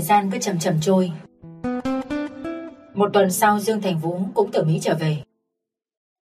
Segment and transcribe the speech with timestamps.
[0.00, 1.12] Thời gian cứ chậm chậm trôi.
[2.94, 5.22] Một tuần sau Dương Thành Vũ cũng từ Mỹ trở về.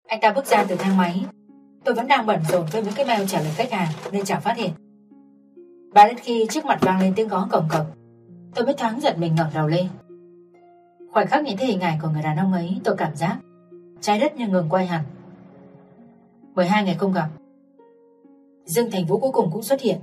[0.08, 1.26] Anh ta bước ra từ thang máy.
[1.84, 4.42] Tôi vẫn đang bận rộn với những cái mail trả lời khách hàng nên chẳng
[4.42, 4.70] phát hiện.
[5.92, 7.86] Và đến khi trước mặt vang lên tiếng gõ cổng cổng,
[8.56, 9.88] tôi mới thoáng giật mình ngẩng đầu lên.
[11.14, 13.38] Khoảnh khắc nhìn thấy hình ảnh của người đàn ông ấy, tôi cảm giác
[14.02, 15.04] trái đất như ngừng quay hẳn.
[16.56, 17.30] 12 ngày không gặp,
[18.66, 20.00] Dương Thành Vũ cuối cùng cũng xuất hiện.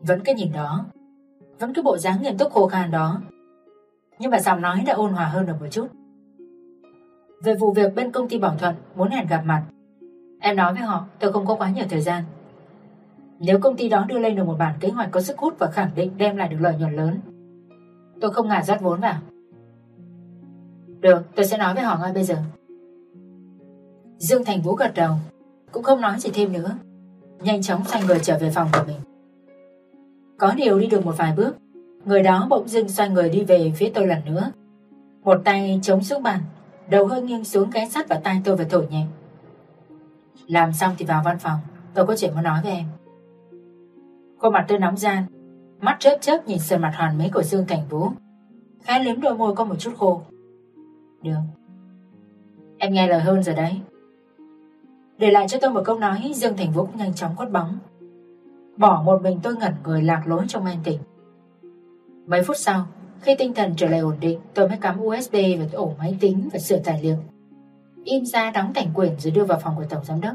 [0.00, 0.86] Vẫn cái nhìn đó,
[1.58, 3.20] vẫn cái bộ dáng nghiêm túc khô khan đó.
[4.18, 5.86] Nhưng mà giọng nói đã ôn hòa hơn được một chút.
[7.44, 9.62] Về vụ việc bên công ty Bảo Thuận muốn hẹn gặp mặt,
[10.40, 12.24] em nói với họ tôi không có quá nhiều thời gian.
[13.38, 15.70] Nếu công ty đó đưa lên được một bản kế hoạch có sức hút và
[15.70, 17.20] khẳng định đem lại được lợi nhuận lớn,
[18.20, 19.18] tôi không ngại rót vốn vào.
[21.00, 22.36] Được, tôi sẽ nói với họ ngay bây giờ.
[24.18, 25.14] Dương Thành Vũ gật đầu,
[25.72, 26.76] cũng không nói gì thêm nữa.
[27.40, 29.15] Nhanh chóng xoay người trở về phòng của mình.
[30.38, 31.56] Có điều đi được một vài bước,
[32.04, 34.52] người đó bỗng dưng xoay người đi về phía tôi lần nữa.
[35.24, 36.40] Một tay chống xuống bàn,
[36.90, 39.06] đầu hơi nghiêng xuống cái sắt vào tay tôi và thổi nhẹ.
[40.46, 41.58] Làm xong thì vào văn phòng,
[41.94, 42.84] tôi có chuyện muốn nói với em.
[44.38, 45.24] Cô mặt tôi nóng gian,
[45.80, 48.08] mắt chớp chớp nhìn sườn mặt hoàn mỹ của Dương Thành Vũ.
[48.82, 50.22] Khẽ liếm đôi môi có một chút khô.
[51.22, 51.40] Được.
[52.78, 53.80] Em nghe lời hơn rồi đấy.
[55.18, 57.78] Để lại cho tôi một câu nói, Dương Thành Vũ cũng nhanh chóng quất bóng.
[58.76, 60.98] Bỏ một mình tôi ngẩn người lạc lối trong men tỉnh.
[62.26, 62.86] Mấy phút sau,
[63.20, 66.48] khi tinh thần trở lại ổn định, tôi mới cắm USB vào ổ máy tính
[66.52, 67.16] và sửa tài liệu.
[68.04, 70.34] In ra đóng thành quyển rồi đưa vào phòng của Tổng Giám Đốc.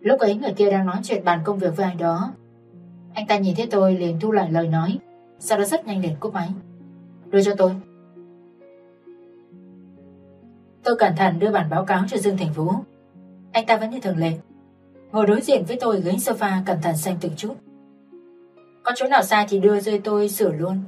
[0.00, 2.32] Lúc ấy người kia đang nói chuyện bàn công việc với ai đó.
[3.14, 4.98] Anh ta nhìn thấy tôi liền thu lại lời nói,
[5.38, 6.48] sau đó rất nhanh liền cúp máy.
[7.30, 7.72] Đưa cho tôi.
[10.84, 12.70] Tôi cẩn thận đưa bản báo cáo cho Dương Thành Vũ.
[13.52, 14.32] Anh ta vẫn như thường lệ.
[15.12, 17.54] Ngồi đối diện với tôi ghế sofa cẩn thận xem từng chút.
[18.82, 20.82] Có chỗ nào sai thì đưa rơi tôi sửa luôn.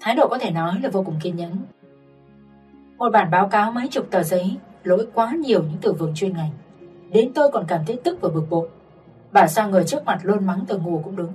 [0.00, 1.56] Thái độ có thể nói là vô cùng kiên nhẫn.
[2.98, 6.32] Một bản báo cáo mấy chục tờ giấy, lỗi quá nhiều những từ vựng chuyên
[6.32, 6.50] ngành.
[7.12, 8.68] Đến tôi còn cảm thấy tức và bực bội.
[9.32, 11.32] Bảo sao người trước mặt luôn mắng từ ngủ cũng đúng.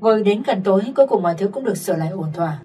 [0.00, 2.58] Ngồi đến gần tối, cuối cùng mọi thứ cũng được sửa lại ổn thỏa.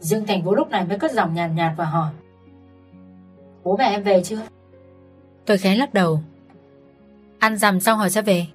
[0.00, 2.12] Dương Thành Vũ lúc này mới cất giọng nhàn nhạt, nhạt và hỏi.
[3.64, 4.38] Bố mẹ em về chưa?
[5.48, 6.22] Tôi khẽ lắc đầu.
[7.38, 8.46] Ăn dằm xong họ sẽ về.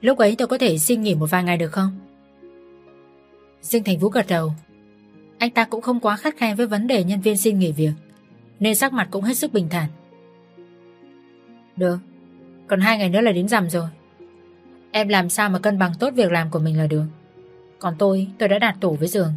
[0.00, 1.98] Lúc ấy tôi có thể xin nghỉ một vài ngày được không?
[3.60, 4.52] Dương Thành Vũ gật đầu.
[5.38, 7.92] Anh ta cũng không quá khắt khe với vấn đề nhân viên xin nghỉ việc,
[8.60, 9.88] nên sắc mặt cũng hết sức bình thản.
[11.76, 11.98] Được,
[12.66, 13.88] còn hai ngày nữa là đến rằm rồi.
[14.90, 17.04] Em làm sao mà cân bằng tốt việc làm của mình là được.
[17.78, 19.32] Còn tôi, tôi đã đặt tủ với giường.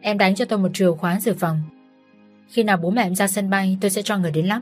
[0.00, 1.60] Em đánh cho tôi một chìa khóa dự phòng.
[2.48, 4.60] Khi nào bố mẹ em ra sân bay, tôi sẽ cho người đến lắp.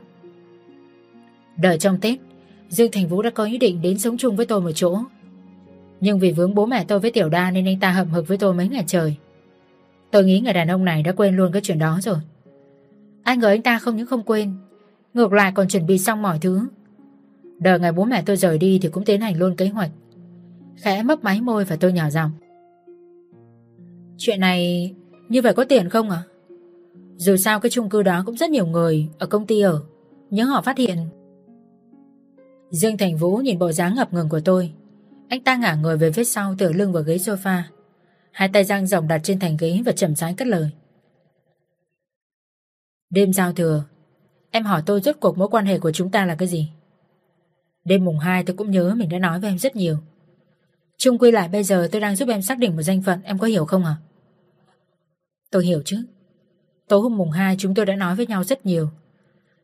[1.57, 2.19] Đợi trong Tết,
[2.69, 4.99] Dương Thành Vũ đã có ý định đến sống chung với tôi một chỗ.
[5.99, 8.37] Nhưng vì vướng bố mẹ tôi với Tiểu Đa nên anh ta hậm hực với
[8.37, 9.15] tôi mấy ngày trời.
[10.11, 12.17] Tôi nghĩ người đàn ông này đã quên luôn cái chuyện đó rồi.
[13.23, 14.53] Anh ngờ anh ta không những không quên,
[15.13, 16.61] ngược lại còn chuẩn bị xong mọi thứ.
[17.59, 19.89] Đợi ngày bố mẹ tôi rời đi thì cũng tiến hành luôn kế hoạch.
[20.75, 22.31] Khẽ mấp máy môi và tôi nhỏ giọng.
[24.17, 24.93] Chuyện này
[25.29, 26.23] như vậy có tiền không à?
[27.15, 29.81] Dù sao cái chung cư đó cũng rất nhiều người ở công ty ở,
[30.29, 30.97] Nhớ họ phát hiện.
[32.69, 34.73] Dương Thành Vũ nhìn bộ dáng ngập ngừng của tôi.
[35.29, 37.61] Anh ta ngả người về phía sau tựa lưng vào ghế sofa.
[38.31, 40.69] Hai tay giang rộng đặt trên thành ghế và chậm rãi cất lời.
[43.09, 43.83] Đêm giao thừa,
[44.51, 46.71] em hỏi tôi rốt cuộc mối quan hệ của chúng ta là cái gì?
[47.83, 49.97] Đêm mùng 2 tôi cũng nhớ mình đã nói với em rất nhiều.
[50.97, 53.39] Trung quy lại bây giờ tôi đang giúp em xác định một danh phận, em
[53.39, 53.95] có hiểu không à?
[55.51, 56.05] Tôi hiểu chứ.
[56.87, 58.89] Tối hôm mùng 2 chúng tôi đã nói với nhau rất nhiều.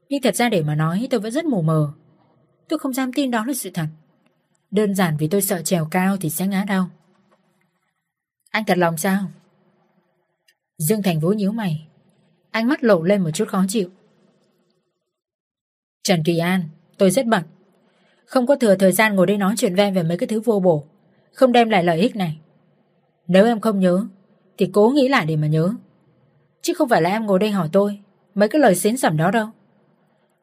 [0.09, 1.94] Nhưng thật ra để mà nói tôi vẫn rất mù mờ.
[2.71, 3.85] Tôi không dám tin đó là sự thật.
[4.71, 6.89] Đơn giản vì tôi sợ trèo cao thì sẽ ngã đau.
[8.49, 9.31] Anh thật lòng sao?
[10.77, 11.87] Dương Thành Vũ nhíu mày.
[12.51, 13.89] Ánh mắt lộ lên một chút khó chịu.
[16.03, 16.63] Trần Kỳ An,
[16.97, 17.44] tôi rất bận.
[18.25, 20.59] Không có thừa thời gian ngồi đây nói chuyện ven về mấy cái thứ vô
[20.59, 20.85] bổ.
[21.33, 22.39] Không đem lại lợi ích này.
[23.27, 24.06] Nếu em không nhớ,
[24.57, 25.74] thì cố nghĩ lại để mà nhớ.
[26.62, 28.00] Chứ không phải là em ngồi đây hỏi tôi
[28.35, 29.47] mấy cái lời xến sẩm đó đâu.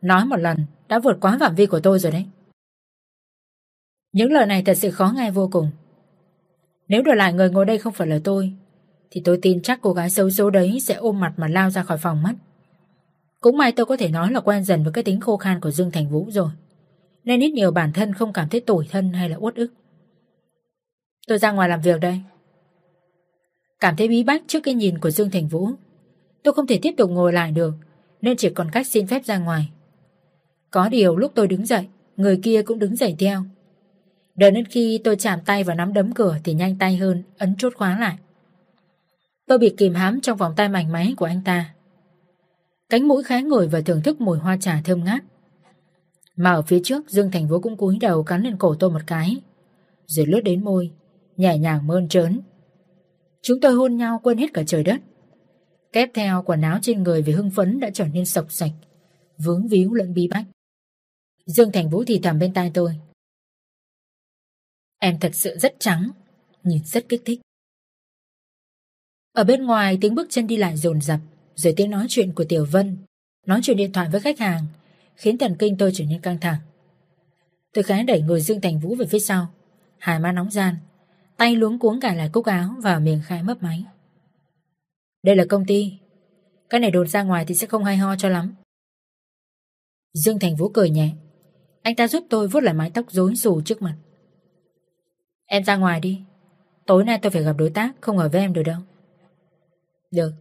[0.00, 0.58] Nói một lần
[0.88, 2.26] đã vượt quá phạm vi của tôi rồi đấy.
[4.12, 5.70] Những lời này thật sự khó nghe vô cùng.
[6.88, 8.52] Nếu đổi lại người ngồi đây không phải là tôi,
[9.11, 11.82] thì tôi tin chắc cô gái xấu số đấy sẽ ôm mặt mà lao ra
[11.82, 12.32] khỏi phòng mất.
[13.40, 15.70] Cũng may tôi có thể nói là quen dần với cái tính khô khan của
[15.70, 16.50] Dương Thành Vũ rồi.
[17.25, 19.73] Nên ít nhiều bản thân không cảm thấy tủi thân hay là uất ức.
[21.26, 22.20] Tôi ra ngoài làm việc đây.
[23.81, 25.70] Cảm thấy bí bách trước cái nhìn của Dương Thành Vũ.
[26.43, 27.75] Tôi không thể tiếp tục ngồi lại được,
[28.20, 29.69] nên chỉ còn cách xin phép ra ngoài.
[30.70, 31.87] Có điều lúc tôi đứng dậy,
[32.17, 33.43] người kia cũng đứng dậy theo.
[34.35, 37.55] Đợi đến khi tôi chạm tay vào nắm đấm cửa thì nhanh tay hơn, ấn
[37.59, 38.19] chốt khóa lại.
[39.47, 41.75] Tôi bị kìm hãm trong vòng tay mảnh máy của anh ta.
[42.88, 45.25] Cánh mũi khẽ ngồi và thưởng thức mùi hoa trà thơm ngát.
[46.38, 49.00] Mà ở phía trước Dương Thành Vũ cũng cúi đầu cắn lên cổ tôi một
[49.06, 49.37] cái
[50.06, 50.91] Rồi lướt đến môi
[51.37, 52.41] Nhẹ nhàng mơn trớn
[53.43, 55.00] Chúng tôi hôn nhau quên hết cả trời đất
[55.93, 58.70] Kép theo quần áo trên người vì hưng phấn đã trở nên sọc sạch
[59.38, 60.44] Vướng víu lẫn bí bách
[61.48, 63.00] Dương Thành Vũ thì thầm bên tai tôi
[64.98, 66.10] Em thật sự rất trắng
[66.62, 67.40] Nhìn rất kích thích
[69.32, 71.20] Ở bên ngoài tiếng bước chân đi lại dồn dập
[71.54, 72.96] Rồi tiếng nói chuyện của Tiểu Vân
[73.46, 74.66] Nói chuyện điện thoại với khách hàng
[75.18, 76.60] khiến thần kinh tôi trở nên căng thẳng.
[77.74, 79.46] Tôi khẽ đẩy người Dương Thành Vũ về phía sau,
[79.98, 80.74] hai má nóng gian,
[81.36, 83.84] tay luống cuống cài lại cúc áo và miệng khai mấp máy.
[85.22, 85.92] Đây là công ty,
[86.70, 88.54] cái này đồn ra ngoài thì sẽ không hay ho cho lắm.
[90.14, 91.10] Dương Thành Vũ cười nhẹ,
[91.88, 93.94] anh ta giúp tôi vuốt lại mái tóc rối xù trước mặt.
[95.46, 96.20] Em ra ngoài đi,
[96.87, 98.81] tối nay tôi phải gặp đối tác, không ở với em được đâu.
[100.11, 100.32] Được.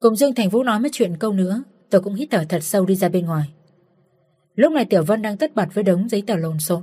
[0.00, 2.86] Cùng Dương Thành Vũ nói mấy chuyện câu nữa Tôi cũng hít thở thật sâu
[2.86, 3.48] đi ra bên ngoài
[4.54, 6.82] Lúc này Tiểu Vân đang tất bật với đống giấy tờ lộn xộn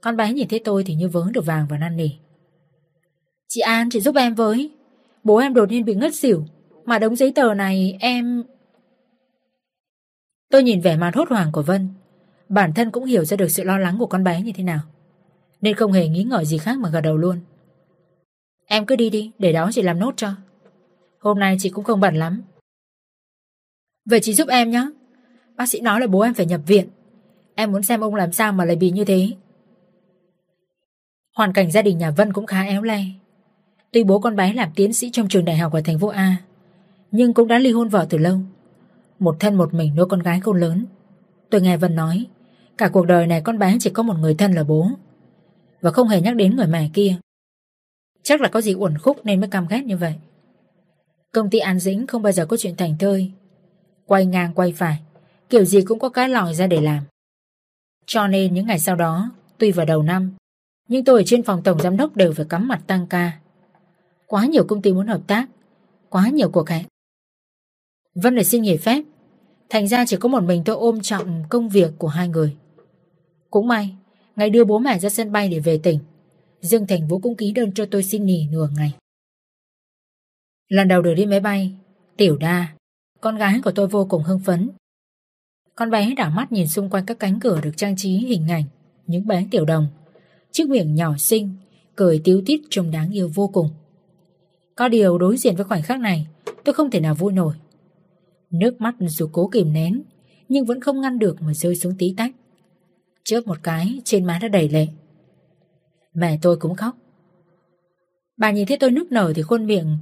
[0.00, 2.08] Con bé nhìn thấy tôi thì như vớ được vàng và năn nỉ
[3.48, 4.70] Chị An chị giúp em với
[5.24, 6.44] Bố em đột nhiên bị ngất xỉu
[6.84, 8.42] Mà đống giấy tờ này em
[10.52, 11.88] Tôi nhìn vẻ mặt hốt hoảng của Vân.
[12.48, 14.80] Bản thân cũng hiểu ra được sự lo lắng của con bé như thế nào,
[15.60, 17.40] Nên không hề nghĩ ngợi gì khác mà gật đầu luôn.
[18.66, 20.28] Em cứ đi đi, Để đó chị làm nốt cho.
[21.18, 22.42] Hôm nay chị cũng không bận lắm.
[24.04, 24.90] Vậy chị giúp em nhé
[25.56, 26.88] Bác sĩ nói là bố em phải nhập viện.
[27.54, 29.28] Em muốn xem ông làm sao mà lại bị như thế.
[31.36, 33.04] Hoàn cảnh gia đình nhà Vân cũng khá éo le.
[33.92, 36.36] Tuy bố con bé làm tiến sĩ trong trường đại học ở thành phố A,
[37.10, 38.40] Nhưng cũng đã ly hôn vợ từ lâu.
[39.22, 40.86] Một thân một mình nuôi con gái khôn lớn.
[41.50, 42.26] Tôi nghe Vân nói,
[42.78, 44.90] Cả cuộc đời này con bé chỉ có một người thân là bố.
[45.80, 47.16] Và không hề nhắc đến người mẹ kia.
[48.22, 50.14] Chắc là có gì uẩn khúc nên mới cam ghét như vậy.
[51.32, 53.32] Công ty An Dĩnh không bao giờ có chuyện thành thơi.
[54.06, 55.00] Quay ngang quay phải,
[55.50, 57.04] Kiểu gì cũng có cái lòi ra để làm.
[58.06, 60.34] Cho nên những ngày sau đó, Tuy vào đầu năm,
[60.88, 63.32] Nhưng tôi ở trên phòng tổng giám đốc đều phải cắm mặt tăng ca.
[64.26, 65.46] Quá nhiều công ty muốn hợp tác,
[66.08, 66.84] Quá nhiều cuộc hẹn.
[68.14, 69.02] Vân lại xin nghỉ phép.
[69.72, 72.56] Thành ra chỉ có một mình tôi ôm trọng công việc của hai người
[73.50, 73.96] Cũng may
[74.36, 75.98] Ngày đưa bố mẹ ra sân bay để về tỉnh
[76.60, 78.92] Dương Thành Vũ cũng ký đơn cho tôi xin nghỉ nửa ngày
[80.68, 81.72] Lần đầu được đi máy bay
[82.16, 82.68] Tiểu đa
[83.22, 84.70] con gái của tôi vô cùng hưng phấn.
[85.74, 88.64] Con bé đảo mắt nhìn xung quanh các cánh cửa được trang trí hình ảnh,
[89.06, 89.86] những bé tiểu đồng.
[90.50, 91.54] Chiếc miệng nhỏ xinh,
[91.96, 93.68] cười tiếu tít trông đáng yêu vô cùng.
[94.76, 96.26] Có điều đối diện với khoảnh khắc này,
[96.64, 97.54] tôi không thể nào vui nổi.
[98.52, 100.02] Nước mắt dù cố kìm nén,
[100.48, 102.30] nhưng vẫn không ngăn được mà rơi xuống tí tách.
[103.24, 104.86] Chớp một cái, trên má đã đầy lệ.
[106.14, 106.96] Mẹ tôi cũng khóc.
[108.36, 109.98] Bà nhìn thấy tôi nức nở thì khuôn miệng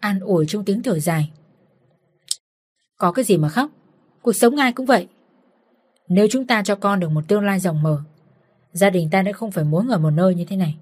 [0.00, 1.30] an ủi trong tiếng thở dài.
[3.02, 3.70] Có cái gì mà khóc
[4.22, 5.08] Cuộc sống ai cũng vậy
[6.08, 8.02] Nếu chúng ta cho con được một tương lai rộng mở
[8.72, 10.76] Gia đình ta đã không phải muốn ở một nơi như thế này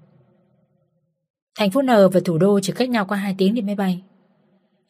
[1.55, 4.01] Thành phố N và thủ đô chỉ cách nhau qua 2 tiếng đi máy bay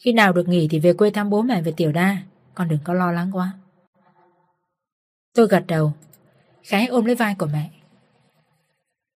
[0.03, 2.17] khi nào được nghỉ thì về quê thăm bố mẹ về tiểu đa
[2.55, 3.53] Con đừng có lo lắng quá
[5.35, 5.93] Tôi gật đầu
[6.63, 7.69] Khái ôm lấy vai của mẹ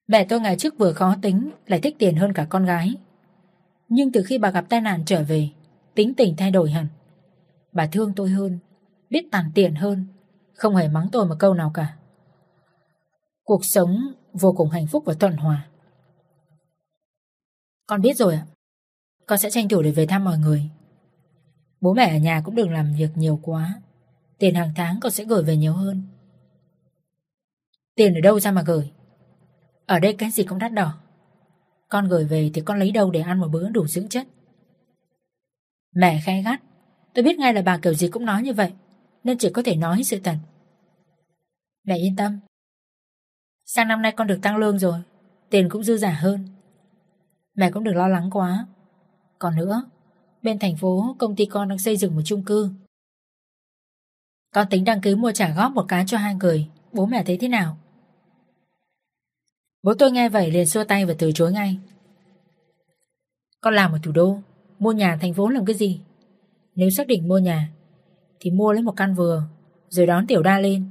[0.08, 2.96] Mẹ tôi ngày trước vừa khó tính Lại thích tiền hơn cả con gái
[3.89, 5.50] Nhưng từ khi bà gặp tai nạn trở về
[5.96, 6.88] Tính tình thay đổi hẳn
[7.75, 8.60] Bà thương tôi hơn,
[9.10, 10.06] biết tàn tiện hơn,
[10.54, 11.98] không hề mắng tôi một câu nào cả.
[13.44, 15.68] Cuộc sống vô cùng hạnh phúc và thuận hòa.
[17.88, 18.46] Con biết rồi ạ.
[19.27, 20.70] Con sẽ tranh thủ để về thăm mọi người.
[21.82, 23.82] Bố mẹ ở nhà cũng đừng làm việc nhiều quá.
[24.39, 26.01] Tiền hàng tháng con sẽ gửi về nhiều hơn.
[27.96, 28.91] Tiền ở đâu ra mà gửi?
[29.86, 30.94] Ở đây cái gì cũng đắt đỏ.
[31.89, 34.27] Con gửi về thì con lấy đâu để ăn một bữa đủ dưỡng chất.
[35.96, 36.62] Mẹ khai gắt
[37.13, 38.74] Tôi biết ngay là bà kiểu gì cũng nói như vậy,
[39.24, 40.36] Nên chỉ có thể nói sự thật
[41.84, 42.39] Mẹ yên tâm
[43.65, 45.00] Sang năm nay con được tăng lương rồi,
[45.50, 46.48] Tiền cũng dư giả hơn
[47.55, 48.67] Mẹ cũng đừng lo lắng quá
[49.39, 49.84] còn nữa,
[50.42, 52.70] Bên thành phố, công ty con đang xây dựng một chung cư.
[54.54, 57.38] Con tính đăng ký mua trả góp một cái cho hai người, Bố mẹ thấy
[57.38, 57.77] thế nào?
[59.84, 61.80] Bố tôi nghe vậy liền xua tay và từ chối ngay.
[63.62, 64.39] Con làm ở thủ đô,
[64.80, 66.01] Mua nhà thành phố làm cái gì?
[66.75, 67.70] Nếu xác định mua nhà,
[68.39, 69.44] Thì mua lấy một căn vừa,
[69.89, 70.89] Rồi đón tiểu đa lên.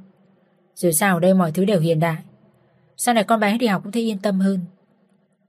[0.74, 2.22] Rồi sao ở đây mọi thứ đều hiện đại.
[2.96, 4.60] Sau này con bé đi học cũng thấy yên tâm hơn.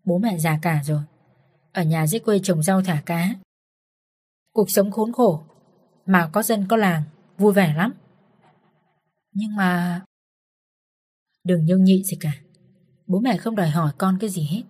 [0.03, 1.01] Bố mẹ già cả rồi.
[1.75, 3.35] Ở nhà dưới quê trồng rau thả cá
[4.53, 5.43] Cuộc sống khốn khổ
[6.05, 7.03] Mà có dân có làng
[7.37, 7.93] Vui vẻ lắm
[9.31, 10.01] Nhưng mà
[11.43, 12.31] Đừng nhung nhị gì cả
[13.07, 14.61] Bố mẹ không đòi hỏi con cái gì hết.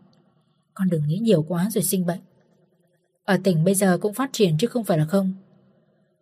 [0.74, 2.20] Con đừng nghĩ nhiều quá rồi sinh bệnh.
[3.24, 5.34] Ở tỉnh bây giờ cũng phát triển chứ không phải là không.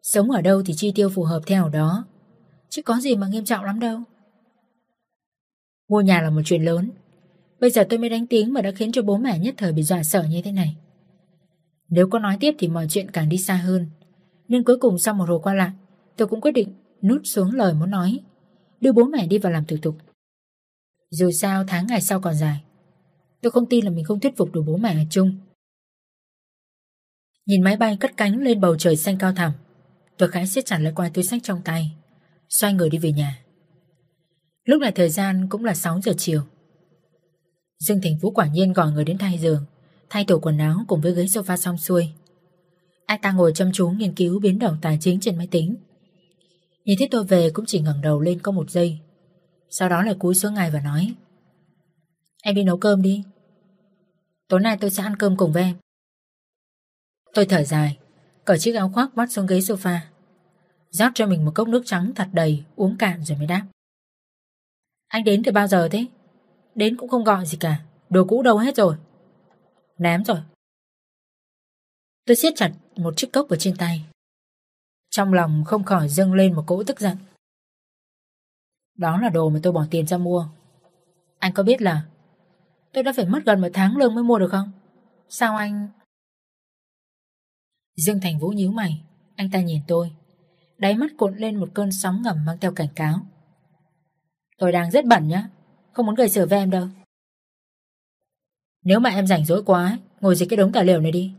[0.02, 2.06] Sống ở đâu thì chi tiêu phù hợp theo đó.
[2.70, 4.00] Chứ có gì mà nghiêm trọng lắm đâu.
[5.90, 6.90] Mua nhà là một chuyện lớn.
[7.64, 9.84] Bây giờ tôi mới đánh tiếng mà đã khiến cho bố mẹ nhất thời bị
[9.84, 10.76] dọa sợ như thế này.
[11.90, 13.90] Nếu có nói tiếp thì mọi chuyện càng đi xa hơn.
[14.48, 15.72] Nên cuối cùng sau một hồi qua lại,
[16.18, 18.20] tôi cũng quyết định nút xuống lời muốn nói.
[18.82, 19.96] Đưa bố mẹ đi vào làm thủ tục.
[21.10, 22.64] Dù sao tháng ngày sau còn dài.
[23.42, 25.38] Tôi không tin là mình không thuyết phục được bố mẹ ở chung.
[27.46, 29.52] Nhìn máy bay cất cánh lên bầu trời xanh cao thẳm,
[30.18, 31.92] tôi khẽ siết chặt lại quai túi sách trong tay,
[32.50, 33.40] xoay người đi về nhà.
[34.66, 36.42] Lúc này thời gian cũng là 6 giờ chiều.
[37.84, 39.66] Dương Thành Vũ quả nhiên gọi người đến thay giường,
[40.10, 42.10] thay tổ quần áo cùng với ghế sofa xong xuôi.
[43.06, 45.76] Anh ta ngồi chăm chú nghiên cứu biến động tài chính trên máy tính.
[46.86, 49.00] Nhìn thấy tôi về cũng chỉ ngẩng đầu lên có một giây.
[49.70, 51.14] Sau đó lại cúi xuống ngay và nói
[52.44, 53.24] Em đi nấu cơm đi.
[54.48, 55.76] Tối nay tôi sẽ ăn cơm cùng với em.
[57.34, 57.98] Tôi thở dài,
[58.46, 59.98] cởi chiếc áo khoác vắt xuống ghế sofa.
[60.90, 63.66] rót cho mình một cốc nước trắng thật đầy, uống cạn rồi mới đáp.
[65.08, 66.06] Anh đến từ bao giờ thế?
[66.76, 68.96] Đến cũng không gọi gì cả, đồ cũ đâu hết rồi.
[69.98, 70.38] Ném rồi.
[72.26, 74.06] Tôi siết chặt một chiếc cốc ở trên tay.
[75.10, 77.18] Trong lòng không khỏi dâng lên một cỗ tức giận.
[78.98, 80.48] Đó là đồ mà tôi bỏ tiền ra mua.
[81.40, 82.06] Anh có biết là
[82.94, 84.72] tôi đã phải mất gần một tháng lương mới mua được không?
[85.30, 85.88] Sao anh...
[87.96, 89.04] Dương Thành Vũ nhíu mày,
[89.36, 90.12] anh ta nhìn tôi.
[90.78, 93.20] Đáy mắt cuộn lên một cơn sóng ngầm mang theo cảnh cáo.
[94.58, 95.50] Tôi đang rất bẩn nhá,
[95.94, 96.88] không muốn gây sự với em đâu.
[98.84, 101.32] Nếu mà em rảnh rỗi quá, ngồi dưới cái đống tài liệu này đi.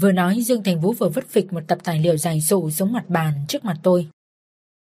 [0.00, 2.92] Vừa nói Dương Thành Vũ vừa vứt phịch một tập tài liệu dài sụ xuống
[2.92, 4.08] mặt bàn trước mặt tôi.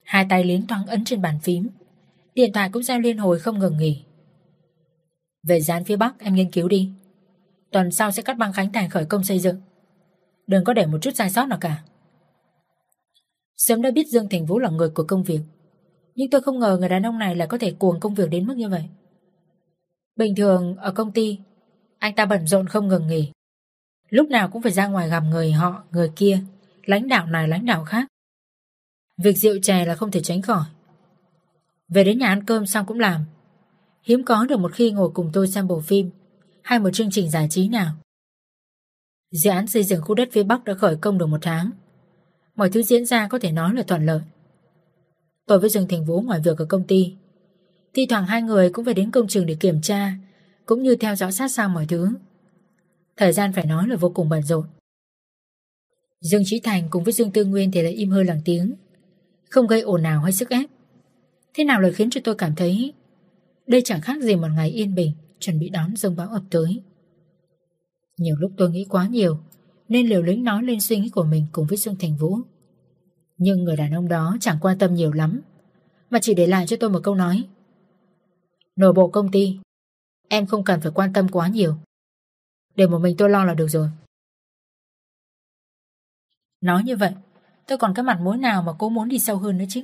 [0.03, 1.67] Hai tay liến thoáng ấn trên bàn phím.
[2.35, 4.03] Điện thoại cũng giao liên hồi không ngừng nghỉ.
[5.43, 6.89] Về dán phía Bắc em nghiên cứu đi.
[7.71, 9.61] Tuần sau sẽ cắt băng khánh thành khởi công xây dựng.
[10.47, 11.83] Đừng có để một chút sai sót nào cả.
[13.57, 15.41] Sớm đã biết Dương Thành Vũ là người của công việc.
[16.17, 18.47] Nhưng tôi không ngờ người đàn ông này lại có thể cuồng công việc đến
[18.47, 18.83] mức như vậy.
[20.15, 21.39] Bình thường ở công ty,
[21.99, 23.31] anh ta bận rộn không ngừng nghỉ.
[24.09, 26.39] Lúc nào cũng phải ra ngoài gặp người họ, người kia,
[26.85, 28.07] lãnh đạo này lãnh đạo khác.
[29.17, 30.63] Việc rượu chè là không thể tránh khỏi.
[31.87, 33.25] Về đến nhà ăn cơm xong cũng làm.
[34.03, 36.09] Hiếm có được một khi ngồi cùng tôi xem bộ phim
[36.63, 37.91] hay một chương trình giải trí nào.
[39.31, 41.71] Dự án xây dựng khu đất phía Bắc đã khởi công được một tháng.
[42.55, 44.21] Mọi thứ diễn ra có thể nói là thuận lợi.
[45.47, 47.13] Tôi với Dương Thành Vũ ngoài việc ở công ty.
[47.93, 50.13] Thi thoảng hai người cũng phải đến công trường để kiểm tra,
[50.65, 52.09] cũng như theo dõi sát sao mọi thứ.
[53.17, 54.65] Thời gian phải nói là vô cùng bận rộn.
[56.21, 58.73] Dương Trí Thành cùng với Dương Tư Nguyên thì lại im hơi lặng tiếng,
[59.49, 60.69] không gây ồn ào hay sức ép.
[61.53, 62.93] Thế nào lại khiến cho tôi cảm thấy
[63.67, 66.81] đây chẳng khác gì một ngày yên bình chuẩn bị đón dông bão ập tới.
[68.17, 69.37] Nhiều lúc tôi nghĩ quá nhiều
[69.89, 72.37] nên liều lĩnh nói lên suy nghĩ của mình cùng với Dương Thành Vũ.
[73.37, 75.41] Nhưng người đàn ông đó chẳng quan tâm nhiều lắm
[76.09, 77.47] mà chỉ để lại cho tôi một câu nói.
[78.75, 79.57] Nội bộ công ty
[80.29, 81.75] em không cần phải quan tâm quá nhiều.
[82.75, 83.89] Để một mình tôi lo là được rồi.
[86.61, 87.11] Nói như vậy
[87.67, 89.81] tôi còn cái mặt mũi nào mà cố muốn đi sâu hơn nữa chứ.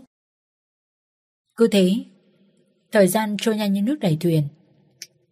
[1.56, 2.06] Cứ thế
[2.92, 4.48] Thời gian trôi nhanh như nước đẩy thuyền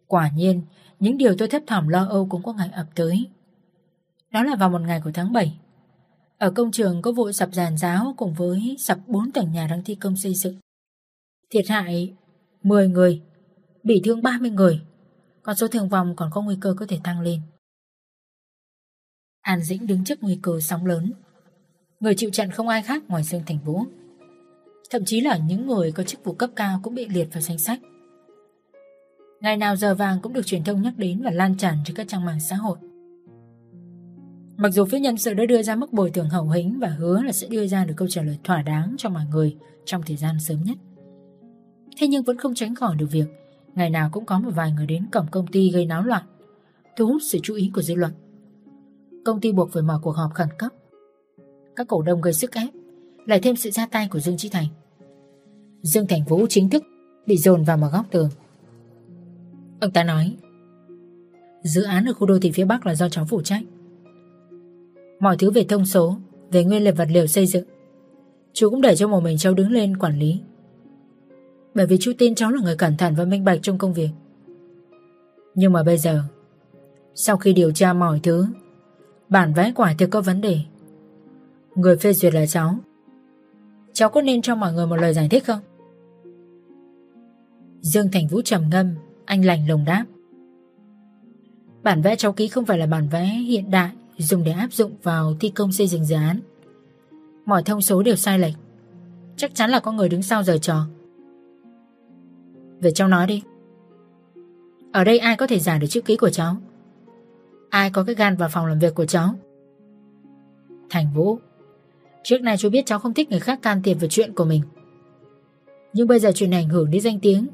[0.06, 0.62] Quả nhiên,
[1.00, 3.26] những điều tôi thấp thỏm lo âu cũng có ngày ập tới.
[4.30, 5.58] Đó là vào một ngày của tháng 7.
[6.42, 9.84] Ở công trường có vụ sập giàn giáo cùng với sập 4 tầng nhà đang
[9.84, 10.58] thi công xây dựng.
[11.50, 12.12] Thiệt hại
[12.62, 13.22] 10 người,
[13.82, 14.80] bị thương 30 người,
[15.42, 17.40] còn số thương vong còn có nguy cơ có thể tăng lên.
[19.40, 21.12] An Dĩnh đứng trước nguy cơ sóng lớn.
[22.00, 23.84] Người chịu trận không ai khác ngoài Dương Thành Vũ.
[24.90, 27.58] Thậm chí là những người có chức vụ cấp cao cũng bị liệt vào danh
[27.58, 27.80] sách.
[29.40, 32.08] Ngày nào giờ vàng cũng được truyền thông nhắc đến và lan tràn trên các
[32.08, 32.78] trang mạng xã hội.
[34.62, 37.22] Mặc dù phía nhân sự đã đưa ra mức bồi thường hậu hĩnh và hứa
[37.22, 40.16] là sẽ đưa ra được câu trả lời thỏa đáng cho mọi người trong thời
[40.16, 40.78] gian sớm nhất.
[41.98, 43.26] Thế nhưng vẫn không tránh khỏi được việc
[43.74, 46.22] ngày nào cũng có một vài người đến cổng công ty gây náo loạn,
[46.96, 48.12] thu hút sự chú ý của dư luận.
[49.24, 50.72] Công ty buộc phải mở cuộc họp khẩn cấp.
[51.76, 52.68] Các cổ đông gây sức ép,
[53.26, 54.66] lại thêm sự ra tay của Dương Trí Thành.
[55.82, 56.84] Dương Thành Vũ chính thức
[57.26, 58.30] bị dồn vào một góc tường.
[59.80, 60.36] Ông ta nói
[61.62, 63.62] Dự án ở khu đô thị phía Bắc là do cháu phụ trách
[65.22, 66.16] Mọi thứ về thông số
[66.50, 67.64] Về nguyên liệu vật liệu xây dựng.
[68.52, 70.40] Chú cũng để cho một mình cháu đứng lên quản lý.
[71.74, 74.08] Bởi vì chú tin cháu là người cẩn thận và minh bạch trong công việc.
[75.54, 76.22] Nhưng mà bây giờ
[77.14, 78.46] Sau khi điều tra mọi thứ
[79.28, 80.58] Bản vẽ quả thực có vấn đề.
[81.74, 82.76] Người phê duyệt là cháu.
[83.92, 85.60] Cháu có nên cho mọi người một lời giải thích không?
[87.80, 90.04] Dương Thành Vũ trầm ngâm, anh lành lùng đáp.
[91.82, 94.96] Bản vẽ cháu ký không phải là bản vẽ hiện đại dùng để áp dụng
[95.02, 96.40] vào thi công xây dựng dự án.
[97.46, 98.54] Mọi thông số đều sai lệch.
[99.36, 100.86] Chắc chắn là có người đứng sau giờ trò.
[102.80, 103.42] Về cháu nói đi.
[104.92, 106.56] Ở đây ai có thể giả được chữ ký của cháu?
[107.70, 109.34] Ai có cái gan vào phòng làm việc của cháu?
[110.90, 111.38] Thành Vũ,
[112.24, 114.62] Trước nay chú biết cháu không thích người khác can thiệp vào chuyện của mình
[115.92, 117.46] Nhưng bây giờ chuyện này ảnh hưởng đến danh tiếng,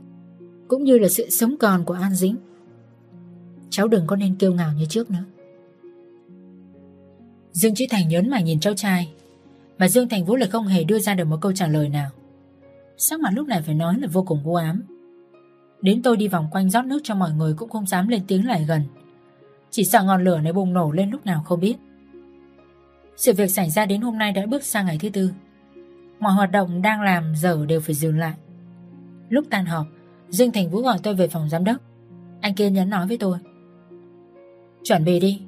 [0.68, 2.36] Cũng như là sự sống còn của An Dính
[3.70, 5.24] Cháu đừng có nên kêu ngào như trước nữa
[7.52, 9.12] Dương Chí Thành nhớn mà nhìn cháu trai.
[9.78, 12.10] Mà Dương Thành Vũ lại không hề đưa ra được một câu trả lời nào.
[12.96, 14.82] Sắc mặt lúc này phải nói là vô cùng u ám.
[15.82, 18.46] Đến tôi đi vòng quanh rót nước cho mọi người cũng không dám lên tiếng
[18.46, 18.82] lại gần.
[19.70, 21.76] Chỉ sợ ngọn lửa này bùng nổ lên lúc nào không biết.
[23.16, 25.30] Sự việc xảy ra đến hôm nay đã bước sang ngày thứ tư.
[26.20, 28.34] Mọi hoạt động đang làm giờ đều phải dừng lại.
[29.28, 29.86] Lúc tan họp,
[30.28, 31.76] Dương Thành Vũ gọi tôi về phòng giám đốc.
[32.40, 33.38] Anh kia nhấn nói với tôi.
[34.84, 35.40] Chuẩn bị đi.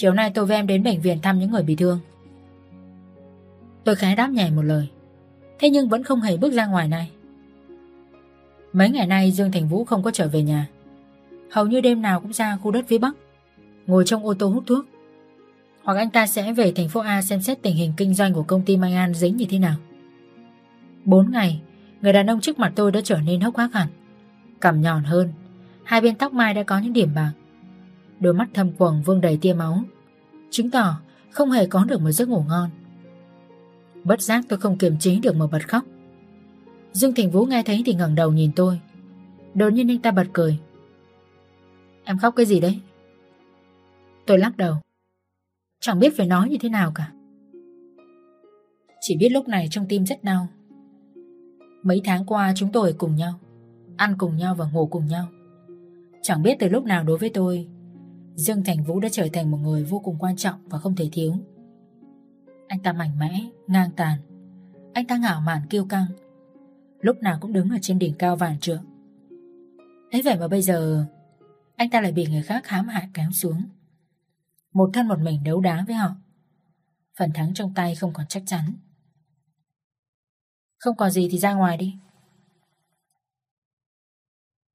[0.00, 2.00] Chiều nay tôi với em đến bệnh viện thăm những người bị thương.
[3.84, 4.88] Tôi khái đáp nhảy một lời.
[5.58, 7.10] Thế nhưng vẫn không hề bước ra ngoài này.
[8.72, 10.68] Mấy ngày nay Dương Thành Vũ không có trở về nhà.
[11.50, 13.16] Hầu như đêm nào cũng ra khu đất phía Bắc,
[13.86, 14.84] Ngồi trong ô tô hút thuốc.
[15.82, 18.42] Hoặc anh ta sẽ về thành phố A xem xét tình hình kinh doanh của
[18.42, 19.74] công ty Mai An dính như thế nào.
[21.04, 21.60] Bốn ngày,
[22.00, 23.88] Người đàn ông trước mặt tôi đã trở nên hốc hác hẳn,
[24.60, 25.32] Cằm nhọn hơn.
[25.84, 27.32] Hai bên tóc mai đã có những điểm bạc.
[28.20, 29.82] Đôi mắt thâm quầng vương đầy tia máu.
[30.50, 31.00] Chứng tỏ
[31.30, 32.70] không hề có được một giấc ngủ ngon.
[34.04, 35.84] Bất giác tôi không kiềm chế được mà bật khóc.
[36.92, 38.80] Dương Thành Vũ nghe thấy thì ngẩng đầu nhìn tôi.
[39.54, 40.58] Đột nhiên anh ta bật cười.
[42.04, 42.80] Em khóc cái gì đấy?
[44.26, 44.74] Tôi lắc đầu.
[45.80, 47.12] Chẳng biết phải nói như thế nào cả.
[49.00, 50.48] Chỉ biết lúc này trong tim rất đau.
[51.82, 53.40] Mấy tháng qua chúng tôi cùng nhau,
[53.96, 55.26] Ăn cùng nhau và ngủ cùng nhau.
[56.22, 57.68] Chẳng biết từ lúc nào đối với tôi
[58.40, 61.08] Dương Thành Vũ đã trở thành một người vô cùng quan trọng và không thể
[61.12, 61.34] thiếu.
[62.68, 64.18] Anh ta mạnh mẽ, ngang tàn.
[64.94, 66.06] Anh ta ngạo mạn kiêu căng.
[67.00, 68.84] Lúc nào cũng đứng ở trên đỉnh cao vạn trượng.
[70.12, 71.06] Thế vậy mà bây giờ
[71.76, 73.62] anh ta lại bị người khác hãm hại kéo xuống.
[74.72, 76.10] Một thân một mình đấu đá với họ.
[77.18, 78.72] Phần thắng trong tay không còn chắc chắn.
[80.78, 81.94] Không còn gì thì ra ngoài đi.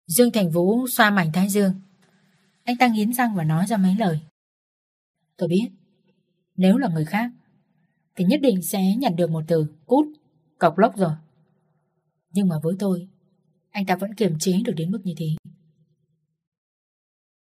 [0.07, 1.73] Dương Thành Vũ xoa mảnh thái dương
[2.65, 4.19] anh ta nghiến răng và nói ra mấy lời.
[5.37, 5.69] Tôi biết,
[6.55, 7.31] nếu là người khác,
[8.15, 10.07] thì nhất định sẽ nhận được một từ cút,
[10.59, 11.11] cọc lốc rồi.
[12.31, 13.07] Nhưng mà với tôi,
[13.69, 15.25] anh ta vẫn kiềm chế được đến mức như thế.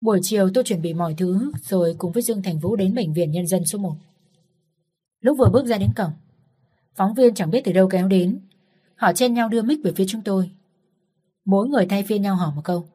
[0.01, 3.13] Buổi chiều tôi chuẩn bị mọi thứ rồi cùng với Dương Thành Vũ đến Bệnh
[3.13, 3.95] viện Nhân dân số 1.
[5.21, 6.12] Lúc vừa bước ra đến cổng,
[6.95, 8.39] phóng viên chẳng biết từ đâu kéo đến.
[8.95, 10.51] Họ chen nhau đưa mic về phía chúng tôi.
[11.45, 12.88] Mỗi người thay phiên nhau hỏi một câu.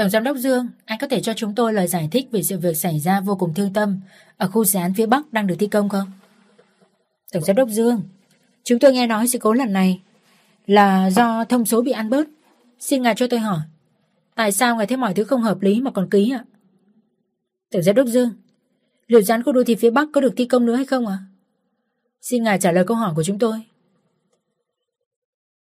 [0.00, 2.58] Tổng giám đốc Dương, anh có thể cho chúng tôi lời giải thích về sự
[2.58, 4.00] việc xảy ra vô cùng thương tâm
[4.36, 6.10] ở khu dự án phía Bắc đang được thi công không?
[7.32, 8.02] Tổng giám đốc Dương,
[8.64, 10.00] chúng tôi nghe nói sự cố lần này
[10.66, 12.28] là do thông số bị ăn bớt.
[12.78, 13.58] Xin ngài cho tôi hỏi,
[14.34, 16.44] tại sao ngài thấy mọi thứ không hợp lý mà còn ký ạ?
[17.70, 18.30] Tổng giám đốc Dương,
[19.06, 21.06] liệu dự án khu đô thị phía Bắc có được thi công nữa hay không
[21.06, 21.18] ạ?
[22.20, 23.62] Xin ngài trả lời câu hỏi của chúng tôi.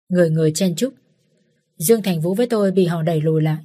[0.09, 0.95] Người người chen chúc.
[1.77, 3.59] Dương Thành Vũ với tôi bị họ đẩy lùi lại.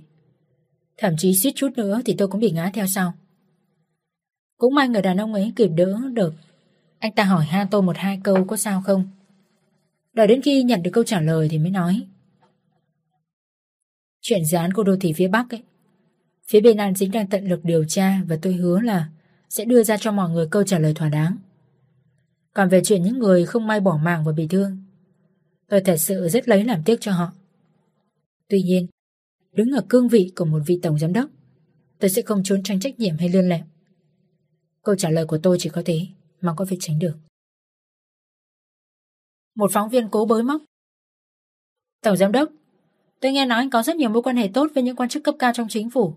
[0.98, 3.14] Thậm chí suýt chút nữa thì tôi cũng bị ngã theo sau.
[4.58, 6.34] Cũng may người đàn ông ấy kịp đỡ được.
[7.00, 9.08] Anh ta hỏi ha tôi một hai câu có sao không.
[10.14, 12.08] Đợi đến khi nhận được câu trả lời thì mới nói.
[14.22, 15.64] Chuyện dự án của đô thị phía Bắc ấy.
[16.48, 19.10] Phía bên An Dính đang tận lực điều tra và tôi hứa là
[19.50, 21.38] sẽ đưa ra cho mọi người câu trả lời thỏa đáng.
[22.54, 24.84] Còn về chuyện những người không may bỏ mạng và bị thương,
[25.70, 27.32] tôi thật sự rất lấy làm tiếc cho họ.
[28.48, 28.88] Tuy nhiên,
[29.58, 31.30] đứng ở cương vị của một vị tổng giám đốc,
[32.00, 33.64] tôi sẽ không trốn tránh trách nhiệm hay lươn lẹo.
[34.84, 36.08] Câu trả lời của tôi chỉ có thế,
[36.42, 37.14] mà có việc tránh được.
[39.56, 40.62] Một phóng viên cố bới móc.
[42.04, 42.50] Tổng giám đốc,
[43.20, 45.24] tôi nghe nói anh có rất nhiều mối quan hệ tốt với những quan chức
[45.24, 46.16] cấp cao trong chính phủ.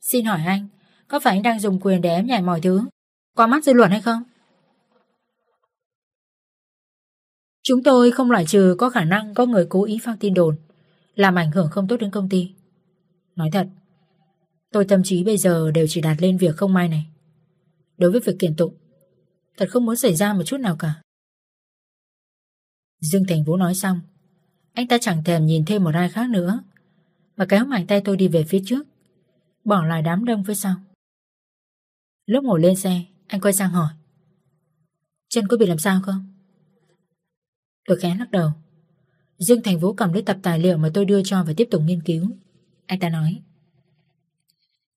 [0.00, 0.68] Xin hỏi anh,
[1.08, 2.80] có phải anh đang dùng quyền để ém nhảy mọi thứ,
[3.36, 4.22] qua mắt dư luận hay không?
[7.62, 10.56] Chúng tôi không loại trừ có khả năng có người cố ý phát tin đồn,
[11.14, 12.57] làm ảnh hưởng không tốt đến công ty.
[13.38, 13.68] Nói thật,
[14.72, 17.06] tôi tâm trí bây giờ đều chỉ đạt lên việc không may này.
[17.96, 18.74] Đối với việc kiện tụng,
[19.56, 21.02] thật không muốn xảy ra một chút nào cả.
[23.00, 24.00] Dương Thành Vũ nói xong,
[24.72, 26.60] anh ta chẳng thèm nhìn thêm một ai khác nữa,
[27.36, 28.86] mà kéo mạnh tay tôi đi về phía trước,
[29.64, 30.74] bỏ lại đám đông phía sau.
[32.26, 33.92] Lúc ngồi lên xe, anh quay sang hỏi.
[35.28, 36.32] Chân có bị làm sao không?
[37.88, 38.50] Tôi khẽ lắc đầu.
[39.38, 41.82] Dương Thành Vũ cầm lấy tập tài liệu mà tôi đưa cho và tiếp tục
[41.84, 42.30] nghiên cứu.
[42.88, 43.42] Anh ta nói.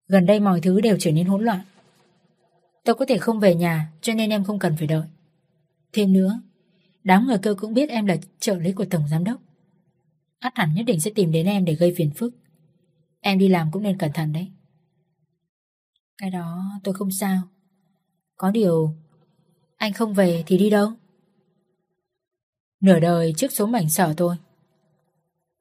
[0.08, 1.60] Gần đây mọi thứ đều trở nên hỗn loạn.
[2.84, 5.06] Tôi có thể không về nhà cho nên em không cần phải đợi.
[5.92, 6.40] Thêm nữa,
[7.04, 9.40] đám người kêu cũng biết em là trợ lý của Tổng Giám Đốc.
[10.38, 12.34] Át hẳn nhất định sẽ tìm đến em để gây phiền phức.
[13.20, 14.48] Em đi làm cũng nên cẩn thận đấy.
[16.18, 17.42] Cái đó tôi không sao.
[18.36, 18.94] Có điều,
[19.76, 20.92] anh không về thì đi đâu?
[22.80, 24.36] Nửa đời trước số mảnh sở tôi.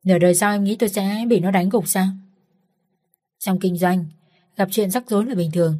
[0.07, 2.07] Nửa đời sau em nghĩ tôi sẽ bị nó đánh gục sao?
[3.39, 4.05] Trong kinh doanh,
[4.55, 5.77] gặp chuyện rắc rối là bình thường.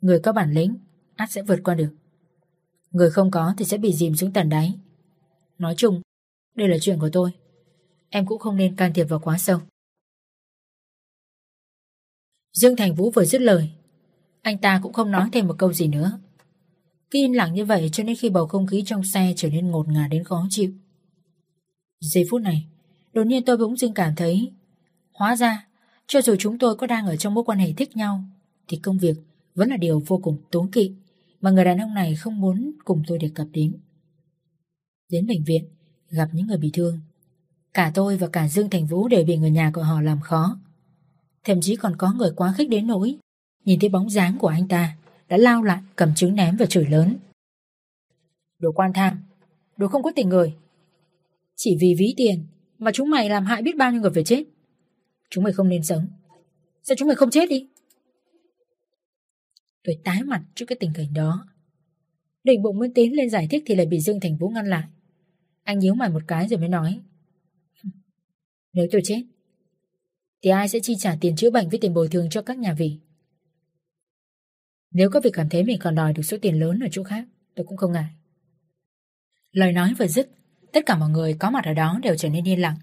[0.00, 0.76] Người có bản lĩnh,
[1.14, 1.94] ắt sẽ vượt qua được.
[2.90, 4.74] Người không có thì sẽ bị dìm xuống tận đáy.
[5.58, 6.02] Nói chung,
[6.54, 7.30] đây là chuyện của tôi.
[8.08, 9.60] Em cũng không nên can thiệp vào quá sâu.
[12.52, 13.70] Dương Thành Vũ vừa dứt lời,
[14.42, 16.20] anh ta cũng không nói thêm một câu gì nữa.
[17.10, 19.70] Cứ im lặng như vậy cho nên khi bầu không khí trong xe trở nên
[19.70, 20.72] ngột ngạt đến khó chịu.
[22.00, 22.66] Giây phút này,
[23.14, 24.52] đột nhiên tôi bỗng dưng cảm thấy
[25.14, 25.66] Hóa ra,
[26.06, 28.24] cho dù chúng tôi có đang ở trong mối quan hệ thích nhau
[28.68, 29.16] thì công việc
[29.54, 30.92] vẫn là điều vô cùng tốn kỵ
[31.40, 33.76] mà người đàn ông này không muốn cùng tôi đề cập đến.
[35.10, 35.64] Đến bệnh viện,
[36.10, 37.00] gặp những người bị thương.
[37.74, 40.58] Cả tôi và cả Dương Thành Vũ đều bị người nhà của họ làm khó.
[41.44, 43.18] Thậm chí còn có người quá khích đến nỗi
[43.64, 44.96] nhìn thấy bóng dáng của anh ta
[45.28, 47.16] đã lao lại cầm trứng ném và chửi lớn.
[48.58, 49.18] Đồ quan tham,
[49.76, 50.54] đồ không có tình người.
[51.56, 52.46] Chỉ vì ví tiền
[52.84, 54.44] mà chúng mày làm hại biết bao nhiêu người phải chết.
[55.30, 56.06] Chúng mày không nên sống.
[56.82, 57.68] Sao chúng mày không chết đi?
[59.84, 61.46] Tôi tái mặt trước cái tình cảnh đó.
[62.44, 64.84] Định bụng muốn tiến lên giải thích thì lại bị Dương Thành Vũ ngăn lại.
[65.62, 67.00] Anh nhíu mày một cái rồi mới nói.
[68.72, 69.22] Nếu tôi chết,
[70.42, 72.74] thì ai sẽ chi trả tiền chữa bệnh với tiền bồi thường cho các nhà
[72.74, 72.98] vị?
[74.90, 77.24] Nếu có việc cảm thấy mình còn đòi được số tiền lớn ở chỗ khác,
[77.54, 78.10] tôi cũng không ngại.
[79.52, 80.30] Lời nói vừa dứt,
[80.74, 82.76] tất cả mọi người có mặt ở đó đều trở nên yên lặng.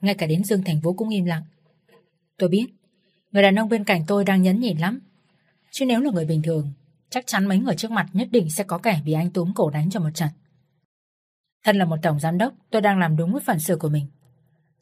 [0.00, 1.42] Ngay cả đến Dương Thành Vũ cũng im lặng.
[2.38, 2.66] Tôi biết,
[3.32, 5.00] người đàn ông bên cạnh tôi đang nhấn nhịn lắm.
[5.70, 6.72] Chứ nếu là người bình thường,
[7.10, 9.70] chắc chắn mấy người trước mặt nhất định sẽ có kẻ bị anh túm cổ
[9.70, 10.28] đánh cho một trận.
[11.64, 14.06] Thân là một tổng giám đốc, tôi đang làm đúng với phận sự của mình.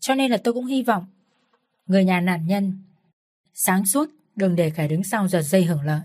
[0.01, 1.07] Cho nên là tôi cũng hy vọng
[1.87, 2.83] người nhà nạn nhân
[3.55, 6.01] sáng suốt đừng để kẻ đứng sau giật dây hưởng lợi.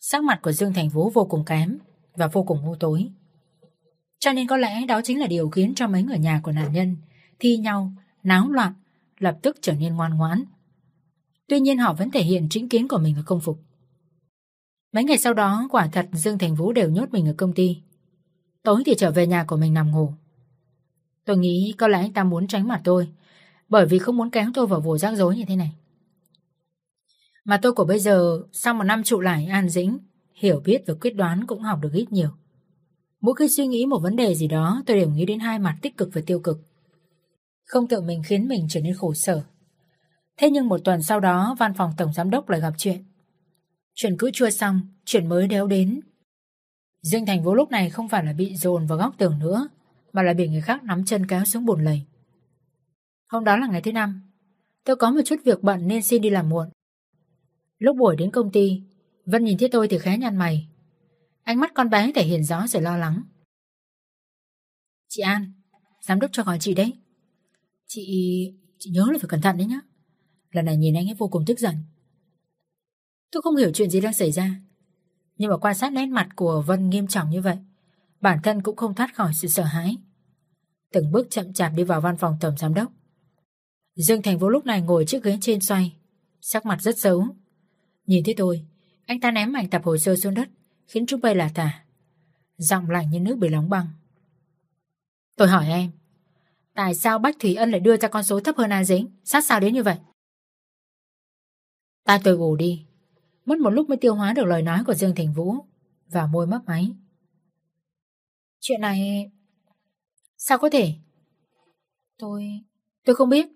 [0.00, 1.78] Sắc mặt của Dương Thành Vũ vô cùng kém
[2.14, 3.10] và vô cùng u tối.
[4.18, 6.72] Cho nên có lẽ đó chính là điều khiến cho mấy người nhà của nạn
[6.72, 6.96] nhân
[7.38, 8.72] thi nhau, náo loạn,
[9.18, 10.44] lập tức trở nên ngoan ngoãn.
[11.48, 13.60] Tuy nhiên họ vẫn thể hiện chính kiến của mình và công phục.
[14.92, 17.78] Mấy ngày sau đó quả thật Dương Thành Vũ đều nhốt mình ở công ty.
[18.62, 20.12] Tối thì trở về nhà của mình nằm ngủ.
[21.24, 23.08] Tôi nghĩ có lẽ anh ta muốn tránh mặt tôi
[23.68, 25.72] bởi vì không muốn kéo tôi vào vụ rắc rối như thế này.
[27.44, 29.98] Mà tôi của bây giờ sau một năm trụ lại an dĩnh,
[30.34, 32.30] hiểu biết và quyết đoán cũng học được ít nhiều.
[33.20, 35.78] Mỗi khi suy nghĩ một vấn đề gì đó tôi đều nghĩ đến hai mặt
[35.82, 36.58] tích cực và tiêu cực.
[37.64, 39.42] Không tự mình khiến mình trở nên khổ sở.
[40.36, 43.04] Thế nhưng một tuần sau đó văn phòng tổng giám đốc lại gặp chuyện.
[43.94, 46.00] Chuyện cứ chưa xong, chuyện mới đéo đến.
[47.02, 49.68] Dương Thành Vũ lúc này không phải là bị dồn vào góc tường nữa,
[50.12, 52.02] mà là bị người khác nắm chân kéo xuống bồn lầy.
[53.28, 54.22] Hôm đó là ngày thứ năm,
[54.84, 56.68] tôi có một chút việc bận nên xin đi làm muộn.
[57.78, 58.82] Lúc buổi đến công ty,
[59.26, 60.68] Vân nhìn thấy tôi thì khẽ nhăn mày.
[61.46, 63.22] Ánh mắt con bé thể hiện rõ sự lo lắng.
[65.08, 65.52] Chị An,
[66.00, 66.92] giám đốc cho gọi chị đấy.
[67.86, 68.02] Chị...
[68.78, 69.80] chị nhớ là phải cẩn thận đấy nhá.
[70.50, 71.74] Lần này nhìn anh ấy vô cùng tức giận.
[73.32, 74.60] Tôi không hiểu chuyện gì đang xảy ra.
[75.36, 77.56] Nhưng mà quan sát nét mặt của Vân nghiêm trọng như vậy,
[78.20, 79.96] bản thân cũng không thoát khỏi sự sợ hãi.
[80.92, 82.92] Từng bước chậm chạp đi vào văn phòng tổng giám đốc.
[83.94, 85.96] Dương Thành Vũ lúc này ngồi chiếc ghế trên xoay,
[86.40, 87.26] sắc mặt rất xấu.
[88.06, 88.66] Nhìn thấy tôi,
[89.06, 90.48] anh ta ném ảnh tập hồ sơ xuống đất,
[90.86, 91.84] khiến chúng bay là tả.
[92.56, 93.86] Giọng lạnh như nước bị đóng băng.
[95.36, 95.90] Tôi hỏi em,
[96.74, 99.44] tại sao Bách Thủy Ân lại đưa ra con số thấp hơn An dính, sát
[99.44, 99.96] sao đến như vậy?
[102.04, 102.84] Tai tôi ngủ đi,
[103.44, 105.56] mất một lúc mới tiêu hóa được lời nói của Dương Thành Vũ
[106.08, 106.92] và môi mấp máy.
[108.60, 109.30] Chuyện này...
[110.36, 110.92] Sao có thể?
[112.18, 112.60] Tôi...
[113.04, 113.46] tôi không biết.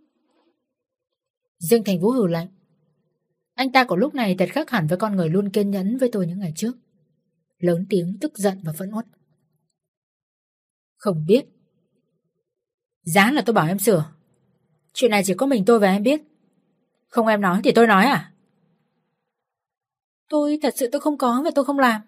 [1.58, 2.48] Dương Thành Vũ hừ lạnh.
[3.54, 6.08] Anh ta của lúc này thật khác hẳn với con người luôn kiên nhẫn với
[6.12, 6.72] tôi những ngày trước.
[7.60, 9.06] Lớn tiếng tức giận và phẫn uất.
[10.96, 11.44] Không biết.
[13.02, 14.12] Giá là tôi bảo em sửa.
[14.92, 16.22] Chuyện này chỉ có mình tôi và em biết.
[17.08, 18.32] Không em nói thì tôi nói à?
[20.28, 22.02] Tôi thật sự tôi không có và tôi không làm.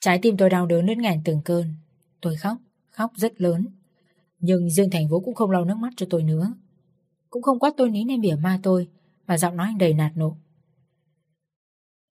[0.00, 1.74] Trái tim tôi đau đớn đến ngàn từng cơn.
[2.20, 2.56] Tôi khóc,
[2.90, 3.66] khóc rất lớn.
[4.38, 6.54] Nhưng Dương Thành Vũ cũng không lau nước mắt cho tôi nữa.
[7.30, 8.88] Cũng không quát tôi nín em bỉa ma tôi,
[9.26, 10.36] mà giọng nói anh đầy nạt nộ.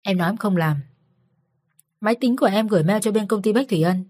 [0.03, 0.81] Em nói em không làm.
[2.01, 4.05] Máy tính của em gửi mail cho bên công ty Bách Thủy Ân.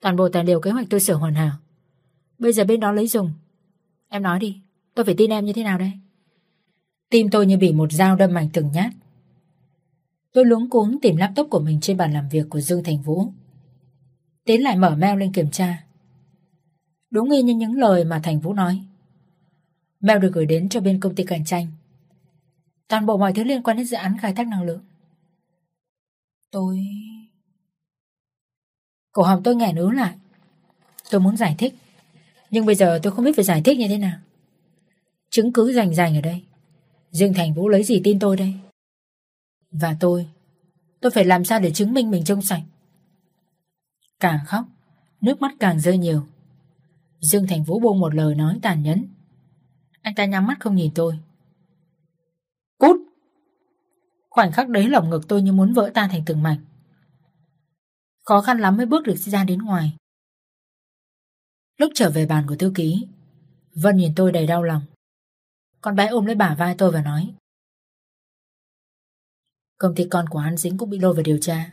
[0.00, 1.52] Toàn bộ tài liệu kế hoạch tôi sửa hoàn hảo.
[2.38, 3.32] Bây giờ bên đó lấy dùng.
[4.08, 4.60] Em nói đi,
[4.94, 5.92] Tôi phải tin em như thế nào đây?
[7.10, 8.92] Tim tôi như bị một dao đâm mạnh từng nhát.
[10.32, 13.26] Tôi luống cuống tìm laptop của mình trên bàn làm việc của Dương Thành Vũ.
[14.44, 15.84] Tiến lại mở mail lên kiểm tra.
[17.10, 18.80] Đúng y như những lời mà Thành Vũ nói.
[20.00, 21.66] Mail được gửi đến cho bên công ty cạnh tranh.
[22.88, 24.80] Toàn bộ mọi thứ liên quan đến dự án khai thác năng lượng.
[26.50, 26.86] Tôi...
[29.12, 30.16] Cổ họng tôi nghẹn ứ lại.
[31.10, 31.74] Tôi muốn giải thích.
[32.50, 34.18] Nhưng bây giờ tôi không biết phải giải thích như thế nào.
[35.30, 36.42] Chứng cứ rành rành ở đây.
[37.10, 38.54] Dương Thành Vũ lấy gì tin tôi đây?
[39.70, 40.28] Và tôi
[41.00, 42.62] Tôi phải làm sao để chứng minh mình trong sạch?
[44.20, 44.64] Càng khóc,
[45.20, 46.26] Nước mắt càng rơi nhiều.
[47.20, 49.04] Dương Thành Vũ buông một lời nói tàn nhẫn.
[50.02, 51.18] Anh ta nhắm mắt không nhìn tôi
[52.78, 52.96] Cút
[54.30, 56.64] Khoảnh khắc đấy lồng ngực tôi như muốn vỡ tan thành từng mảnh.
[58.24, 59.96] Khó khăn lắm mới bước được ra đến ngoài.
[61.78, 63.06] Lúc trở về bàn của thư ký,
[63.74, 64.82] Vân nhìn tôi đầy đau lòng.
[65.80, 67.34] Con bé ôm lấy bả vai tôi và nói,
[69.78, 71.72] Công ty con của hắn dính cũng bị lôi vào điều tra.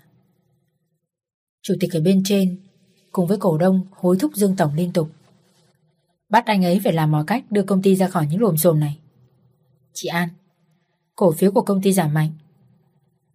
[1.62, 2.64] Chủ tịch ở bên trên,
[3.12, 5.12] Cùng với cổ đông, hối thúc Dương Tổng liên tục.
[6.30, 8.80] Bắt anh ấy phải làm mọi cách đưa công ty ra khỏi những lùm xùm
[8.80, 9.00] này.
[9.94, 10.30] Chị An,
[11.16, 12.32] Cổ phiếu của công ty giảm mạnh.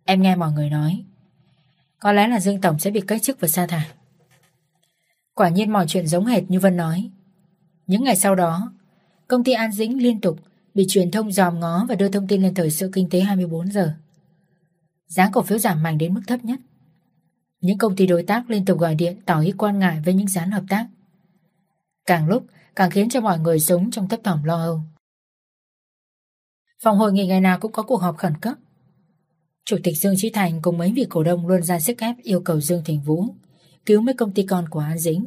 [0.04, 1.04] Em nghe mọi người nói.
[1.98, 3.86] Có lẽ là Dương Tổng sẽ bị cách chức và sa thải
[5.34, 7.10] Quả nhiên mọi chuyện giống hệt như Vân nói.
[7.86, 8.72] Những ngày sau đó,
[9.28, 10.38] Công ty An Dĩnh liên tục
[10.74, 13.72] Bị truyền thông dòm ngó và đưa thông tin lên thời sự kinh tế 24
[13.72, 13.94] giờ.
[15.06, 16.60] Giá cổ phiếu giảm mạnh đến mức thấp nhất.
[17.60, 20.28] Những công ty đối tác liên tục gọi điện Tỏ ý quan ngại với những
[20.28, 20.86] gián hợp tác.
[22.06, 24.80] Càng lúc, càng khiến cho mọi người sống trong thấp thỏm lo âu.
[26.82, 28.54] Phòng hội nghị ngày nào cũng có cuộc họp khẩn cấp.
[29.64, 32.40] Chủ tịch Dương Trí Thành cùng mấy vị cổ đông luôn ra sức ép yêu
[32.40, 33.26] cầu Dương Thành Vũ
[33.86, 35.24] cứu mấy công ty con của An Dĩnh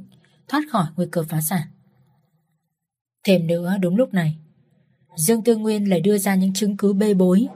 [0.47, 1.61] thoát khỏi nguy cơ phá sản.
[3.23, 4.37] Thêm nữa đúng lúc này
[5.15, 7.47] Dương Tư Nguyên lại đưa ra những chứng cứ bê bối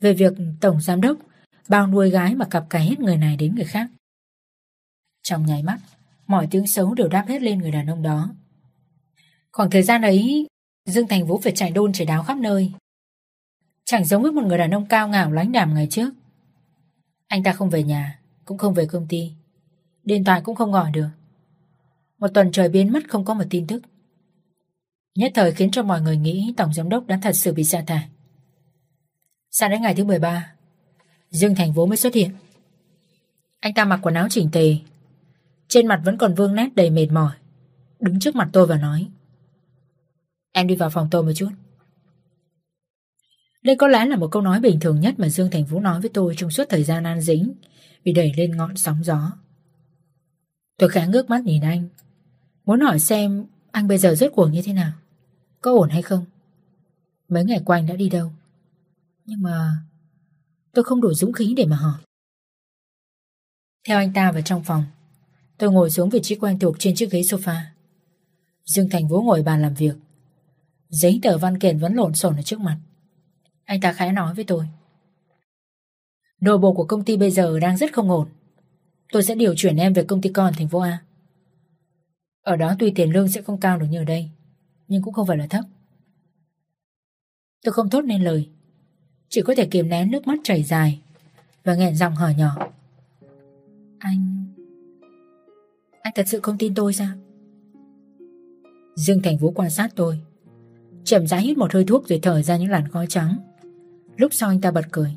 [0.00, 1.18] về việc Tổng Giám Đốc
[1.68, 3.90] bao nuôi gái mà cặp cả hết người này đến người khác.
[5.22, 5.78] Trong nháy mắt,
[6.26, 8.34] mọi tiếng xấu đều đáp hết lên người đàn ông đó.
[9.52, 10.46] Khoảng thời gian ấy,
[10.86, 12.72] Dương Thành Vũ phải chạy đôn chạy đáo khắp nơi.
[13.84, 16.10] Chẳng giống với một người đàn ông cao ngạo lãnh đàm ngày trước.
[17.28, 19.32] Anh ta không về nhà, cũng không về công ty.
[20.04, 21.08] Điện thoại cũng không gọi được.
[22.18, 23.82] Một tuần trời biến mất không có một tin tức.
[25.14, 27.84] Nhất thời khiến cho mọi người nghĩ Tổng Giám Đốc đã thật sự bị sa
[27.86, 28.08] thải.
[29.50, 30.52] Sang đến ngày thứ 13,
[31.30, 32.30] Dương Thành Vũ mới xuất hiện.
[33.60, 34.76] Anh ta mặc quần áo chỉnh tề,
[35.68, 37.32] trên mặt vẫn còn vương nét đầy mệt mỏi,
[38.00, 39.08] đứng trước mặt tôi và nói
[40.52, 41.48] Em đi vào phòng tôi một chút.
[43.66, 46.00] Đây có lẽ là một câu nói bình thường nhất mà Dương Thành Vũ nói
[46.00, 47.54] với tôi trong suốt thời gian an dính,
[48.04, 49.32] bị đẩy lên ngọn sóng gió.
[50.78, 51.88] Tôi khẽ ngước mắt nhìn anh,
[52.64, 54.92] muốn hỏi xem anh bây giờ rốt cuộc như thế nào,
[55.60, 56.24] có ổn hay không.
[57.28, 58.32] Mấy ngày qua anh đã đi đâu,
[59.24, 59.70] nhưng mà
[60.72, 62.00] tôi không đủ dũng khí để mà hỏi.
[63.88, 64.84] Theo anh ta vào trong phòng,
[65.58, 67.60] tôi ngồi xuống vị trí quen thuộc trên chiếc ghế sofa.
[68.64, 69.96] Dương Thành Vũ ngồi bàn làm việc,
[70.88, 72.78] giấy tờ văn kiện vẫn lộn xộn ở trước mặt.
[73.66, 74.68] Anh ta khẽ nói với tôi.
[76.40, 78.28] Nội bộ của công ty bây giờ đang rất không ổn.
[79.12, 81.02] Tôi sẽ điều chuyển em về công ty con thành phố A.
[82.42, 84.30] Ở đó tuy tiền lương sẽ không cao được như ở đây,
[84.88, 85.64] nhưng cũng không phải là thấp.
[87.64, 88.48] Tôi không thốt nên lời,
[89.28, 91.00] chỉ có thể kiềm nén nước mắt chảy dài
[91.64, 92.56] và nghẹn giọng hỏi nhỏ.
[93.98, 94.46] Anh...
[96.02, 97.12] Anh thật sự không tin tôi sao?
[98.96, 100.20] Dương Thành Vũ quan sát tôi,
[101.04, 103.36] chậm rãi hít một hơi thuốc rồi thở ra những làn khói trắng.
[104.16, 105.16] Lúc sau anh ta bật cười.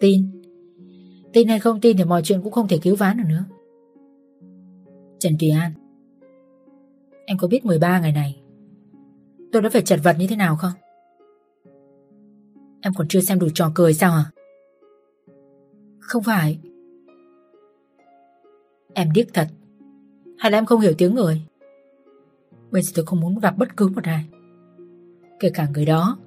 [0.00, 0.42] Tin.
[1.32, 3.44] Tin hay không tin thì mọi chuyện cũng không thể cứu vãn được nữa.
[5.18, 5.72] Trần Kỳ An.
[7.26, 8.44] Em có biết 13 ngày này,
[9.54, 10.72] Tôi đã phải chật vật như thế nào không?
[12.80, 14.30] Em còn chưa xem đủ trò cười sao à
[16.00, 16.58] Không phải.
[18.94, 19.48] Em điếc thật.
[20.38, 21.42] Hay là em không hiểu tiếng người?
[22.70, 24.24] Bây giờ tôi không muốn gặp bất cứ một ai.
[25.40, 26.18] Kể cả người đó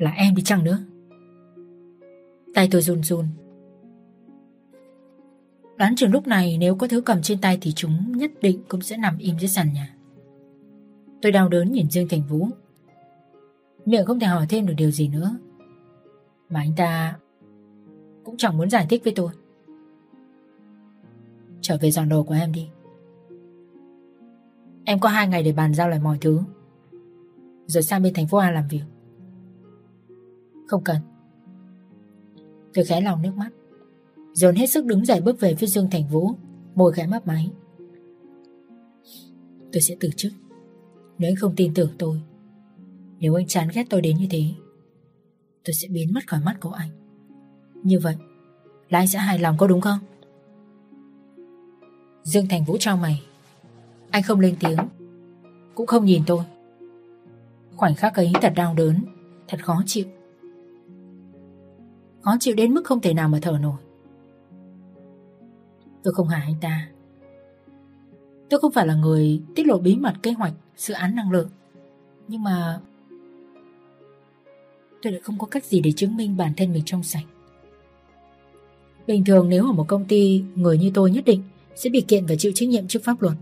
[0.00, 0.78] là em đi chăng nữa?
[2.54, 3.26] Tay tôi run run.
[5.76, 8.80] Đoán chừng lúc này nếu có thứ cầm trên tay Thì chúng nhất định cũng
[8.80, 9.94] sẽ nằm im dưới sàn nhà.
[11.22, 12.48] Tôi đau đớn nhìn Dương Thành Vũ.
[13.86, 15.36] Miệng không thể hỏi thêm được điều gì nữa.
[16.50, 17.18] Mà anh ta
[18.24, 19.32] Cũng chẳng muốn giải thích với tôi.
[21.60, 22.68] Trở về dọn đồ của em đi.
[24.84, 26.40] Em có hai ngày để bàn giao lại mọi thứ.
[27.66, 28.82] Rồi sang bên thành phố A làm việc
[30.70, 30.96] không cần.
[32.74, 33.50] Tôi khẽ lòng nước mắt.
[34.32, 36.30] Dồn hết sức đứng dậy bước về phía Dương Thành Vũ,
[36.74, 37.50] Môi khẽ mấp máy.
[39.72, 40.32] Tôi sẽ từ chức.
[41.18, 42.22] Nếu anh không tin tưởng tôi,
[43.18, 44.42] Nếu anh chán ghét tôi đến như thế,
[45.64, 46.90] Tôi sẽ biến mất khỏi mắt của anh.
[47.82, 48.16] Như vậy,
[48.88, 49.98] Là anh sẽ hài lòng có đúng không?
[52.22, 53.22] Dương Thành Vũ trao mày.
[54.10, 54.78] Anh không lên tiếng,
[55.74, 56.44] Cũng không nhìn tôi.
[57.76, 59.04] Khoảnh khắc ấy thật đau đớn,
[59.48, 60.06] Thật khó chịu.
[62.20, 63.76] Khó chịu đến mức không thể nào mà thở nổi.
[66.02, 66.88] Tôi không hại anh ta.
[68.50, 71.48] Tôi không phải là người tiết lộ bí mật kế hoạch dự án năng lượng.
[72.28, 72.80] Nhưng mà
[75.02, 77.24] Tôi lại không có cách gì để chứng minh bản thân mình trong sạch.
[79.06, 81.42] Bình thường nếu ở một công ty Người như tôi nhất định
[81.74, 83.36] Sẽ bị kiện và chịu trách nhiệm trước pháp luật.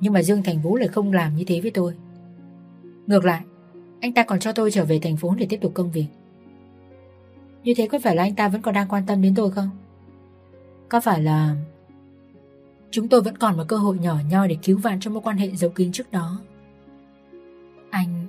[0.00, 1.94] Nhưng mà Dương Thành Vũ lại không làm như thế với tôi.
[3.06, 3.42] Ngược lại,
[4.00, 6.06] Anh ta còn cho tôi trở về thành phố để tiếp tục công việc.
[7.64, 9.70] Như thế có phải là anh ta vẫn còn đang quan tâm đến tôi không?
[10.88, 11.56] Có phải là
[12.94, 15.36] Chúng tôi vẫn còn một cơ hội nhỏ nhoi để cứu vãn trong mối quan
[15.36, 16.40] hệ giấu kín trước đó.
[17.90, 18.26] Anh...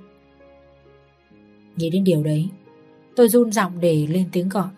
[1.76, 2.48] Nghĩ đến điều đấy,
[3.16, 4.68] tôi run giọng để lên tiếng gọi.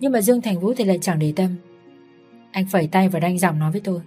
[0.00, 1.56] Nhưng mà Dương Thành Vũ thì lại chẳng để tâm.
[2.52, 4.00] Anh phẩy tay và đanh giọng nói với tôi.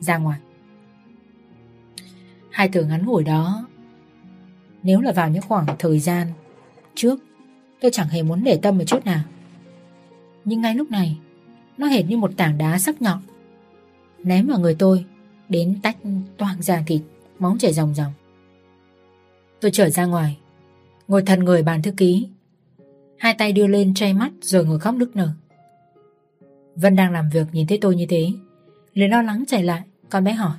[0.00, 0.38] Ra ngoài.
[2.50, 3.68] Hai từ ngắn ngủi đó,
[4.82, 6.26] nếu là vào những khoảng thời gian
[6.94, 7.20] trước,
[7.84, 9.20] tôi chẳng hề muốn để tâm một chút nào.
[10.44, 11.18] Nhưng ngay lúc này,
[11.78, 13.18] nó hệt như một tảng đá sắc nhọn
[14.22, 15.04] ném vào người tôi,
[15.48, 15.96] đến tách
[16.36, 17.02] toang da thịt,
[17.38, 18.12] máu chảy ròng ròng.
[19.60, 20.38] Tôi trở ra ngoài,
[21.08, 22.28] ngồi thần người bàn thư ký,
[23.18, 25.28] hai tay đưa lên che mắt rồi ngồi khóc nức nở.
[26.76, 28.32] Vân đang làm việc nhìn thấy tôi như thế,
[28.92, 30.56] liền lo lắng chạy lại, con bé hỏi.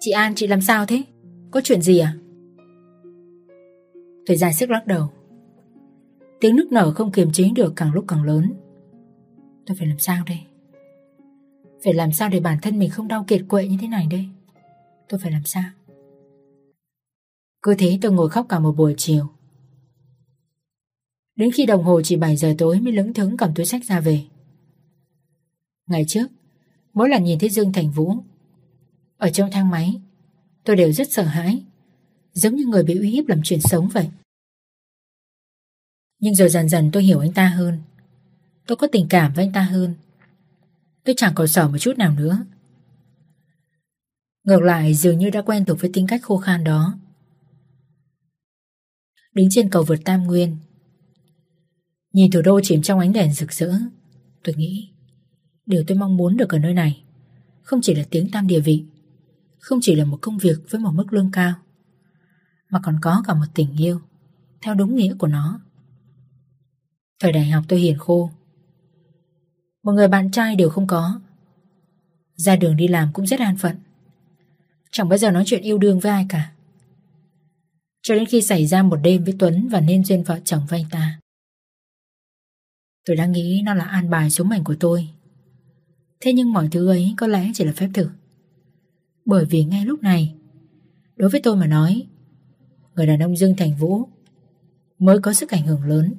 [0.00, 1.02] Chị An, chị làm sao thế?
[1.50, 2.14] Có chuyện gì à?
[4.26, 5.08] Tôi ra sức lắc đầu.
[6.40, 8.52] Tiếng nức nở không kiềm chế được càng lúc càng lớn.
[9.66, 10.38] Tôi phải làm sao đây?
[11.84, 14.26] Phải làm sao để bản thân mình không đau kiệt quệ như thế này đây
[15.08, 15.70] Tôi phải làm sao
[17.62, 19.26] Cứ thế tôi ngồi khóc cả một buổi chiều
[21.36, 24.00] Đến khi đồng hồ chỉ 7 giờ tối mới lững thững cầm túi sách ra
[24.00, 24.22] về
[25.86, 26.26] Ngày trước,
[26.92, 28.14] Mỗi lần nhìn thấy Dương Thành Vũ,
[29.16, 30.00] Ở trong thang máy,
[30.64, 31.64] Tôi đều rất sợ hãi
[32.36, 34.08] Giống như người bị uy hiếp làm chuyện sống vậy.
[36.18, 37.78] Nhưng rồi dần dần tôi hiểu anh ta hơn.
[38.66, 39.94] Tôi có tình cảm với anh ta hơn.
[41.04, 42.44] Tôi chẳng còn sợ một chút nào nữa.
[44.44, 46.98] Ngược lại, dường như đã quen thuộc với tính cách khô khan đó.
[49.34, 50.56] Đứng trên cầu vượt Tam Nguyên.
[52.12, 53.72] Nhìn thủ đô chìm trong ánh đèn rực rỡ.
[54.44, 54.92] Tôi nghĩ,
[55.66, 57.04] Điều tôi mong muốn được ở nơi này
[57.62, 58.84] Không chỉ là tiếng tam địa vị,
[59.58, 61.54] Không chỉ là một công việc với một mức lương cao.
[62.70, 64.00] Mà còn có cả một tình yêu,
[64.62, 65.60] Theo đúng nghĩa của nó.
[67.20, 68.30] Thời đại học tôi hiền khô.
[69.82, 71.20] Một người bạn trai đều không có.
[72.34, 73.76] Ra đường đi làm cũng rất an phận.
[74.90, 76.52] Chẳng bao giờ nói chuyện yêu đương với ai cả.
[78.02, 80.80] Cho đến khi xảy ra một đêm với Tuấn Và nên duyên vợ chồng với
[80.80, 81.20] anh ta.
[83.04, 85.08] Tôi đã nghĩ nó là an bài số mệnh của tôi.
[86.20, 88.10] Thế nhưng mọi thứ ấy có lẽ chỉ là phép thử.
[89.24, 90.34] Bởi vì ngay lúc này,
[91.16, 92.06] Đối với tôi mà nói
[92.96, 94.08] Người đàn ông Dương Thành Vũ
[94.98, 96.14] Mới có sức ảnh hưởng lớn.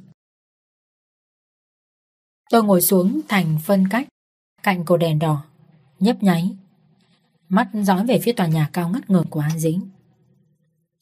[2.50, 4.08] Tôi ngồi xuống thành phân cách
[4.64, 5.46] Cạnh cột đèn đỏ,
[6.00, 6.58] Nhấp nháy,
[7.50, 9.90] Mắt dõi về phía tòa nhà cao ngất ngường của An Dĩnh.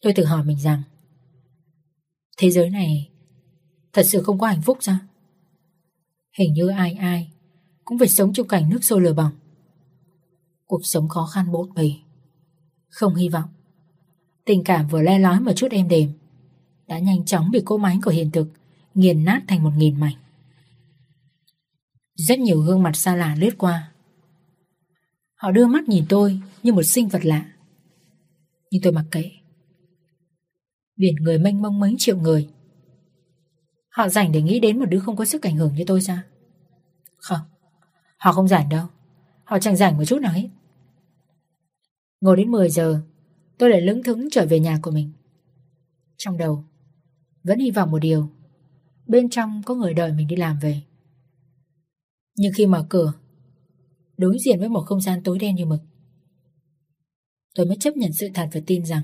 [0.01, 0.81] Tôi tự hỏi mình rằng,
[2.37, 3.09] Thế giới này
[3.93, 4.97] Thật sự không có hạnh phúc sao?
[6.37, 7.31] Hình như ai ai
[7.85, 9.33] Cũng phải sống trong cảnh nước sôi lửa bỏng.
[10.65, 11.91] Cuộc sống khó khăn bộn bề,
[12.89, 13.54] Không hy vọng.
[14.45, 16.11] Tình cảm vừa le lói một chút êm đềm.
[16.87, 18.47] Đã nhanh chóng bị cỗ máy của hiện thực
[18.93, 20.15] Nghiền nát thành một nghìn mảnh.
[22.15, 23.91] Rất nhiều gương mặt xa lạ lướt qua.
[25.35, 27.45] Họ đưa mắt nhìn tôi Như một sinh vật lạ.
[28.71, 29.31] Nhưng tôi mặc kệ.
[30.97, 32.49] Biển người mênh mông mấy triệu người.
[33.89, 36.19] Họ rảnh để nghĩ đến một đứa không có sức ảnh hưởng như tôi sao
[37.17, 37.39] Không,
[38.17, 38.87] Họ không rảnh đâu.
[39.43, 40.49] Họ chẳng rảnh một chút nào hết.
[42.21, 43.01] Ngồi đến 10 giờ
[43.57, 45.11] Tôi lại lững thững trở về nhà của mình.
[46.17, 46.63] Trong đầu,
[47.43, 48.29] Vẫn hy vọng một điều.
[49.07, 50.81] Bên trong có người đợi mình đi làm về.
[52.35, 53.13] Nhưng khi mở cửa,
[54.17, 55.81] Đối diện với một không gian tối đen như mực,
[57.55, 59.03] Tôi mới chấp nhận sự thật và tin rằng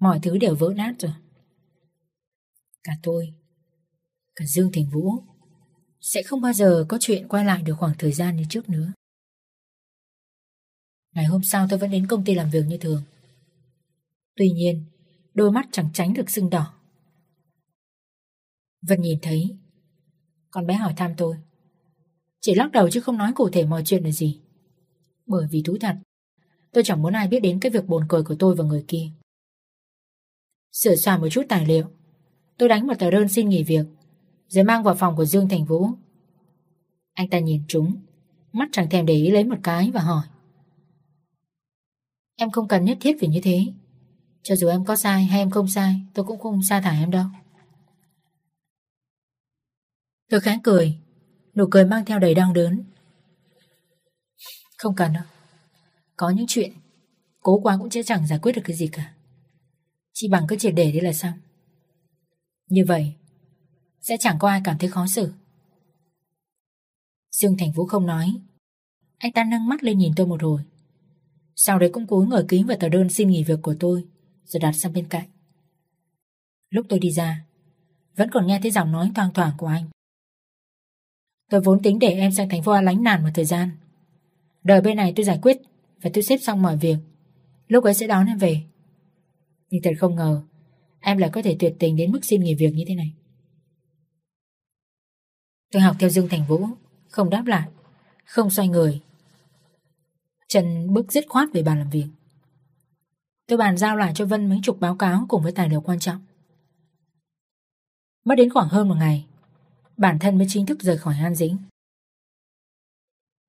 [0.00, 1.12] Mọi thứ đều vỡ nát rồi.
[2.84, 3.34] Cả tôi,
[4.36, 5.10] Cả Dương Thành Vũ
[6.00, 8.92] Sẽ không bao giờ có chuyện quay lại được khoảng thời gian như trước nữa.
[11.16, 13.02] Ngày hôm sau tôi vẫn đến công ty làm việc như thường
[14.36, 14.84] Tuy nhiên
[15.34, 16.74] Đôi mắt chẳng tránh được sưng đỏ
[18.88, 19.56] Vân nhìn thấy
[20.50, 21.36] Con bé hỏi thăm tôi
[22.40, 24.40] chỉ lắc đầu chứ không nói cụ thể mọi chuyện là gì
[25.26, 25.96] Bởi vì thú thật,
[26.72, 29.10] tôi chẳng muốn ai biết đến cái việc buồn cười của tôi và người kia.
[30.72, 31.84] Sửa soạn một chút tài liệu,
[32.58, 33.86] tôi đánh một tờ đơn xin nghỉ việc,
[34.48, 35.88] rồi mang vào phòng của Dương Thành Vũ.
[37.14, 37.96] Anh ta nhìn chúng,
[38.52, 40.22] mắt chẳng thèm để ý lấy một cái và hỏi.
[42.36, 43.66] Em không cần nhất thiết phải như thế.
[44.42, 47.10] Cho dù em có sai hay em không sai, tôi cũng không sa thải em
[47.10, 47.24] đâu.
[50.30, 50.98] Tôi khá cười,
[51.54, 52.84] nụ cười mang theo đầy đau đớn.
[54.78, 55.24] Không cần đâu.
[56.16, 56.72] Có những chuyện,
[57.40, 59.14] cố quá cũng sẽ chẳng giải quyết được cái gì cả.
[60.12, 61.32] Chỉ bằng cứ triệt để đi là xong.
[62.68, 63.14] Như vậy,
[64.00, 65.32] sẽ chẳng có ai cảm thấy khó xử.
[67.30, 68.40] Dương Thành Vũ không nói.
[69.18, 70.62] Anh ta nâng mắt lên nhìn tôi một hồi.
[71.56, 74.04] Sau đấy cũng cúi người ký vào tờ đơn xin nghỉ việc của tôi
[74.44, 75.28] rồi đặt sang bên cạnh.
[76.70, 77.44] Lúc tôi đi ra,
[78.16, 79.84] vẫn còn nghe thấy giọng nói thoang thoảng của anh.
[81.50, 83.70] Tôi vốn tính để em sang thành phố A lánh nản một thời gian.
[84.64, 85.56] Đợi bên này tôi giải quyết
[86.02, 86.96] và tôi xếp xong mọi việc.
[87.68, 88.62] Lúc ấy sẽ đón em về.
[89.70, 90.42] Nhưng thật không ngờ
[91.00, 93.12] em lại có thể tuyệt tình đến mức xin nghỉ việc như thế này.
[95.72, 96.66] Tôi học theo Dương Thành Vũ,
[97.08, 97.68] không đáp lại,
[98.24, 99.00] không xoay người.
[100.48, 102.06] Trần bước dứt khoát về bàn làm việc.
[103.46, 105.98] Tôi bàn giao lại cho Vân mấy chục báo cáo cùng với tài liệu quan
[105.98, 106.26] trọng.
[108.24, 109.26] Mất đến khoảng hơn một ngày,
[109.96, 111.56] bản thân mới chính thức rời khỏi An Dĩnh.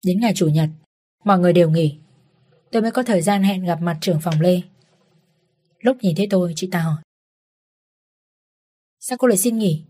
[0.06, 0.70] Đến ngày Chủ nhật,
[1.24, 1.98] mọi người đều nghỉ.
[2.72, 4.62] Tôi mới có thời gian hẹn gặp mặt trưởng phòng Lê.
[5.80, 7.02] Lúc nhìn thấy tôi, chị ta hỏi.
[9.00, 9.86] Sao cô lại xin nghỉ?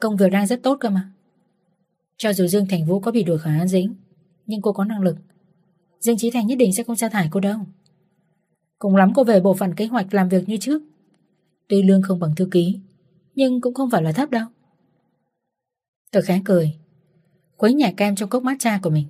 [0.00, 1.12] Công việc đang rất tốt cơ mà.
[2.16, 3.94] Cho dù Dương Thành Vũ có bị đuổi khỏi An Dĩnh,
[4.46, 5.16] nhưng cô có năng lực.
[6.02, 7.58] Dương Trí Thành nhất định sẽ không sa thải cô đâu.
[8.78, 10.82] Cùng lắm cô về bộ phận kế hoạch làm việc như trước.
[11.68, 12.80] Tuy lương không bằng thư ký,
[13.34, 14.46] nhưng cũng không phải là thấp đâu.
[16.10, 16.78] Tôi khá cười,
[17.56, 19.06] quấy nhả kem trong cốc matcha của mình.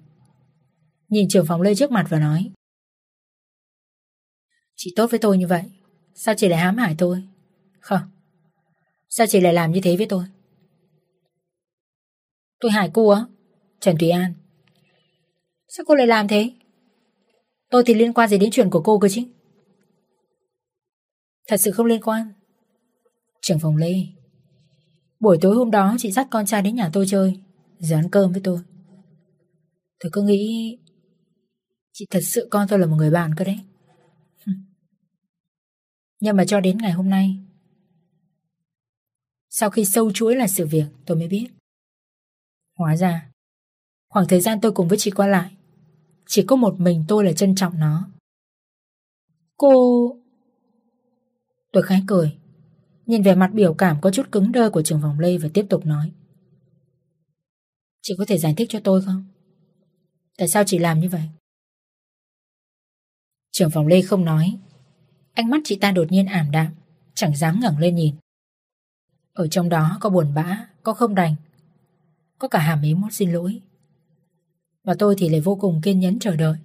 [1.09, 2.51] Nhìn trưởng phòng Lê trước mặt và nói
[4.77, 5.63] Chị tốt với tôi như vậy
[6.15, 7.23] Sao chị lại hãm hại tôi
[7.81, 8.01] Không
[9.09, 10.25] Sao chị lại làm như thế với tôi
[12.61, 13.25] Tôi hại cô á
[13.81, 14.35] Trần Thùy An
[15.69, 16.51] Sao cô lại làm thế
[17.73, 19.23] Tôi thì liên quan gì đến chuyện của cô cơ chứ?
[21.49, 22.33] Thật sự không liên quan.
[23.41, 23.95] Trưởng phòng Lê,
[25.21, 27.41] Buổi tối hôm đó chị dắt con trai đến nhà tôi chơi
[27.79, 28.61] Rồi ăn cơm với tôi.
[30.01, 30.79] Tôi cứ nghĩ
[31.93, 33.61] Chị thật sự con tôi là một người bạn cơ đấy.
[36.21, 37.37] Nhưng mà cho đến ngày hôm nay,
[39.51, 41.47] Sau khi sâu chuỗi là sự việc, tôi mới biết.
[42.79, 43.31] Hóa ra,
[44.09, 45.57] Khoảng thời gian tôi cùng với chị qua lại
[46.35, 48.11] chỉ có một mình tôi là trân trọng nó.
[49.57, 50.17] Cô...
[51.73, 52.39] Tôi khái cười,
[53.07, 55.67] Nhìn về mặt biểu cảm có chút cứng đơ của trường vòng Lê và tiếp
[55.71, 56.13] tục nói.
[58.03, 59.25] Chị có thể giải thích cho tôi không?
[60.39, 61.29] Tại sao chị làm như vậy?
[63.53, 64.59] Trường phòng Lê không nói.
[65.33, 66.75] Ánh mắt chị ta đột nhiên ảm đạm,
[67.15, 68.15] Chẳng dám ngẩng lên nhìn.
[69.33, 71.35] Ở trong đó có buồn bã, Có không đành,
[72.39, 73.61] Có cả hàm ý muốn xin lỗi.
[74.85, 76.57] Và tôi thì lại vô cùng kiên nhẫn chờ đợi.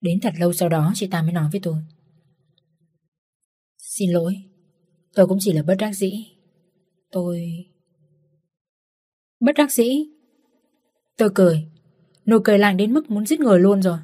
[0.00, 1.82] Đến thật lâu sau đó, chị ta mới nói với tôi.
[3.78, 4.48] Xin lỗi,
[5.18, 6.26] Tôi cũng chỉ là bất đắc dĩ.
[7.10, 7.66] Tôi...
[9.40, 10.04] Bất đắc dĩ?
[11.16, 11.68] Tôi cười,
[12.26, 13.98] Nụ cười lạnh đến mức muốn giết người luôn rồi.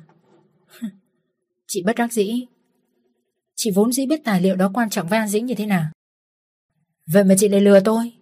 [1.66, 2.46] Chị bất đắc dĩ.
[3.56, 5.90] Chị vốn dĩ biết tài liệu đó quan trọng với An Dĩnh như thế nào.
[7.12, 8.12] Vậy mà chị lại lừa tôi.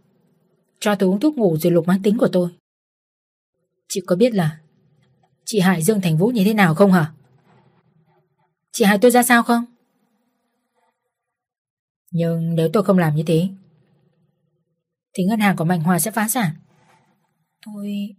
[0.81, 2.51] Cho tôi uống thuốc ngủ rồi lục máy tính của tôi.
[3.95, 4.59] Chị có biết là
[5.45, 7.13] Chị hại Dương Thành Vũ như thế nào không hả?
[8.73, 9.65] Chị hại tôi ra sao không?
[12.11, 13.49] Nhưng nếu tôi không làm như thế,
[15.15, 16.55] Thì ngân hàng của Mạnh Hòa sẽ phá sản.
[17.67, 18.17] Tôi...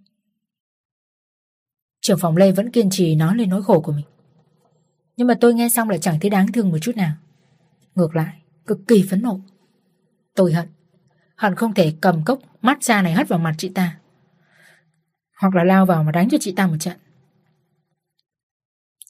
[2.02, 4.06] Trưởng phòng Lê vẫn kiên trì nói lên nỗi khổ của mình.
[5.18, 7.16] Nhưng mà tôi nghe xong là chẳng thấy đáng thương một chút nào.
[7.96, 9.40] Ngược lại, Cực kỳ phấn nộ.
[10.36, 10.70] Tôi hận.
[11.36, 14.00] Hận không thể cầm cốc mắt ra này hất vào mặt chị ta.
[15.42, 16.98] Hoặc là lao vào mà đánh cho chị ta một trận.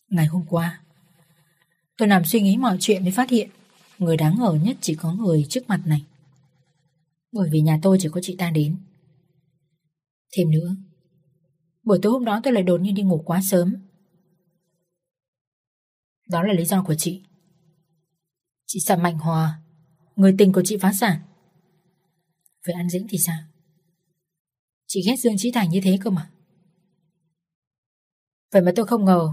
[0.08, 0.80] Ngày hôm qua,
[1.98, 3.50] Tôi nằm suy nghĩ mọi chuyện mới phát hiện
[4.00, 6.06] Người đáng ngờ nhất chỉ có người trước mặt này.
[7.32, 8.78] Bởi vì nhà tôi chỉ có chị ta đến.
[10.38, 10.76] Thêm nữa,
[11.84, 13.76] Buổi tối hôm đó tôi lại đột nhiên đi ngủ quá sớm.
[16.30, 17.24] Đó là lý do của chị.
[18.66, 19.60] Chị sợ Mạnh Hòa,
[20.16, 21.20] Người tình của chị phá sản.
[22.66, 23.40] Vậy An Dĩnh thì sao?
[24.94, 26.30] Chị ghét Dương Trí Thành như thế cơ mà.
[28.52, 29.30] Vậy mà tôi không ngờ,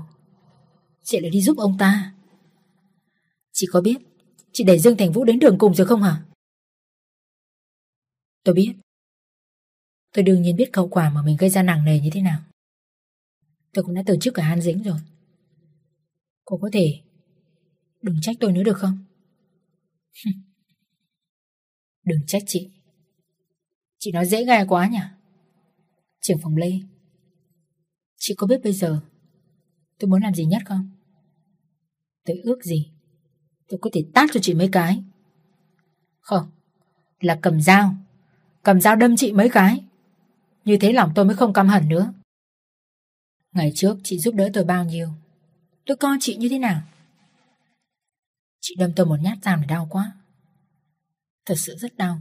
[1.03, 2.15] Chị lại đi giúp ông ta.
[3.53, 3.97] Chị có biết
[4.53, 6.25] Chị đẩy Dương Thành Vũ đến đường cùng rồi không hả?
[8.45, 8.75] Tôi biết.
[10.13, 12.41] Tôi đương nhiên biết hậu quả mà mình gây ra nặng nề như thế nào.
[13.73, 14.99] Tôi cũng đã từ chức cả Han Dĩnh rồi.
[16.45, 17.01] Cô có thể
[18.03, 19.05] Đừng trách tôi nữa được không?
[22.05, 22.71] Đừng trách chị.
[23.99, 25.20] Chị nói dễ gai quá nhỉ?
[26.21, 26.73] Trưởng phòng Lê.
[28.17, 29.01] Chị có biết bây giờ
[29.99, 30.91] Tôi muốn làm gì nhất không?
[32.25, 32.91] Tôi ước gì
[33.69, 35.03] Tôi có thể tát cho chị mấy cái.
[36.21, 36.51] Không,
[37.21, 37.95] Là cầm dao.
[38.63, 39.85] Cầm dao đâm chị mấy cái.
[40.65, 42.13] Như thế lòng tôi mới không căm hẳn nữa.
[43.53, 45.09] Ngày trước chị giúp đỡ tôi bao nhiêu?
[45.87, 46.83] Tôi coi chị như thế nào?
[48.61, 50.13] Chị đâm tôi một nhát dao để đau quá.
[51.47, 52.21] Thật sự rất đau.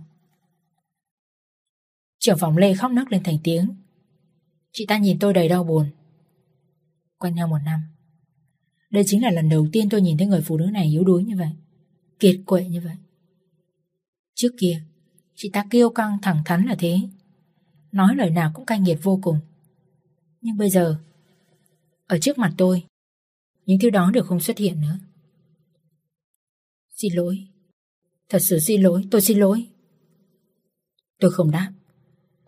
[2.20, 3.76] Trưởng phòng Lê khóc nấc lên thành tiếng.
[4.72, 5.89] Chị ta nhìn tôi đầy đau buồn.
[7.17, 7.80] Quen nhau một năm.
[8.89, 11.24] Đây chính là lần đầu tiên tôi nhìn thấy người phụ nữ này yếu đuối
[11.24, 11.49] như vậy
[12.20, 12.95] Kiệt quệ như vậy.
[14.36, 14.82] Trước kia
[15.36, 16.99] Chị ta kêu căng thẳng thắn là thế.
[17.91, 19.39] Nói lời nào cũng cay nghiệt vô cùng.
[20.41, 20.99] Nhưng bây giờ
[22.07, 22.84] Ở trước mặt tôi
[23.65, 24.99] Những thứ đó đều không xuất hiện nữa.
[27.01, 27.47] Xin lỗi.
[28.30, 29.67] Thật sự xin lỗi, tôi xin lỗi.
[31.20, 31.72] Tôi không đáp.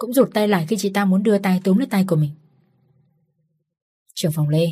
[0.02, 2.32] Cũng rụt tay lại khi chị ta muốn đưa tay túm lấy tay của mình.
[4.14, 4.68] Trưởng phòng Lê,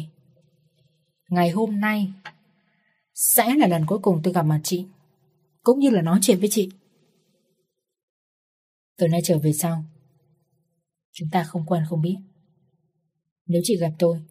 [1.29, 2.13] Ngày hôm nay
[3.13, 4.85] Sẽ là lần cuối cùng tôi gặp mặt chị,
[5.63, 6.69] Cũng như là nói chuyện với chị.
[8.97, 9.83] Từ nay trở về sau,
[11.11, 12.17] Chúng ta không quen không biết.
[13.45, 14.21] Nếu chị gặp tôi,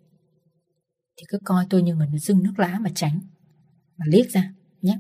[1.17, 3.21] Thì cứ coi tôi như người dưng nước lã mà tránh,
[3.97, 4.99] Mà liếc ra, nhé.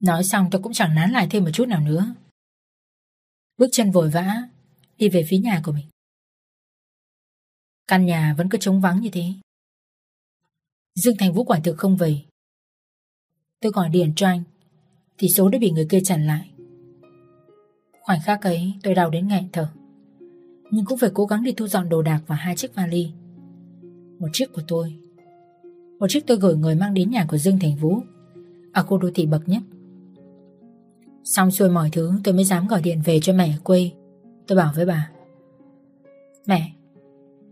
[0.00, 2.14] Nói xong tôi cũng chẳng nán lại thêm một chút nào nữa.
[3.58, 4.42] Bước chân vội vã,
[4.98, 5.86] Đi về phía nhà của mình.
[7.86, 9.24] Căn nhà vẫn cứ trống vắng như thế.
[10.94, 12.20] Dương Thành Vũ quả thực không về.
[13.60, 14.42] Tôi gọi điện cho anh,
[15.18, 16.50] Thì số đã bị người kia chặn lại.
[18.00, 19.68] Khoảnh khắc ấy, tôi đau đến nghẹn thở.
[20.70, 23.12] Nhưng cũng phải cố gắng đi thu dọn đồ đạc và hai chiếc vali.
[24.18, 24.98] Một chiếc của tôi.
[25.98, 28.02] Một chiếc tôi gửi người mang đến nhà của Dương Thành Vũ,
[28.72, 29.62] Ở khu đô thị bậc nhất.
[31.28, 33.90] Xong xuôi mọi thứ tôi mới dám gọi điện về cho mẹ quê.
[34.46, 35.10] Tôi bảo với bà
[36.46, 36.72] Mẹ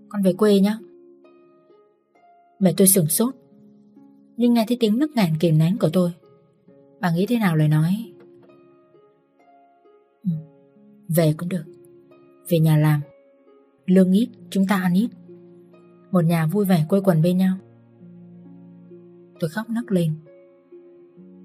[0.08, 0.78] Con về quê nhé
[2.58, 3.34] Mẹ tôi sửng sốt
[4.36, 6.12] Nhưng nghe thấy tiếng nức ngàn kìm nén của tôi.
[7.00, 8.12] Bà nghĩ thế nào lời nói
[10.24, 10.30] ừ,
[11.08, 11.64] Về cũng được
[12.48, 13.00] Về nhà làm
[13.86, 15.08] Lương ít chúng ta ăn ít.
[16.10, 17.56] Một nhà vui vẻ quây quần bên nhau.
[19.40, 20.14] Tôi khóc nấc lên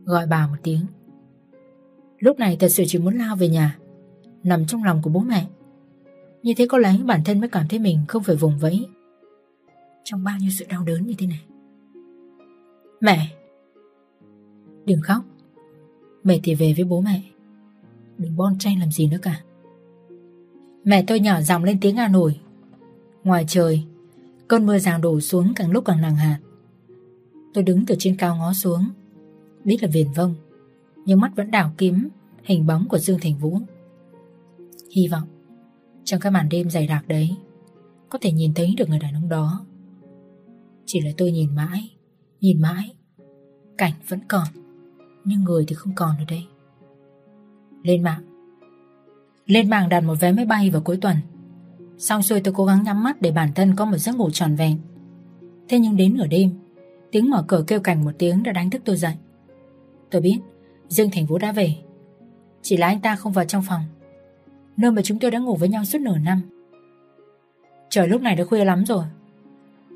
[0.05, 0.86] Gọi bà một tiếng.
[2.22, 3.78] Lúc này thật sự chỉ muốn lao về nhà,
[4.43, 5.47] Nằm trong lòng của bố mẹ.
[6.43, 8.88] Như thế có lẽ bản thân mới cảm thấy mình không phải vùng vẫy.
[10.03, 11.41] Trong bao nhiêu sự đau đớn như thế này.
[13.01, 13.28] Mẹ!
[14.86, 15.24] Đừng khóc.
[16.24, 17.22] Mẹ thì về với bố mẹ.
[18.17, 19.41] Đừng bon chen làm gì nữa cả.
[20.84, 22.39] Mẹ tôi nhỏ giọng lên tiếng an ủi
[23.24, 23.84] Ngoài trời,
[24.47, 26.39] Cơn mưa ràng đổ xuống càng lúc càng nặng hạt.
[27.53, 28.89] Tôi đứng từ trên cao ngó xuống,
[29.63, 30.36] Biết là viền vông
[31.06, 32.10] nhưng mắt vẫn đảo kiếm
[32.43, 33.60] hình bóng của Dương Thành Vũ.
[34.95, 35.28] Hy vọng
[36.04, 37.38] trong cái màn đêm dày đặc đấy
[38.10, 39.66] có thể nhìn thấy được người đàn ông đó.
[40.86, 41.89] Chỉ là tôi nhìn mãi,
[42.41, 42.95] nhìn mãi,
[43.78, 44.47] cảnh vẫn còn,
[45.26, 46.45] nhưng người thì không còn ở đây.
[47.84, 48.22] Lên mạng
[49.45, 51.16] Lên mạng đặt một vé máy bay vào cuối tuần
[51.97, 54.56] Xong xuôi tôi cố gắng nhắm mắt để bản thân có một giấc ngủ tròn
[54.56, 54.78] vẹn
[55.70, 56.49] Thế nhưng đến nửa đêm
[57.12, 59.14] Tiếng mở cửa kêu cảnh một tiếng đã đánh thức tôi dậy
[60.12, 60.39] Tôi biết
[60.92, 61.76] Dương Thành Vũ đã về.
[62.62, 63.82] Chỉ là anh ta không vào trong phòng,
[64.78, 66.42] Nơi mà chúng tôi đã ngủ với nhau suốt nửa năm.
[67.89, 69.06] Trời lúc này đã khuya lắm rồi.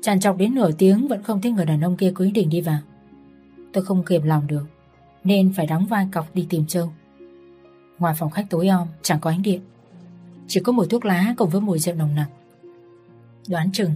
[0.02, 2.48] Tràn trọc đến nửa tiếng Vẫn không thấy người đàn ông kia có ý định
[2.48, 2.78] đi vào.
[3.72, 4.64] Tôi không kiềm lòng được,
[5.24, 6.92] Nên phải đóng vai cọc đi tìm Châu.
[7.98, 9.60] Ngoài phòng khách tối om, Chẳng có ánh điện.
[10.46, 12.28] Chỉ có mùi thuốc lá cùng với mùi rượu nồng nặc.
[13.48, 13.92] Đoán chừng,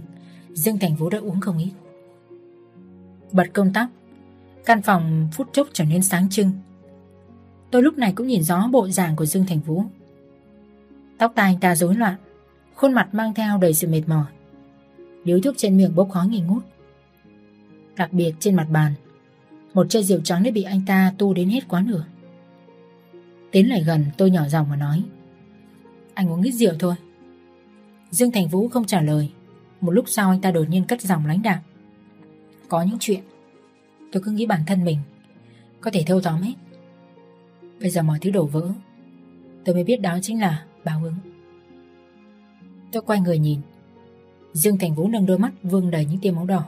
[0.53, 1.71] Dương Thành Vũ đã uống không ít.
[3.31, 3.89] Bật công tắc,
[4.65, 6.51] Căn phòng phút chốc trở nên sáng trưng.
[7.71, 9.83] Tôi lúc này cũng nhìn rõ bộ dạng của Dương Thành Vũ.
[11.17, 12.15] Tóc tai anh ta rối loạn,
[12.75, 14.25] Khuôn mặt mang theo đầy sự mệt mỏi.
[15.23, 16.63] Điếu thuốc trên miệng bốc khói nghi ngút.
[17.95, 18.93] Đặc biệt trên mặt bàn,
[19.73, 22.05] Một chai rượu trắng đã bị anh ta tu đến hết quá nửa.
[23.51, 25.03] Tiến lại gần, tôi nhỏ giọng mà nói,
[26.13, 26.95] Anh uống ít rượu thôi.
[28.11, 29.31] Dương Thành Vũ không trả lời.
[29.81, 31.59] Một lúc sau anh ta đột nhiên cất giọng lãnh đạm,
[32.69, 33.21] Có những chuyện,
[34.11, 34.97] Tôi cứ nghĩ bản thân mình
[35.81, 36.53] Có thể thâu tóm hết.
[37.81, 38.69] Bây giờ mọi thứ đổ vỡ.
[39.65, 41.15] Tôi mới biết đó chính là báo ứng.
[42.91, 43.59] Tôi quay người nhìn.
[44.53, 46.65] Dương Thành Vũ nâng đôi mắt vương đầy những tia máu đỏ.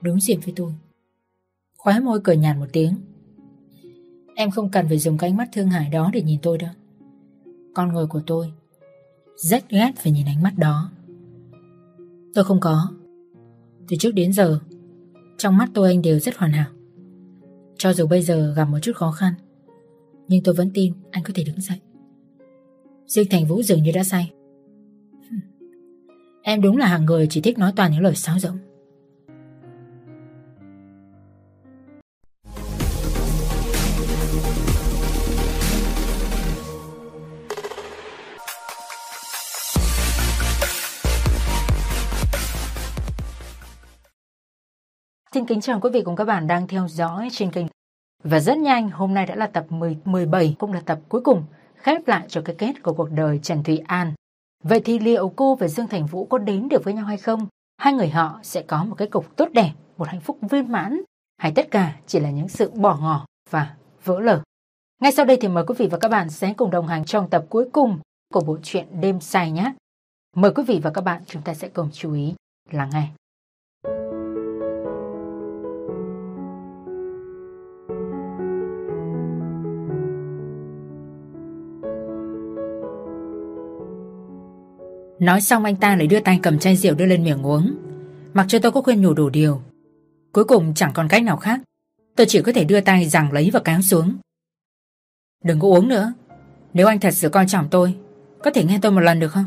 [0.00, 0.72] Đúng diện với tôi.
[1.78, 2.94] Khóe môi cười nhàn một tiếng.
[4.36, 6.70] Em không cần phải dùng cái ánh mắt thương hại đó để nhìn tôi đâu.
[7.74, 8.52] Con người của tôi
[9.36, 10.90] Rất ghét phải nhìn ánh mắt đó.
[12.34, 12.90] Tôi không có.
[13.88, 14.60] Từ trước đến giờ,
[15.38, 16.66] trong mắt tôi anh đều rất hoàn hảo.
[17.78, 19.34] Cho dù bây giờ gặp một chút khó khăn,
[20.28, 21.78] nhưng tôi vẫn tin anh có thể đứng dậy.
[23.06, 24.32] Dương Thành Vũ dường như đã say.
[26.42, 28.58] Em đúng là hàng người chỉ thích nói toàn những lời sáo rỗng.
[45.34, 47.66] Xin kính chào quý vị cùng các bạn đang theo dõi trên kênh.
[48.24, 51.44] Và rất nhanh, hôm nay đã là tập 10, 17, cũng là tập cuối cùng,
[51.74, 54.12] khép lại cho cái kết của cuộc đời Trần Thụy An.
[54.62, 57.46] Vậy thì liệu cô và Dương Thành Vũ có đến được với nhau hay không?
[57.76, 61.00] Hai người họ sẽ có một cái cục tốt đẹp, một hạnh phúc viên mãn,
[61.38, 64.42] hay tất cả chỉ là những sự bỏ ngỏ và vỡ lở?
[65.02, 67.30] Ngay sau đây thì mời quý vị và các bạn sẽ cùng đồng hành trong
[67.30, 67.98] tập cuối cùng
[68.34, 69.72] của bộ truyện Đêm Say nhé.
[70.36, 72.34] Mời quý vị và các bạn chúng ta sẽ cùng chú ý
[72.70, 73.08] lắng nghe.
[85.24, 87.76] Nói xong anh ta lại đưa tay cầm chai rượu đưa lên miệng uống.
[88.34, 89.60] Mặc cho tôi có khuyên nhủ đủ điều.
[90.32, 91.60] Cuối cùng chẳng còn cách nào khác.
[92.16, 94.16] Tôi chỉ có thể đưa tay giằng lấy và cáo xuống.
[95.44, 96.12] Đừng có uống nữa.
[96.72, 97.96] Nếu anh thật sự coi trọng tôi,
[98.42, 99.44] Có thể nghe tôi một lần được không?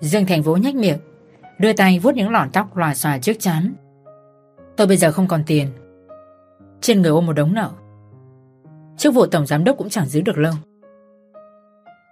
[0.00, 0.98] Dương Thành Vũ nhếch miệng,
[1.58, 3.74] Đưa tay vuốt những lọn tóc lòa xòa trước chán.
[4.76, 5.68] Tôi bây giờ không còn tiền.
[6.80, 7.70] Trên người ôm một đống nợ.
[8.96, 10.54] Chức vụ tổng giám đốc cũng chẳng giữ được lâu.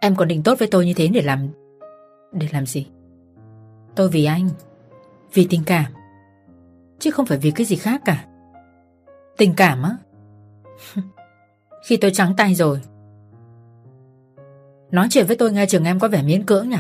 [0.01, 1.49] Em còn định tốt với tôi như thế để làm
[2.35, 2.87] để làm gì?
[3.95, 4.49] Tôi vì anh,
[5.35, 5.85] Vì tình cảm,
[6.99, 8.25] Chứ không phải vì cái gì khác cả.
[9.37, 9.97] Tình cảm á?
[11.87, 12.81] Khi tôi trắng tay rồi.
[14.91, 16.77] Nói chuyện với tôi nghe trường em có vẻ miễn cưỡng nhỉ?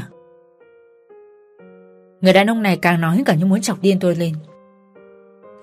[2.20, 4.34] Người đàn ông này càng nói càng như muốn chọc điên tôi lên.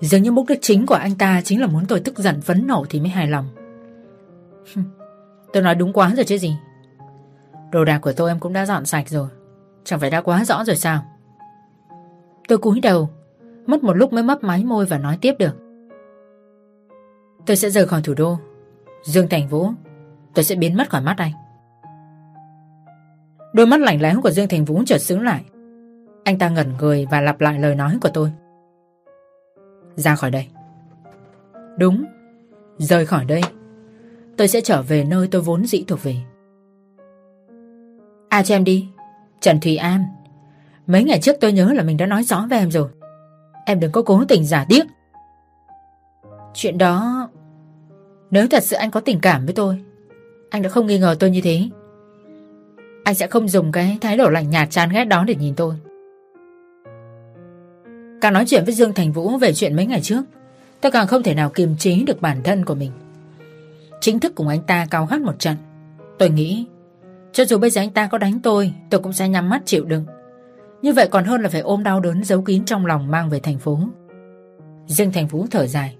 [0.00, 2.66] Dường như mục đích chính của anh ta Chính là muốn tôi tức giận phấn
[2.66, 3.48] nổ thì mới hài lòng.
[5.52, 6.56] Tôi nói đúng quá rồi chứ gì?
[7.72, 9.28] Đồ đạc của tôi em cũng đã dọn sạch rồi.
[9.84, 11.02] Chẳng phải đã quá rõ rồi sao?
[12.48, 13.08] Tôi cúi đầu,
[13.66, 15.56] Mất một lúc mới mấp máy môi và nói tiếp được.
[17.46, 18.38] Tôi sẽ rời khỏi thủ đô.
[19.02, 19.70] Dương Thành Vũ,
[20.34, 21.32] Tôi sẽ biến mất khỏi mắt anh.
[23.52, 25.44] Đôi mắt lạnh lẽo của Dương Thành Vũ chợt sướng lại.
[26.24, 28.32] Anh ta ngẩn người và lặp lại lời nói của tôi.
[29.96, 30.48] Ra khỏi đây.
[31.78, 32.04] Đúng,
[32.78, 33.42] Rời khỏi đây.
[34.36, 36.16] Tôi sẽ trở về nơi tôi vốn dĩ thuộc về.
[38.28, 38.88] À cho em đi.
[39.42, 40.04] Trần Thùy An.
[40.86, 42.88] Mấy ngày trước tôi nhớ là mình đã nói rõ với em rồi.
[43.66, 44.86] Em đừng có cố tình giả điếc.
[46.54, 47.28] Chuyện đó,
[48.30, 49.82] Nếu thật sự anh có tình cảm với tôi,
[50.50, 51.68] Anh đã không nghi ngờ tôi như thế.
[53.04, 55.74] Anh sẽ không dùng cái thái độ lạnh nhạt chán ghét đó để nhìn tôi.
[58.20, 60.22] Càng nói chuyện với Dương Thành Vũ về chuyện mấy ngày trước,
[60.80, 62.90] Tôi càng không thể nào kiềm chế được bản thân của mình.
[64.00, 65.56] Chính thức cùng anh ta cao gắt một trận,
[66.18, 66.66] Tôi nghĩ
[67.32, 69.84] cho dù bây giờ anh ta có đánh tôi Tôi cũng sẽ nhắm mắt chịu
[69.84, 70.04] đựng.
[70.82, 73.40] Như vậy còn hơn là phải ôm đau đớn giấu kín trong lòng mang về
[73.40, 73.78] thành phố.
[74.86, 75.96] Dương Thành phố thở dài.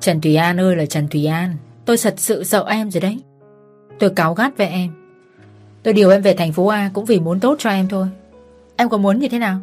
[0.00, 3.22] Trần Thùy An ơi là Trần Thùy An, Tôi thật sự sợ em rồi đấy.
[3.98, 4.90] Tôi cáo gắt với em.
[5.82, 8.08] Tôi điều em về thành phố A cũng vì muốn tốt cho em thôi.
[8.76, 9.60] Em có muốn như thế nào?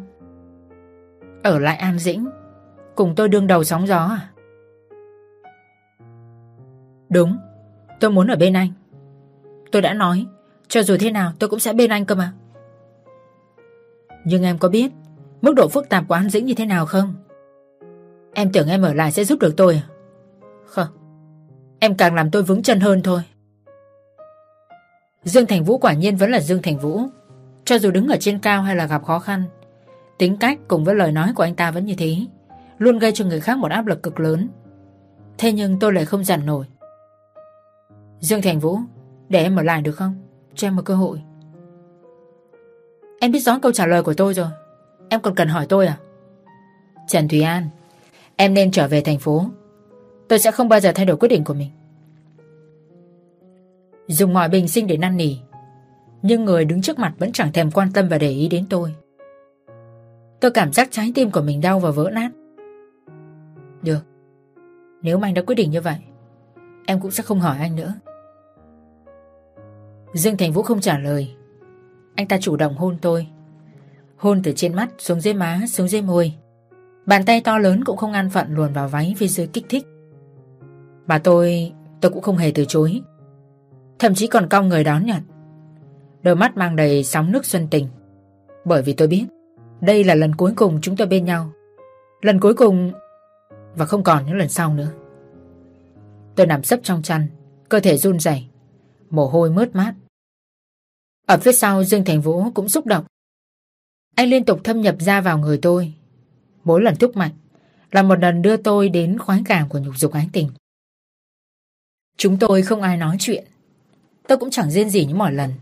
[1.42, 2.26] Ở lại An Dĩnh,
[2.94, 4.30] Cùng tôi đương đầu sóng gió à?
[7.08, 7.36] Đúng,
[8.00, 8.68] Tôi muốn ở bên anh.
[9.76, 10.26] Tôi đã nói.
[10.68, 12.32] Cho dù thế nào, tôi cũng sẽ bên anh cơ mà.
[14.24, 14.92] Nhưng em có biết,
[15.42, 17.14] Mức độ phức tạp của An Dĩnh như thế nào không?
[18.34, 19.86] Em tưởng em ở lại sẽ giúp được tôi à?
[20.66, 20.86] Không.
[21.78, 23.22] Em càng làm tôi vững chân hơn thôi.
[25.24, 27.00] Dương Thành Vũ quả nhiên vẫn là Dương Thành Vũ.
[27.64, 29.44] Cho dù đứng ở trên cao hay là gặp khó khăn,
[30.18, 32.16] Tính cách cùng với lời nói của anh ta vẫn như thế,
[32.78, 34.48] Luôn gây cho người khác một áp lực cực lớn.
[35.38, 36.66] Thế nhưng tôi lại không giản nổi.
[38.20, 38.78] Dương Thành Vũ
[39.28, 40.14] để em ở lại được không?
[40.54, 41.22] Cho em một cơ hội.
[43.20, 44.48] Em biết rõ câu trả lời của tôi rồi.
[45.08, 45.98] Em còn cần hỏi tôi à?
[47.08, 47.68] Trần Thùy An,
[48.36, 49.44] Em nên trở về thành phố.
[50.28, 51.70] Tôi sẽ không bao giờ thay đổi quyết định của mình.
[54.06, 55.36] Dùng mọi bình sinh để năn nỉ,
[56.22, 58.94] Nhưng người đứng trước mặt vẫn chẳng thèm quan tâm và để ý đến tôi.
[60.40, 62.30] Tôi cảm giác trái tim của mình đau và vỡ nát.
[63.82, 64.00] Được,
[65.02, 65.96] Nếu mà anh đã quyết định như vậy,
[66.86, 67.94] Em cũng sẽ không hỏi anh nữa.
[70.16, 71.34] Dương Thành Vũ không trả lời.
[72.14, 73.26] Anh ta chủ động hôn tôi.
[74.16, 76.32] Hôn từ trên mắt xuống dưới má, xuống dưới môi.
[77.06, 79.86] Bàn tay to lớn cũng không an phận luồn vào váy phía dưới kích thích.
[81.06, 83.00] Mà tôi Tôi cũng không hề từ chối.
[83.98, 85.22] Thậm chí còn cong người đón nhận.
[86.22, 87.88] Đôi mắt mang đầy sóng nước xuân tình.
[88.64, 89.26] Bởi vì tôi biết,
[89.80, 91.50] Đây là lần cuối cùng chúng tôi bên nhau.
[92.20, 92.92] Lần cuối cùng,
[93.74, 94.88] Và không còn những lần sau nữa.
[96.34, 97.26] Tôi nằm sấp trong chăn,
[97.68, 98.46] Cơ thể run rẩy,
[99.10, 99.94] Mồ hôi mướt mát.
[101.26, 103.04] Ở phía sau Dương Thành Vũ cũng xúc động.
[104.14, 105.94] Anh liên tục thâm nhập ra vào người tôi.
[106.64, 107.32] Mỗi lần thúc mạnh
[107.90, 110.50] Là một lần đưa tôi đến khoái cảm của nhục dục ái tình.
[112.16, 113.44] Chúng tôi không ai nói chuyện.
[114.28, 115.52] Tôi cũng chẳng riêng gì như mọi lần.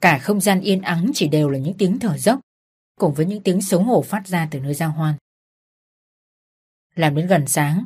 [0.00, 2.40] Cả không gian yên ắng chỉ đều là những tiếng thở dốc,
[3.00, 5.14] Cùng với những tiếng xấu hổ phát ra từ nơi giao hoan.
[6.94, 7.84] Làm đến gần sáng,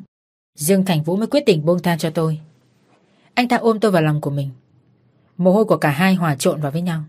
[0.54, 2.40] Dương Thành Vũ mới quyết định buông tha cho tôi.
[3.34, 4.50] Anh ta ôm tôi vào lòng của mình.
[5.38, 7.04] Mồ hôi của cả hai hòa trộn vào với nhau.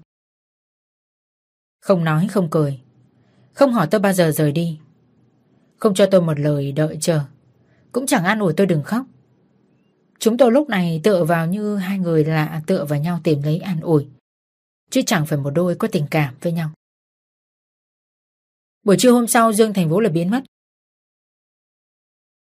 [1.82, 2.82] Không nói, không cười.
[3.54, 4.80] Không hỏi tôi bao giờ rời đi.
[5.78, 7.22] Không cho tôi một lời đợi chờ.
[7.92, 9.06] Cũng chẳng an ủi tôi đừng khóc.
[10.20, 13.60] Chúng tôi lúc này tựa vào như hai người lạ tựa vào nhau tìm lấy
[13.60, 14.08] an ủi.
[14.90, 16.72] Chứ chẳng phải một đôi có tình cảm với nhau.
[18.84, 20.44] Buổi trưa hôm sau, Dương Thành Vũ là biến mất.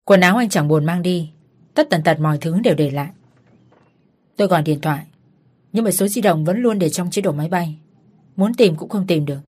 [0.06, 1.32] Quần áo anh chẳng buồn mang đi.
[1.74, 3.10] Tất tần tật mọi thứ đều để lại.
[4.38, 5.06] Tôi gọi điện thoại.
[5.74, 7.78] Nhưng mà số di động vẫn luôn để trong chế độ máy bay.
[8.36, 9.40] Muốn tìm cũng không tìm được.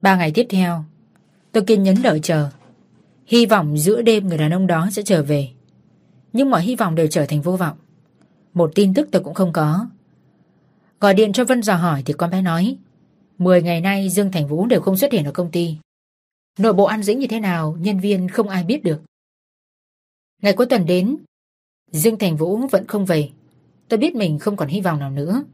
[0.00, 0.84] Ba ngày tiếp theo,
[1.54, 2.50] Tôi kiên nhẫn đợi chờ.
[3.26, 5.48] Hy vọng giữa đêm người đàn ông đó sẽ trở về.
[6.32, 7.76] Nhưng mọi hy vọng đều trở thành vô vọng.
[8.54, 9.86] Một tin tức tôi cũng không có.
[11.00, 12.76] Gọi điện cho Vân dò hỏi thì con bé nói
[13.38, 15.76] 10 ngày nay Dương Thành Vũ đều không xuất hiện ở công ty.
[16.58, 19.02] Nội bộ ăn dĩnh như thế nào, Nhân viên không ai biết được.
[20.42, 21.16] Ngày cuối tuần đến,
[21.90, 23.30] Dương Thành Vũ vẫn không về.
[23.88, 25.44] Tôi biết mình không còn hy vọng nào nữa,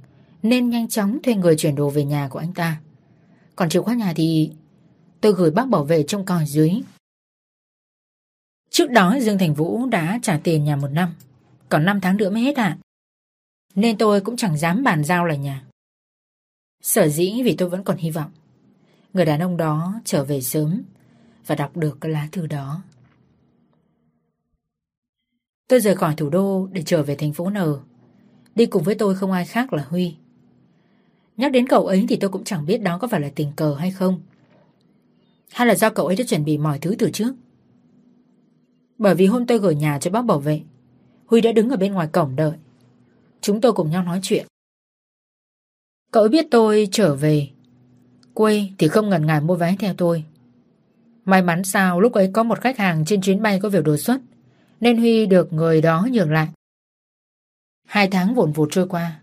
[0.43, 2.81] Nên nhanh chóng thuê người chuyển đồ về nhà của anh ta.
[3.57, 4.51] Còn chìa khóa nhà thì
[5.20, 6.70] Tôi gửi bác bảo vệ trong còi dưới.
[8.70, 11.14] Trước đó, Dương Thành Vũ đã trả tiền nhà một năm,
[11.68, 12.78] Còn 5 tháng nữa mới hết hạn
[13.74, 15.64] Nên tôi cũng chẳng dám bàn giao lại nhà.
[16.83, 18.31] Sở dĩ vì tôi vẫn còn hy vọng.
[19.12, 20.83] Người đàn ông đó trở về sớm
[21.47, 22.83] Và đọc được cái lá thư đó.
[25.68, 27.57] Tôi rời khỏi thủ đô để trở về thành phố N.
[28.61, 30.14] Đi cùng với tôi không ai khác là Huy.
[31.36, 33.74] Nhắc đến cậu ấy thì tôi cũng chẳng biết đó có phải là tình cờ
[33.74, 34.20] hay không.
[35.52, 37.32] Hay là do cậu ấy đã chuẩn bị mọi thứ từ trước?
[38.98, 40.61] Bởi vì hôm tôi gửi nhà cho bác bảo vệ,
[41.26, 42.52] Huy đã đứng ở bên ngoài cổng đợi.
[43.40, 44.46] Chúng tôi cùng nhau nói chuyện.
[46.11, 47.48] Cậu ấy biết tôi trở về
[48.34, 50.24] Quê thì không ngần ngại mua vé theo tôi.
[51.24, 53.96] May mắn sao lúc ấy có một khách hàng trên chuyến bay có việc đột
[53.96, 54.20] xuất,
[54.80, 56.48] Nên Huy được người đó nhường lại.
[57.91, 59.20] Hai tháng vụn vụt trôi qua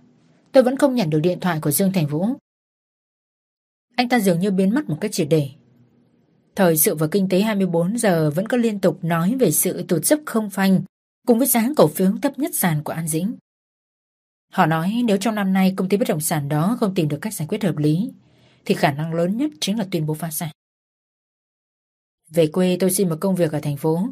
[0.51, 2.27] Tôi vẫn không nhận được điện thoại của Dương Thành Vũ
[3.95, 5.49] Anh ta dường như biến mất một cách triệt để
[6.55, 10.05] Thời sự và kinh tế 24 giờ vẫn có liên tục nói về sự tụt
[10.05, 10.81] dốc không phanh
[11.27, 13.35] cùng với giá cổ phiếu thấp nhất sàn của An Dĩnh.
[14.53, 17.19] Họ nói nếu trong năm nay công ty bất động sản đó không tìm được
[17.21, 18.11] cách giải quyết hợp lý,
[18.65, 20.49] thì khả năng lớn nhất chính là tuyên bố phá sản.
[22.29, 24.07] Về quê tôi xin một công việc ở thành phố.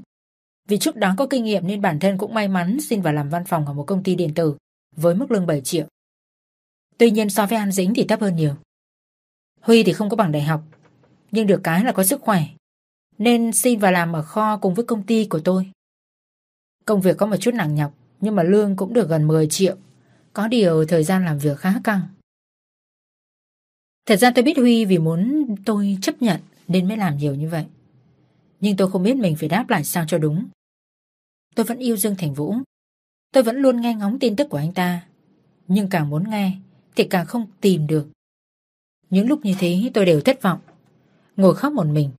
[0.68, 3.30] Vì trước đó có kinh nghiệm nên bản thân cũng may mắn xin vào làm
[3.30, 4.56] văn phòng ở một công ty điện tử
[4.96, 5.88] với mức lương 7 triệu.
[6.98, 8.56] Tuy nhiên so với An Dĩnh thì thấp hơn nhiều.
[9.62, 10.64] Huy thì không có bằng đại học,
[11.32, 12.44] nhưng được cái là có sức khỏe,
[13.18, 15.72] nên xin vào làm ở kho cùng với công ty của tôi.
[16.86, 19.76] Công việc có một chút nặng nhọc, nhưng mà lương cũng được gần 10 triệu,
[20.34, 22.02] có điều thời gian làm việc khá căng.
[24.06, 27.50] Thật ra tôi biết Huy vì muốn tôi chấp nhận nên mới làm nhiều như
[27.50, 27.66] vậy.
[28.60, 30.48] Nhưng tôi không biết mình phải đáp lại sao cho đúng.
[31.56, 32.56] Tôi vẫn yêu Dương Thành Vũ.
[33.32, 35.08] Tôi vẫn luôn nghe ngóng tin tức của anh ta.
[35.68, 36.58] Nhưng càng muốn nghe
[36.96, 38.08] thì càng không tìm được.
[39.10, 40.60] Những lúc như thế tôi đều thất vọng.
[41.36, 42.12] Ngồi khóc một mình.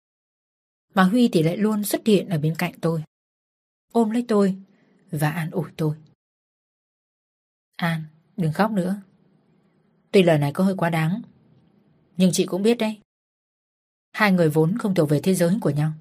[0.95, 3.03] Mà Huy thì lại luôn xuất hiện ở bên cạnh tôi.
[3.93, 4.57] Ôm lấy tôi
[5.11, 5.97] và an ủi tôi.
[7.76, 8.05] An,
[8.37, 8.97] đừng khóc nữa.
[10.11, 11.22] Tuy lời này có hơi quá đáng
[12.16, 13.01] nhưng chị cũng biết đấy
[14.12, 15.93] Hai người vốn không thuộc về thế giới của nhau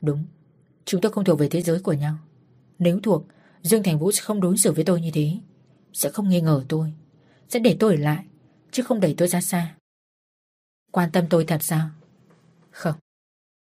[0.00, 0.24] Đúng.
[0.84, 2.18] Chúng tôi không thuộc về thế giới của nhau.
[2.78, 3.24] Nếu thuộc,
[3.62, 5.38] Dương Thành Vũ sẽ không đối xử với tôi như thế.
[5.92, 6.92] Sẽ không nghi ngờ tôi.
[7.48, 8.24] Sẽ để tôi ở lại,
[8.70, 9.74] Chứ không đẩy tôi ra xa.
[10.92, 11.90] Quan tâm tôi thật sao?
[12.70, 12.94] Không.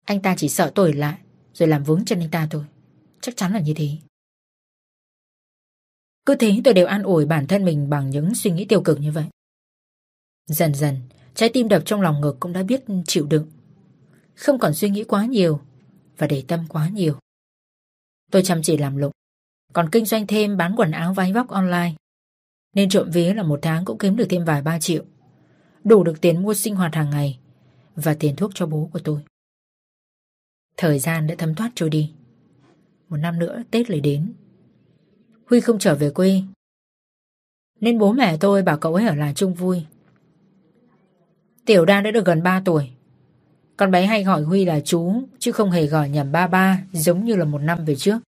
[0.04, 1.18] Anh ta chỉ sợ tôi ở lại,
[1.54, 2.64] Rồi làm vướng chân anh ta thôi.
[3.20, 3.88] Chắc chắn là như thế.
[6.26, 9.00] Cứ thế tôi đều an ủi bản thân mình Bằng những suy nghĩ tiêu cực
[9.00, 9.24] như vậy.
[10.46, 10.96] Dần dần,
[11.34, 13.50] Trái tim đập trong lòng ngực cũng đã biết chịu đựng.
[14.34, 15.60] Không còn suy nghĩ quá nhiều
[16.18, 17.18] và để tâm quá nhiều.
[18.30, 19.12] Tôi chăm chỉ làm lụng,
[19.72, 21.94] Còn kinh doanh thêm bán quần áo váy vóc online.
[22.74, 25.04] Nên trộm vía là một tháng cũng kiếm được thêm vài ba triệu.
[25.84, 27.38] Đủ được tiền mua sinh hoạt hàng ngày
[27.96, 29.20] Và tiền thuốc cho bố của tôi.
[30.76, 32.12] Thời gian đã thấm thoát trôi đi.
[33.08, 34.32] Một năm nữa Tết lại đến.
[35.46, 36.42] Huy không trở về quê.
[37.80, 39.86] Nên bố mẹ tôi bảo cậu ấy ở lại chung vui.
[41.66, 42.95] Tiểu Đan đã được gần 3 tuổi.
[43.76, 47.24] Con bé hay gọi Huy là chú, chứ không hề gọi nhầm ba ba giống
[47.24, 48.18] như là một năm về trước.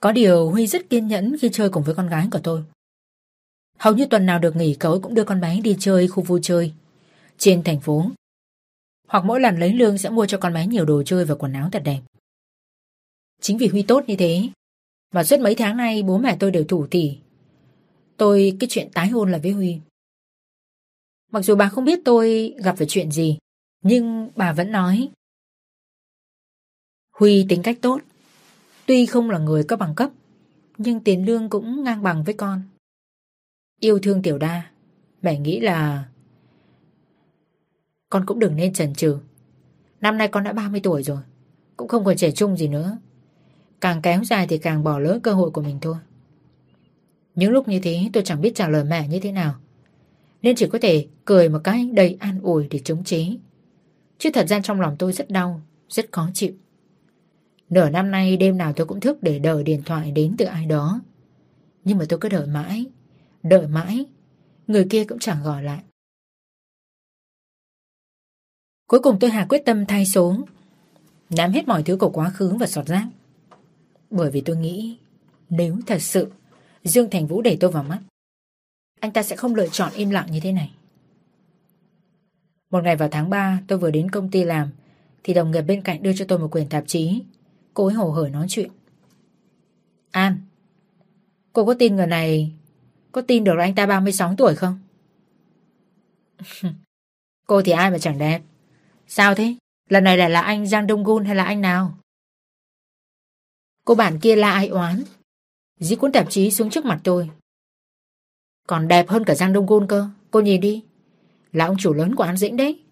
[0.00, 2.62] Có điều Huy rất kiên nhẫn khi chơi cùng với con gái của tôi.
[3.78, 6.40] Hầu như tuần nào được nghỉ cậu cũng đưa con bé đi chơi khu vui
[6.42, 6.72] chơi
[7.38, 8.04] trên thành phố.
[9.08, 11.52] Hoặc mỗi lần lấy lương sẽ mua cho con bé nhiều đồ chơi và quần
[11.52, 12.00] áo thật đẹp.
[13.40, 14.48] Chính vì Huy tốt như thế
[15.14, 17.18] mà suốt mấy tháng nay bố mẹ tôi đều thủ tỉ.
[18.16, 19.80] Tôi cái chuyện tái hôn là với Huy.
[21.32, 23.38] Mặc dù bà không biết tôi gặp phải chuyện gì,
[23.82, 25.08] nhưng bà vẫn nói.
[27.16, 28.00] Huy tính cách tốt,
[28.86, 30.10] tuy không là người có bằng cấp,
[30.78, 32.62] nhưng tiền lương cũng ngang bằng với con.
[33.80, 34.70] Yêu thương tiểu đa,
[35.22, 36.08] mẹ nghĩ là
[38.10, 39.18] con cũng đừng nên chần chừ.
[40.00, 41.18] Năm nay con đã 30 tuổi rồi,
[41.76, 42.98] cũng không còn trẻ trung gì nữa.
[43.80, 45.96] Càng kéo dài thì càng bỏ lỡ cơ hội của mình thôi.
[47.34, 49.54] Những lúc như thế tôi chẳng biết trả lời mẹ như thế nào.
[50.42, 53.26] Nên chỉ có thể cười một cái đầy an ủi để chống chế.
[54.18, 56.52] Chứ thật ra trong lòng tôi rất đau, rất khó chịu.
[57.70, 60.66] Nửa năm nay đêm nào tôi cũng thức để đợi điện thoại đến từ ai
[60.66, 61.00] đó.
[61.84, 62.86] Nhưng mà tôi cứ đợi mãi,
[63.42, 64.06] đợi mãi,
[64.66, 65.80] người kia cũng chẳng gọi lại.
[68.86, 70.36] Cuối cùng tôi hạ quyết tâm thay số,
[71.30, 73.06] nắm hết mọi thứ của quá khứ và sọt rác.
[74.10, 74.98] Bởi vì tôi nghĩ
[75.50, 76.32] nếu thật sự
[76.84, 77.98] Dương Thành Vũ để tôi vào mắt
[79.00, 80.74] anh ta sẽ không lựa chọn im lặng như thế này.
[82.70, 84.70] Một ngày vào tháng 3 tôi vừa đến công ty làm
[85.22, 87.22] thì đồng nghiệp bên cạnh đưa cho tôi một quyển tạp chí.
[87.74, 88.70] Cô ấy hổ hởi nói chuyện.
[90.10, 90.38] An,
[91.52, 92.52] cô có tin người này
[93.12, 94.78] có tin được là anh ta 36 tuổi không?
[97.46, 98.42] cô thì ai mà chẳng đẹp.
[99.06, 99.54] Sao thế?
[99.88, 101.98] Lần này lại là anh Giang Đông Gun hay là anh nào?
[103.84, 105.02] Cô bạn kia la ai oán.
[105.80, 107.30] Dí cuốn tạp chí xuống trước mặt tôi.
[108.68, 110.08] Còn đẹp hơn cả Giang Đông Gun cơ.
[110.30, 110.84] Cô nhìn đi.
[111.52, 112.84] Là ông chủ lớn của An Dĩnh đấy.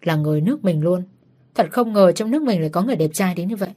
[0.00, 1.04] Là người nước mình luôn.
[1.54, 3.70] Thật không ngờ trong nước mình lại có người đẹp trai đến như vậy.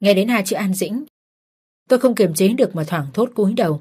[0.00, 1.04] Nghe đến hai chữ An Dĩnh,
[1.88, 3.80] tôi không kiềm chế được mà thoảng thốt cúi đầu.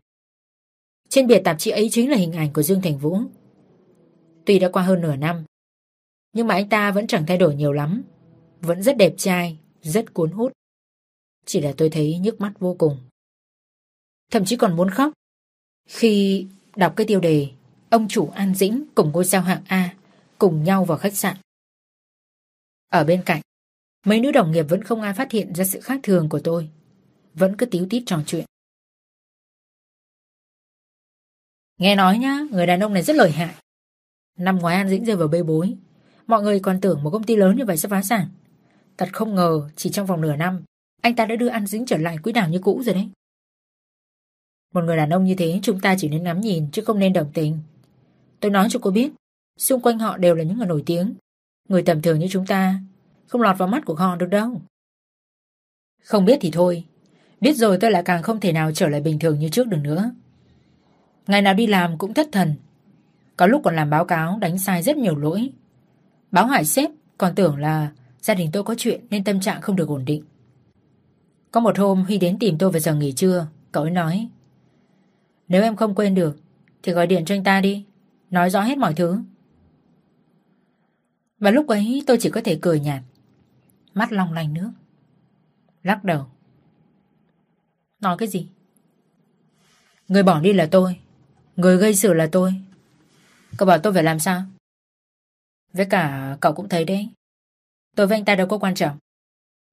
[1.09, 3.19] Trên bìa tạp chí ấy chính là hình ảnh của Dương Thành Vũ.
[4.45, 5.45] Tuy đã qua hơn nửa năm,
[6.33, 8.03] nhưng mà anh ta vẫn chẳng thay đổi nhiều lắm.
[8.61, 10.51] Vẫn rất đẹp trai, rất cuốn hút.
[11.45, 12.97] Chỉ là tôi thấy nhức mắt vô cùng.
[14.31, 15.13] Thậm chí còn muốn khóc.
[15.89, 17.49] Khi đọc cái tiêu đề
[17.89, 19.95] Ông chủ An Dĩnh cùng ngôi sao hạng A
[20.37, 21.37] cùng nhau vào khách sạn.
[22.91, 23.41] Ở bên cạnh,
[24.05, 26.69] mấy nữ đồng nghiệp vẫn không ai phát hiện ra sự khác thường của tôi.
[27.33, 28.45] Vẫn cứ tíu tít trò chuyện.
[31.77, 33.55] Nghe nói nhá, người đàn ông này rất lợi hại.
[34.37, 35.75] Năm ngoái An Dĩnh rơi vào bê bối.
[36.27, 38.29] Mọi người còn tưởng một công ty lớn như vậy sẽ phá sản.
[38.97, 40.63] Thật không ngờ, chỉ trong vòng nửa năm,
[41.01, 43.09] anh ta đã đưa An Dĩnh trở lại quỹ đạo như cũ rồi đấy.
[44.75, 47.13] Một người đàn ông như thế chúng ta chỉ nên ngắm nhìn chứ không nên
[47.13, 47.59] đồng tình.
[48.39, 49.11] Tôi nói cho cô biết,
[49.59, 51.13] xung quanh họ đều là những người nổi tiếng.
[51.69, 52.79] Người tầm thường như chúng ta
[53.27, 54.61] không lọt vào mắt của họ được đâu.
[56.03, 56.83] Không biết thì thôi,
[57.41, 59.77] biết rồi tôi lại càng không thể nào trở lại bình thường như trước được
[59.83, 60.11] nữa.
[61.27, 62.53] Ngày nào đi làm cũng thất thần.
[63.37, 65.49] Có lúc còn làm báo cáo đánh sai rất nhiều lỗi.
[66.31, 69.75] Báo hại sếp còn tưởng là gia đình tôi có chuyện nên tâm trạng không
[69.75, 70.23] được ổn định.
[71.51, 74.29] Có một hôm Huy đến tìm tôi vào giờ nghỉ trưa, cậu ấy nói
[75.47, 76.37] nếu em không quên được,
[76.83, 77.85] Thì gọi điện cho anh ta đi.
[78.29, 79.19] Nói rõ hết mọi thứ.
[81.39, 83.01] Và lúc ấy, tôi chỉ có thể cười nhạt.
[83.93, 84.71] Mắt long lanh nước.
[85.83, 86.25] Lắc đầu.
[87.99, 88.47] Nói cái gì?
[90.07, 90.99] Người bỏ đi là tôi.
[91.55, 92.53] Người gây sự là tôi.
[93.57, 94.43] Cậu bảo tôi phải làm sao?
[95.73, 97.09] Với cả cậu cũng thấy đấy.
[97.95, 98.97] Tôi với anh ta đâu có quan trọng.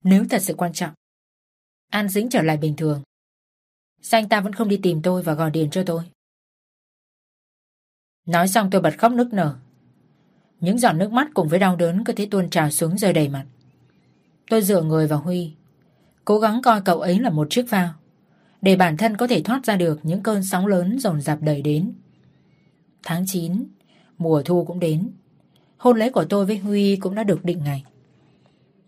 [0.05, 0.93] Nếu thật sự quan trọng,
[1.89, 3.03] An dính trở lại bình thường
[4.03, 6.03] Sao anh ta vẫn không đi tìm tôi và gọi điện cho tôi?
[8.27, 9.57] Nói xong tôi bật khóc nức nở.
[10.61, 13.29] Những giọt nước mắt cùng với đau đớn cứ thế tuôn trào xuống rơi đầy
[13.29, 13.45] mặt.
[14.51, 15.53] Tôi dựa người vào Huy,
[16.25, 17.95] cố gắng coi cậu ấy là một chiếc phao,
[18.63, 21.63] để bản thân có thể thoát ra được những cơn sóng lớn dồn dập đầy
[21.63, 21.93] đến.
[23.03, 23.65] Tháng 9,
[24.19, 25.11] mùa thu cũng đến.
[25.77, 27.85] Hôn lễ của tôi với Huy cũng đã được định ngày.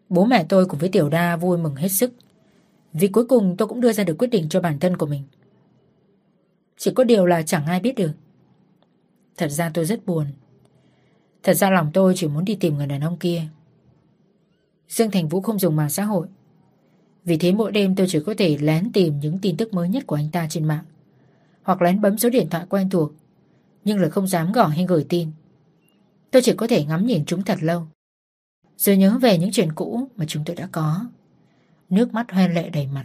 [0.09, 2.13] Bố mẹ tôi cùng với Tiểu Đa vui mừng hết sức.
[2.95, 5.23] Vì cuối cùng tôi cũng đưa ra được quyết định cho bản thân của mình.
[6.77, 8.13] Chỉ có điều là chẳng ai biết được.
[9.37, 10.27] Thật ra tôi rất buồn.
[11.43, 13.43] Thật ra lòng tôi chỉ muốn đi tìm người đàn ông kia.
[14.89, 16.27] Dương Thành Vũ không dùng mạng xã hội.
[17.25, 20.07] Vì thế mỗi đêm tôi chỉ có thể lén tìm những tin tức mới nhất
[20.07, 20.85] của anh ta trên mạng.
[21.63, 23.13] Hoặc lén bấm số điện thoại quen thuộc,
[23.85, 25.31] Nhưng lại không dám gọi hay gửi tin.
[26.31, 27.87] Tôi chỉ có thể ngắm nhìn chúng thật lâu,
[28.77, 31.07] Rồi nhớ về những chuyện cũ mà chúng tôi đã có
[31.89, 33.05] nước mắt hoen lệ đầy mặt.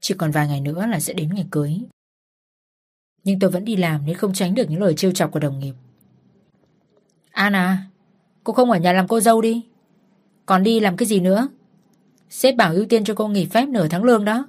[0.00, 1.80] Chỉ còn vài ngày nữa là sẽ đến ngày cưới.
[3.24, 5.58] Nhưng tôi vẫn đi làm nên không tránh được những lời trêu chọc của đồng
[5.58, 5.74] nghiệp.
[7.30, 7.86] An à,
[8.44, 9.66] cô không ở nhà làm cô dâu đi.
[10.46, 11.48] Còn đi làm cái gì nữa?
[12.30, 14.46] Sếp bảo ưu tiên cho cô nghỉ phép nửa tháng lương đó.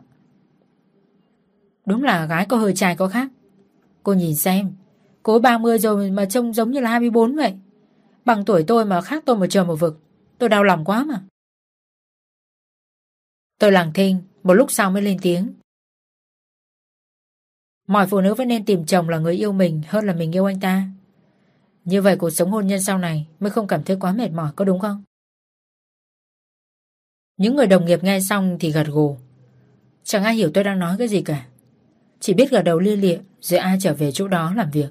[1.86, 3.28] Đúng là gái có hơi trai có khác.
[4.03, 4.72] Cô nhìn xem,
[5.24, 7.53] cô 30 rồi mà trông giống như là 24 vậy.
[8.26, 9.99] Bằng tuổi tôi mà khác tôi một trời một vực.
[10.38, 11.22] Tôi đau lòng quá mà.
[13.60, 15.53] Tôi lặng thinh, một lúc sau mới lên tiếng.
[17.88, 20.45] Mọi phụ nữ vẫn nên tìm chồng là người yêu mình hơn là mình yêu
[20.45, 20.88] anh ta.
[21.86, 24.51] Như vậy cuộc sống hôn nhân sau này mới không cảm thấy quá mệt mỏi,
[24.55, 25.03] có đúng không?
[27.38, 29.18] Những người đồng nghiệp nghe xong thì gật gù.
[30.03, 31.45] Chẳng ai hiểu tôi đang nói cái gì cả.
[32.20, 34.89] Chỉ biết gật đầu lia lịa rồi ai trở về chỗ đó làm việc.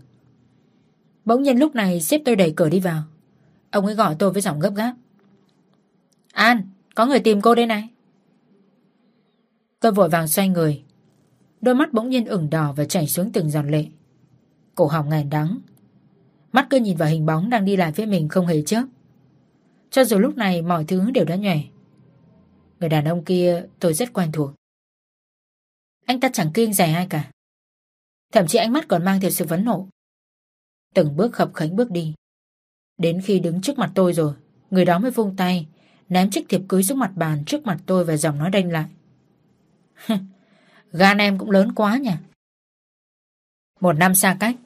[1.25, 3.03] Bỗng nhiên lúc này xếp tôi đẩy cửa đi vào.
[3.71, 4.95] Ông ấy gọi tôi với giọng gấp gáp.
[6.33, 7.89] An, có người tìm cô đây này.
[9.81, 10.83] Tôi vội vàng xoay người.
[11.61, 13.87] Đôi mắt bỗng nhiên ửng đỏ và chảy xuống từng giọt lệ.
[14.75, 15.59] Cổ họng ngàn đắng.
[16.53, 18.85] Mắt cứ nhìn vào hình bóng đang đi lại phía mình không hề chớp.
[19.91, 21.61] Cho dù lúc này mọi thứ đều đã nhòe.
[22.81, 24.51] Người đàn ông kia tôi rất quen thuộc.
[26.07, 27.31] Anh ta chẳng kiêng rẻ ai cả.
[28.33, 29.89] Thậm chí ánh mắt còn mang theo sự vấn nộ.
[30.95, 32.15] Từng bước khập khánh bước đi.
[32.99, 34.35] Đến khi đứng trước mặt tôi rồi,
[34.71, 35.67] người đó mới vung tay,
[36.09, 38.87] ném chiếc thiệp cưới xuống mặt bàn trước mặt tôi và giọng nói đanh lại.
[40.93, 42.11] Gan em cũng lớn quá nhỉ.
[43.81, 44.57] Một năm xa cách,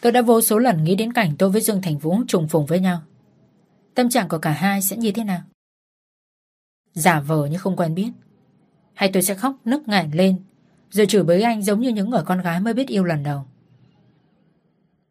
[0.00, 2.66] tôi đã vô số lần nghĩ đến cảnh tôi với Dương Thành Vũ trùng phùng
[2.66, 3.02] với nhau.
[3.94, 5.42] Tâm trạng của cả hai sẽ như thế nào?
[6.92, 8.10] Giả vờ như không quen biết.
[8.94, 10.42] Hay tôi sẽ khóc nức ngạn lên,
[10.90, 13.46] rồi chửi bới anh giống như những người con gái mới biết yêu lần đầu.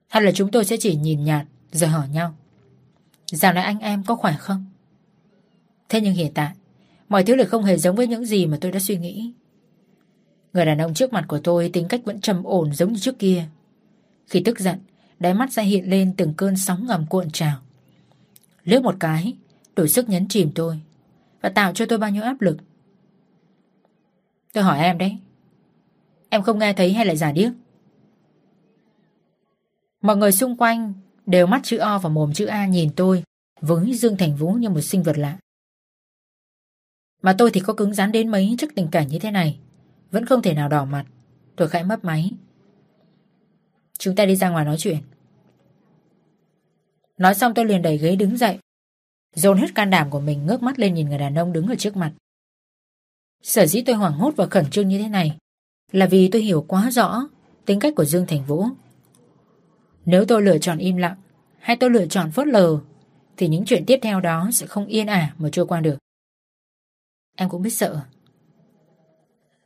[0.07, 2.35] Hay là chúng tôi sẽ chỉ nhìn nhạt rồi hỏi nhau.
[3.31, 4.65] Dạo này anh em có khỏe không?
[5.89, 6.53] Thế nhưng hiện tại,
[7.09, 9.33] mọi thứ lại không hề giống với những gì mà tôi đã suy nghĩ.
[10.55, 13.19] Người đàn ông trước mặt của tôi tính cách vẫn trầm ổn giống như trước
[13.19, 13.45] kia.
[14.27, 14.79] Khi tức giận,
[15.19, 17.57] đáy mắt sẽ hiện lên từng cơn sóng ngầm cuộn trào.
[18.63, 19.33] Lướt một cái,
[19.75, 20.79] đủ sức nhấn chìm tôi
[21.41, 22.57] và tạo cho tôi bao nhiêu áp lực.
[24.53, 25.17] Tôi hỏi em đấy,
[26.29, 27.51] em không nghe thấy hay lại giả điếc?
[30.01, 30.93] Mọi người xung quanh
[31.25, 33.23] đều mắt chữ O và mồm chữ A nhìn tôi
[33.61, 35.37] với Dương Thành Vũ như một sinh vật lạ.
[37.21, 39.59] Mà tôi thì có cứng rắn đến mấy trước tình cảnh như thế này
[40.15, 41.05] vẫn không thể nào đỏ mặt.
[41.55, 42.31] Tôi khẽ mấp máy.
[43.99, 44.97] Chúng ta đi ra ngoài nói chuyện.
[47.17, 48.57] Nói xong tôi liền đẩy ghế đứng dậy.
[49.35, 51.75] Dồn hết can đảm của mình, ngước mắt lên nhìn người đàn ông đứng ở
[51.75, 52.13] trước mặt.
[53.43, 55.37] Sở dĩ tôi hoảng hốt và khẩn trương như thế này
[55.91, 57.27] Là vì tôi hiểu quá rõ
[57.65, 58.65] Tính cách của Dương Thành Vũ.
[60.05, 61.15] Nếu tôi lựa chọn im lặng
[61.59, 62.79] Hay tôi lựa chọn phớt lờ,
[63.37, 65.97] Thì những chuyện tiếp theo đó sẽ không yên ả mà trôi qua được.
[67.37, 68.05] Em cũng biết sợ.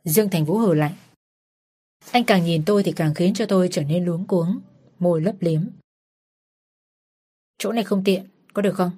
[0.04, 0.92] Dương Thành Vũ hừ lạnh.
[2.10, 4.60] Anh càng nhìn tôi thì càng khiến cho tôi trở nên luống cuống,
[4.98, 5.62] môi lấp liếm.
[7.58, 8.90] Chỗ này không tiện, có được không?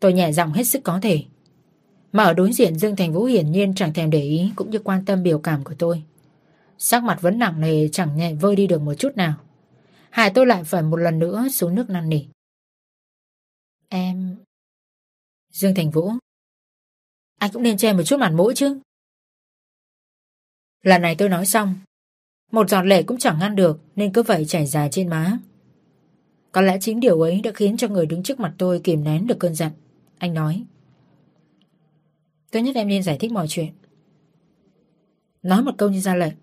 [0.00, 1.24] Tôi nhẹ giọng hết sức có thể.
[2.12, 4.78] Mà ở đối diện Dương Thành Vũ hiển nhiên chẳng thèm để ý cũng như
[4.78, 6.02] quan tâm biểu cảm của tôi.
[6.78, 9.34] Sắc mặt vẫn nặng nề chẳng nhẹ vơi đi được một chút nào.
[10.10, 12.24] Hải tôi lại phải một lần nữa xuống nước năn nỉ.
[13.88, 14.36] Em...
[15.52, 16.12] Dương Thành Vũ
[17.38, 18.80] Anh cũng nên che một chút mặt mũi chứ
[20.82, 21.74] Lần này tôi nói xong.
[22.52, 25.38] Một giọt lệ cũng chẳng ngăn được, Nên cứ vậy chảy dài trên má.
[26.52, 29.26] Có lẽ chính điều ấy đã khiến cho người đứng trước mặt tôi kìm nén
[29.26, 29.72] được cơn giận.
[30.18, 30.64] Anh nói.
[32.50, 33.72] Tôi nhất em nên giải thích mọi chuyện.
[35.42, 36.34] Nói một câu như ra lệnh.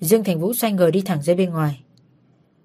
[0.00, 1.82] Dương Thành Vũ xoay người đi thẳng ra bên ngoài.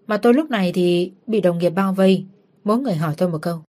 [0.07, 2.25] Mà tôi lúc này thì Bị đồng nghiệp bao vây,
[2.63, 3.63] Mỗi người hỏi tôi một câu.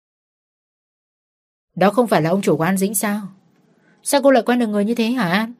[1.74, 3.28] Đó không phải là ông chủ của An Dĩnh sao?
[4.02, 5.52] Sao cô lại quen được người như thế hả An?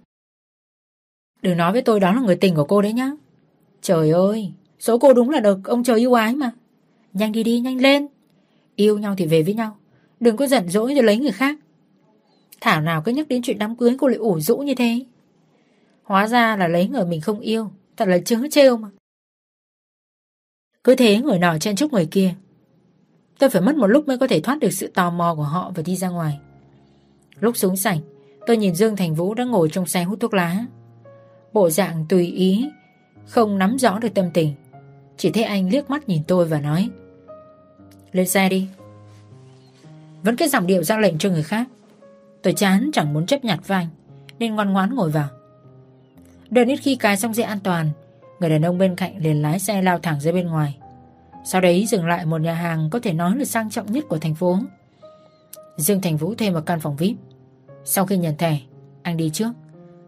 [1.47, 3.11] Đừng nói với tôi đó là người tình của cô đấy nhá.
[3.83, 6.51] Trời ơi, số cô đúng là được ông trời yêu ái mà.
[7.13, 8.07] Nhanh đi đi, nhanh lên.
[8.77, 9.77] Yêu nhau thì về với nhau.
[10.21, 11.59] Đừng có giận dỗi rồi lấy người khác.
[12.61, 15.05] Thảo nào cứ nhắc đến chuyện đám cưới cô lại ủ rũ như thế.
[16.03, 17.71] Hóa ra là lấy người mình không yêu.
[17.97, 18.89] Thật là chớ trêu mà.
[20.85, 22.35] Cứ thế người nọ chen chúc người kia.
[23.39, 25.73] Tôi phải mất một lúc mới có thể thoát được sự tò mò của họ
[25.75, 26.39] và đi ra ngoài.
[27.41, 27.99] Lúc xuống sảnh,
[28.47, 30.67] tôi nhìn Dương Thành Vũ đã ngồi trong xe hút thuốc lá.
[31.57, 32.71] Bộ dạng tùy ý,
[33.27, 34.55] Không nắm rõ được tâm tình.
[35.17, 36.91] Chỉ thấy anh liếc mắt nhìn tôi và nói,
[38.13, 38.69] Lên xe đi.
[40.23, 41.67] Vẫn cái giọng điệu ra lệnh cho người khác.
[42.43, 43.89] Tôi chán chẳng muốn chấp nhặt với anh,
[44.39, 45.29] Nên ngoan ngoãn ngồi vào.
[46.51, 47.91] Đợi đến khi cài xong dây an toàn,
[48.41, 50.79] Người đàn ông bên cạnh liền lái xe lao thẳng ra bên ngoài.
[51.45, 54.19] Sau đấy dừng lại một nhà hàng Có thể nói là sang trọng nhất của
[54.19, 54.59] thành phố.
[55.77, 57.17] Dương Thành Vũ thuê một căn phòng VIP
[57.85, 58.59] Sau khi nhận thẻ,
[59.03, 59.51] Anh đi trước,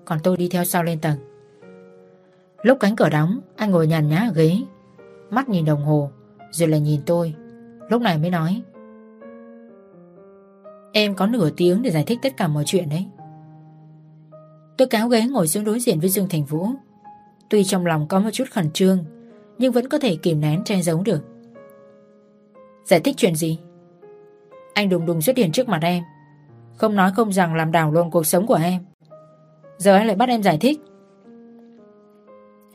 [0.04, 1.18] Còn tôi đi theo sau lên tầng.
[2.62, 4.56] Lúc cánh cửa đóng, Anh ngồi nhàn nhã ở ghế.
[5.30, 6.10] Mắt nhìn đồng hồ,
[6.50, 7.34] Rồi lại nhìn tôi.
[7.88, 8.62] Lúc này mới nói.
[10.92, 13.06] Em có nửa tiếng để giải thích tất cả mọi chuyện đấy.
[14.76, 16.66] Tôi cáo ghế ngồi xuống đối diện với Dương Thành Vũ.
[17.50, 19.04] Tuy trong lòng có một chút khẩn trương,
[19.58, 21.20] Nhưng vẫn có thể kìm nén che giấu được.
[22.84, 23.58] Giải thích chuyện gì?
[24.74, 26.04] Anh đùng đùng xuất hiện trước mặt em.
[26.76, 28.82] Không nói không rằng làm đảo lộn cuộc sống của em.
[29.78, 30.80] Giờ anh lại bắt em giải thích.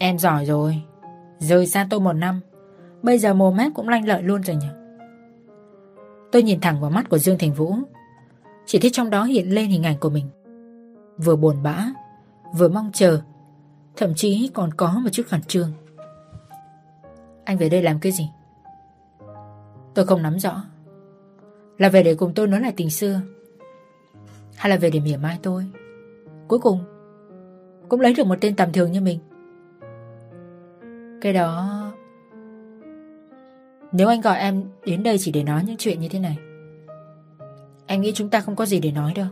[0.04, 0.82] Em giỏi rồi.
[1.40, 2.42] Rời xa tôi một năm,
[3.04, 4.68] Bây giờ mồm mép cũng lanh lợi luôn rồi nhỉ?
[6.32, 7.76] Tôi nhìn thẳng vào mắt của Dương Thành Vũ.
[8.66, 10.30] Chỉ thấy trong đó hiện lên hình ảnh của mình.
[11.18, 11.86] Vừa buồn bã,
[12.58, 13.22] Vừa mong chờ,
[13.96, 15.72] Thậm chí còn có một chút khẩn trương.
[17.44, 18.30] Anh về đây làm cái gì?
[19.94, 20.64] Tôi không nắm rõ.
[21.78, 23.22] Là về để cùng tôi nói lại tình xưa,
[24.56, 25.66] Hay là về để mỉa mai tôi?
[26.48, 26.80] Cuối cùng,
[27.90, 29.20] Cũng lấy được một tên tầm thường như mình.
[31.24, 31.92] Cái đó.
[33.92, 36.38] Nếu anh gọi em đến đây chỉ để nói những chuyện như thế này,
[37.88, 39.28] Anh nghĩ chúng ta không có gì để nói đâu.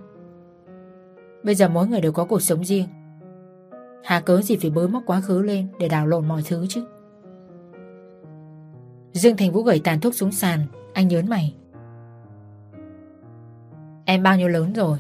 [1.44, 2.88] Bây giờ mỗi người đều có cuộc sống riêng.
[4.04, 6.86] Hà cớ gì phải bới móc quá khứ lên Để đào lộn mọi thứ chứ?
[9.14, 10.60] Dương Thành Vũ gửi tàn thuốc xuống sàn,
[10.94, 11.56] Anh nhớn mày.
[14.06, 14.98] Em bao nhiêu lớn rồi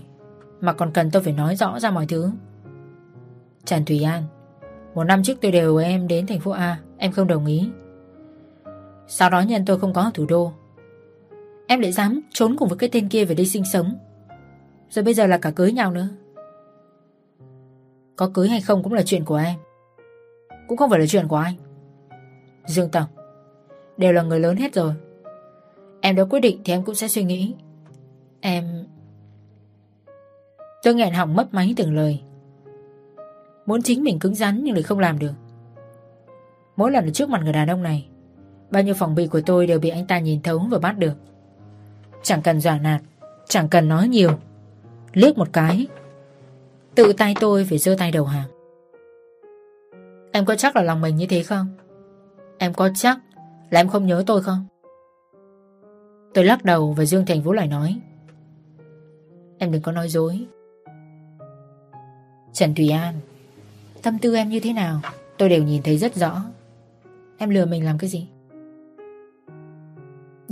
[0.61, 2.31] Mà còn cần tôi phải nói rõ ra mọi thứ?
[3.65, 4.23] Trần Thủy An
[4.93, 7.69] một năm trước tôi đều em đến thành phố A, Em không đồng ý.
[9.07, 10.51] Sau đó nhân tôi không có ở thủ đô.
[11.67, 13.97] Em lại dám trốn cùng với cái tên kia về đây sinh sống.
[14.89, 16.07] Rồi bây giờ là cả cưới nhau nữa.
[18.15, 19.55] Có cưới hay không cũng là chuyện của em.
[20.67, 21.55] Cũng không phải là chuyện của anh.
[22.65, 23.07] Dương Tổng,
[23.97, 24.93] Đều là người lớn hết rồi.
[26.01, 27.55] Em đã quyết định thì em cũng sẽ suy nghĩ.
[28.41, 28.85] Em
[30.83, 32.21] Tôi nghẹn họng mất máy từng lời.
[33.71, 35.31] Muốn chính mình cứng rắn nhưng lại không làm được.
[36.75, 38.07] Mỗi lần ở trước mặt người đàn ông này,
[38.71, 41.13] Bao nhiêu phòng bị của tôi đều bị anh ta nhìn thấu và bắt được.
[42.23, 43.01] Chẳng cần dọa nạt,
[43.47, 44.31] Chẳng cần nói nhiều.
[45.13, 45.87] Liếc một cái,
[46.95, 48.49] Tự tay tôi phải giơ tay đầu hàng.
[50.31, 51.67] Em có chắc là lòng mình như thế không?
[52.57, 53.19] Em có chắc
[53.69, 54.65] là em không nhớ tôi không?
[56.33, 57.99] Tôi lắc đầu và Dương Thành Vũ lại nói,
[59.57, 60.45] Em đừng có nói dối.
[62.53, 63.13] Trần Thùy An
[64.01, 65.01] Tâm tư em như thế nào?
[65.37, 66.43] Tôi đều nhìn thấy rất rõ.
[67.37, 68.27] Em lừa mình làm cái gì?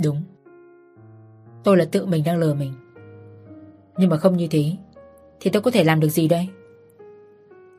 [0.04, 0.22] Đúng.
[1.64, 2.72] Tôi là tự mình đang lừa mình.
[3.96, 4.72] Nhưng mà không như thế,
[5.40, 6.48] Thì tôi có thể làm được gì đây?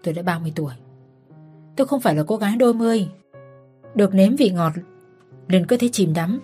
[0.03, 0.74] Tôi đã 30 tuổi.
[1.76, 3.07] Tôi không phải là cô gái đôi mươi.
[3.95, 4.74] Được nếm vị ngọt,
[5.47, 6.39] Liền cứ thế chìm đắm.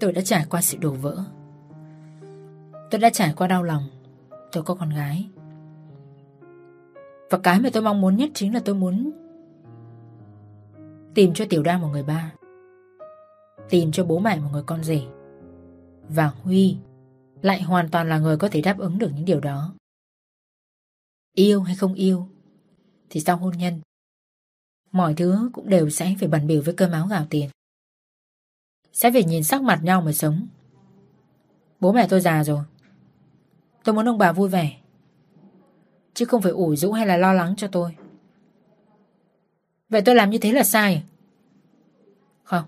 [0.00, 1.16] Tôi đã trải qua sự đổ vỡ.
[2.90, 3.82] Tôi đã trải qua đau lòng.
[4.52, 5.28] Tôi có con gái.
[7.30, 9.10] Và cái mà tôi mong muốn nhất chính là tôi muốn
[11.14, 12.32] Tìm cho Tiểu đan một người ba,
[13.70, 15.00] Tìm cho bố mẹ một người con rể.
[16.08, 16.76] Và Huy
[17.42, 19.74] Lại hoàn toàn là người có thể đáp ứng được những điều đó.
[21.34, 22.26] Yêu hay không yêu
[23.10, 23.80] Thì sau hôn nhân,
[24.92, 27.50] Mọi thứ cũng đều sẽ phải bẩn bỉu với cơm áo gạo tiền.
[28.92, 30.46] Sẽ phải nhìn sắc mặt nhau mà sống.
[31.80, 32.64] Bố mẹ tôi già rồi.
[33.84, 34.76] Tôi muốn ông bà vui vẻ.
[36.18, 37.96] Chứ không phải ủi rũ hay là lo lắng cho tôi.
[39.88, 40.94] Vậy tôi làm như thế là sai?
[40.94, 41.02] À?
[42.42, 42.64] Không,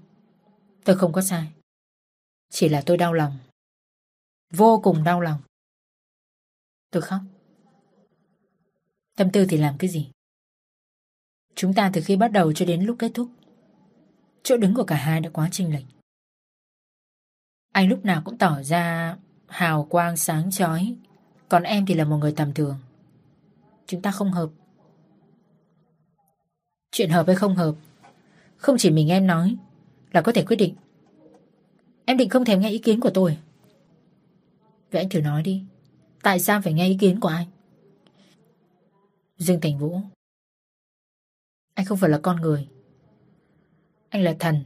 [0.85, 1.53] Tôi không có sai.
[2.51, 3.39] Chỉ là tôi đau lòng.
[4.53, 5.41] Vô cùng đau lòng.
[6.91, 7.21] Tôi khóc.
[9.17, 10.11] Tâm tư thì làm cái gì?
[11.55, 13.29] Chúng ta từ khi bắt đầu cho đến lúc kết thúc,
[14.43, 15.85] Chỗ đứng của cả hai đã quá chênh lệch.
[17.73, 19.17] Anh lúc nào cũng tỏ ra
[19.49, 20.97] hào quang sáng chói,
[21.49, 22.79] Còn em thì là một người tầm thường.
[23.91, 24.51] Chúng ta không hợp.
[26.91, 27.75] Chuyện hợp hay không hợp?
[28.57, 29.57] Không chỉ mình em nói,
[30.13, 30.75] Là có thể quyết định.
[32.05, 33.39] Em định không thèm nghe ý kiến của tôi.
[34.91, 35.65] Vậy anh thử nói đi,
[36.23, 37.47] Tại sao phải nghe ý kiến của anh
[39.39, 40.01] Dương Thành Vũ.
[41.75, 42.69] Anh không phải là con người.
[44.09, 44.65] Anh là thần.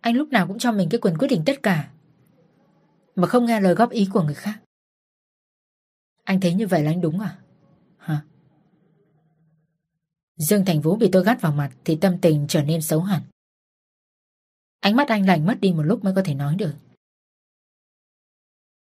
[0.00, 1.90] Anh lúc nào cũng cho mình cái quyền quyết định tất cả,
[3.16, 4.60] Mà không nghe lời góp ý của người khác.
[6.24, 7.38] Anh thấy như vậy là anh đúng à?
[10.36, 13.22] Dương Thành Vũ bị tôi gắt vào mặt Thì tâm tình trở nên xấu hẳn.
[14.80, 16.72] Ánh mắt anh lạnh mất đi một lúc mới có thể nói được.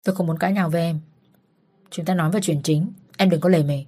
[0.04, 1.00] Tôi không muốn cãi nhau với em.
[1.90, 3.86] Chúng ta nói về chuyện chính, Em đừng có lề mề.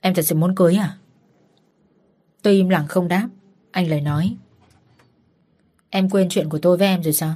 [0.00, 0.98] Em thật sự muốn cưới à?
[2.42, 3.28] Tôi im lặng không đáp,
[3.70, 4.36] Anh lời nói.
[5.90, 7.34] Em quên chuyện của tôi với em rồi sao?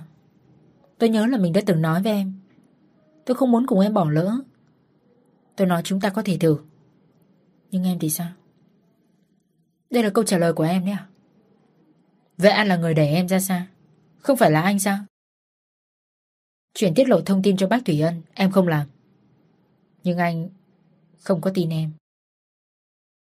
[0.98, 2.32] Tôi nhớ là mình đã từng nói với em.
[3.24, 4.38] Tôi không muốn cùng em bỏ lỡ.
[5.56, 6.58] Tôi nói chúng ta có thể thử.
[7.70, 8.28] Nhưng em thì sao?
[9.94, 11.08] Đây là câu trả lời của em đấy à?
[12.36, 13.66] Vậy anh là người đẩy em ra xa?
[14.18, 14.98] Không phải là anh sao?
[16.74, 18.88] Chuyện tiết lộ thông tin cho bác Thủy Ân, Em không làm.
[20.02, 20.48] Nhưng anh
[21.18, 21.92] không có tin em.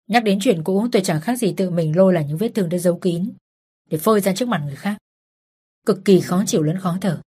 [0.07, 2.69] Nhắc đến chuyện cũ, tôi chẳng khác gì tự mình lôi là những vết thương
[2.69, 3.33] đã giấu kín,
[3.89, 4.97] Để phơi ra trước mặt người khác.
[5.85, 7.21] Cực kỳ khó chịu lẫn khó thở.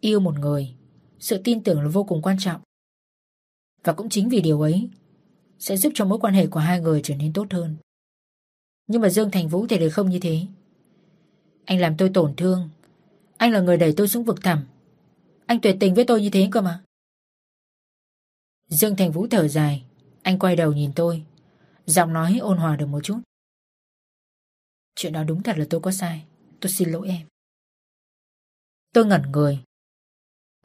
[0.00, 0.76] Yêu một người,
[1.18, 2.60] Sự tin tưởng là vô cùng quan trọng.
[3.84, 4.90] Và cũng chính vì điều ấy,
[5.58, 7.76] Sẽ giúp cho mối quan hệ của hai người trở nên tốt hơn.
[8.88, 10.46] Nhưng mà Dương Thành Vũ thì lại không như thế.
[11.64, 12.70] Anh làm tôi tổn thương.
[13.36, 14.66] Anh là người đẩy tôi xuống vực thẳm.
[15.46, 16.82] Anh tuyệt tình với tôi như thế cơ mà.
[18.68, 19.84] Dương Thành Vũ thở dài.
[20.22, 21.24] Anh quay đầu nhìn tôi.
[21.86, 23.20] Giọng nói ôn hòa được một chút.
[24.94, 26.24] Chuyện đó đúng thật là tôi có sai.
[26.60, 27.26] Tôi xin lỗi em.
[28.94, 29.64] Tôi ngẩn người.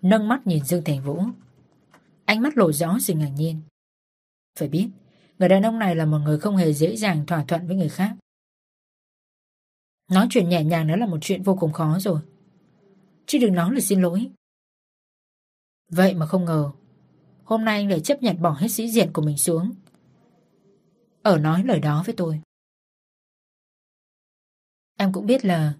[0.01, 1.23] Nâng mắt nhìn Dương Thành Vũ.
[2.25, 3.61] Ánh mắt lộ rõ sự ngạc nhiên.
[4.59, 4.89] Phải biết
[5.39, 7.89] Người đàn ông này là một người không hề dễ dàng thỏa thuận với người
[7.89, 8.15] khác.
[10.11, 12.19] Nói chuyện nhẹ nhàng đó là một chuyện vô cùng khó rồi.
[13.25, 14.31] Chứ đừng nói là xin lỗi.
[15.91, 16.71] Vậy mà không ngờ,
[17.43, 19.71] Hôm nay anh lại chấp nhận bỏ hết sĩ diện của mình xuống.
[21.21, 22.41] Ở nói lời đó với tôi.
[24.97, 25.73] Em cũng biết là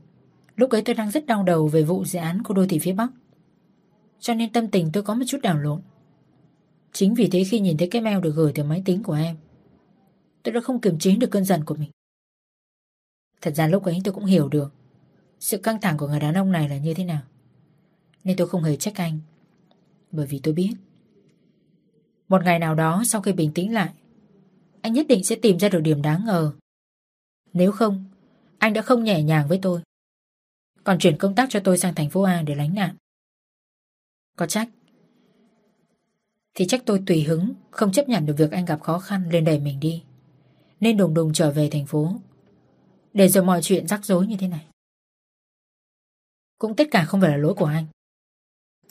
[0.56, 2.94] Lúc ấy tôi đang rất đau đầu về vụ dự án của đô thị phía
[2.94, 3.10] Bắc.
[4.20, 5.82] Cho nên tâm tình tôi có một chút đảo lộn.
[6.94, 9.38] Chính vì thế khi nhìn thấy cái mail được gửi từ máy tính của em,
[10.44, 11.91] Tôi đã không kiềm chế được cơn giận của mình.
[13.41, 14.74] Thật ra lúc ấy tôi cũng hiểu được
[15.40, 17.22] Sự căng thẳng của người đàn ông này là như thế nào.
[18.24, 19.20] Nên tôi không hề trách anh,
[20.11, 20.74] Bởi vì tôi biết.
[22.28, 23.94] Một ngày nào đó sau khi bình tĩnh lại,
[24.82, 26.53] Anh nhất định sẽ tìm ra được điểm đáng ngờ.
[27.53, 28.06] Nếu không,
[28.57, 29.82] Anh đã không nhẹ nhàng với tôi.
[30.84, 32.95] Còn chuyển công tác cho tôi sang thành phố A để lánh nạn.
[34.38, 34.70] Có trách.
[36.56, 39.46] Thì trách tôi tùy hứng, Không chấp nhận được việc anh gặp khó khăn lên
[39.46, 40.04] đẩy mình đi.
[40.80, 42.16] Nên đùng đùng trở về thành phố.
[43.14, 44.66] Để rồi mọi chuyện rắc rối như thế này.
[46.58, 47.86] Cũng tất cả không phải là lỗi của anh.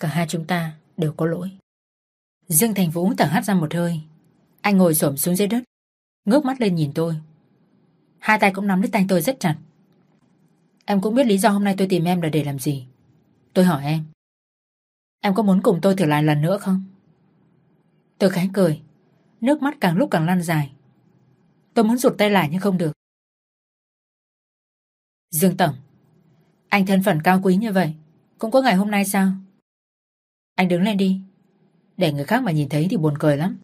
[0.01, 1.51] Cả hai chúng ta đều có lỗi.
[2.49, 4.01] Dương Thành Vũ thở hắt ra một hơi.
[4.61, 5.63] Anh ngồi xổm xuống dưới đất,
[6.25, 7.17] Ngước mắt lên nhìn tôi.
[8.19, 9.57] Hai tay cũng nắm lấy tay tôi rất chặt.
[10.85, 12.87] Em cũng biết lý do hôm nay tôi tìm em là để làm gì.
[13.55, 14.05] Tôi hỏi em
[15.21, 16.85] Em có muốn cùng tôi thử lại lần nữa không?
[18.23, 18.83] Tôi khẽ cười.
[19.41, 20.73] Nước mắt càng lúc càng lan dài.
[21.75, 22.93] Tôi muốn rụt tay lại nhưng không được.
[25.31, 25.75] Dương Tổng,
[26.69, 27.95] Anh thân phận cao quý như vậy,
[28.39, 29.33] Cũng có ngày hôm nay sao?
[30.55, 31.21] Anh đứng lên đi.
[31.97, 33.59] Để người khác mà nhìn thấy thì buồn cười lắm.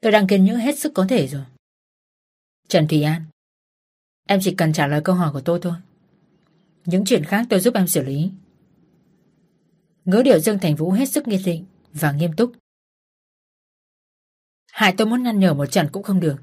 [0.00, 1.44] Tôi đang kiên nhẫn hết sức có thể rồi.
[2.68, 3.22] Trần Thùy An,
[4.28, 5.74] Em chỉ cần trả lời câu hỏi của tôi thôi.
[6.84, 8.30] Những chuyện khác tôi giúp em xử lý.
[10.04, 11.64] Ngữ điệu Dương Thành Vũ hết sức nghiêm định
[12.00, 12.52] và nghiêm túc.
[14.72, 16.36] Hại tôi muốn ngăn nhở một trận cũng không được.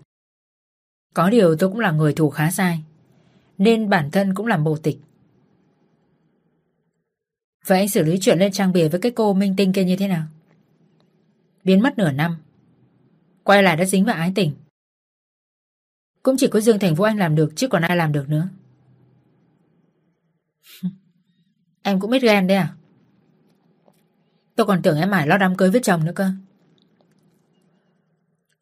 [1.14, 2.84] Có điều tôi cũng là người thủ khá sai,
[3.58, 4.98] Nên bản thân cũng làm bộ tịch.
[7.66, 9.96] Vậy anh xử lý chuyện lên trang bìa với cái cô minh tinh kia như
[9.96, 10.26] thế nào?
[11.64, 12.38] Biến mất nửa năm,
[13.44, 14.56] Quay lại đã dính vào ái tình.
[16.24, 18.50] Cũng chỉ có Dương Thành Vũ Anh làm được, Chứ còn ai làm được nữa.
[21.84, 22.76] Em cũng biết ghen đấy à?
[24.56, 26.32] Tôi còn tưởng em mải lo đám cưới với chồng nữa cơ.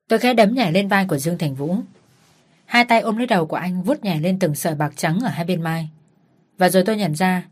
[0.07, 1.77] Tôi khẽ đấm nhảy lên vai của Dương Thành Vũ.
[2.65, 5.30] Hai tay ôm lấy đầu của anh vuốt nhảy lên từng sợi bạc trắng ở
[5.30, 5.89] hai bên mai.
[6.57, 7.47] Và rồi tôi nhận ra,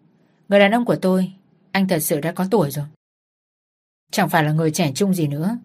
[0.48, 1.34] Người đàn ông của tôi,
[1.72, 2.86] Anh thật sự đã có tuổi rồi.
[4.12, 5.58] Chẳng phải là người trẻ trung gì nữa,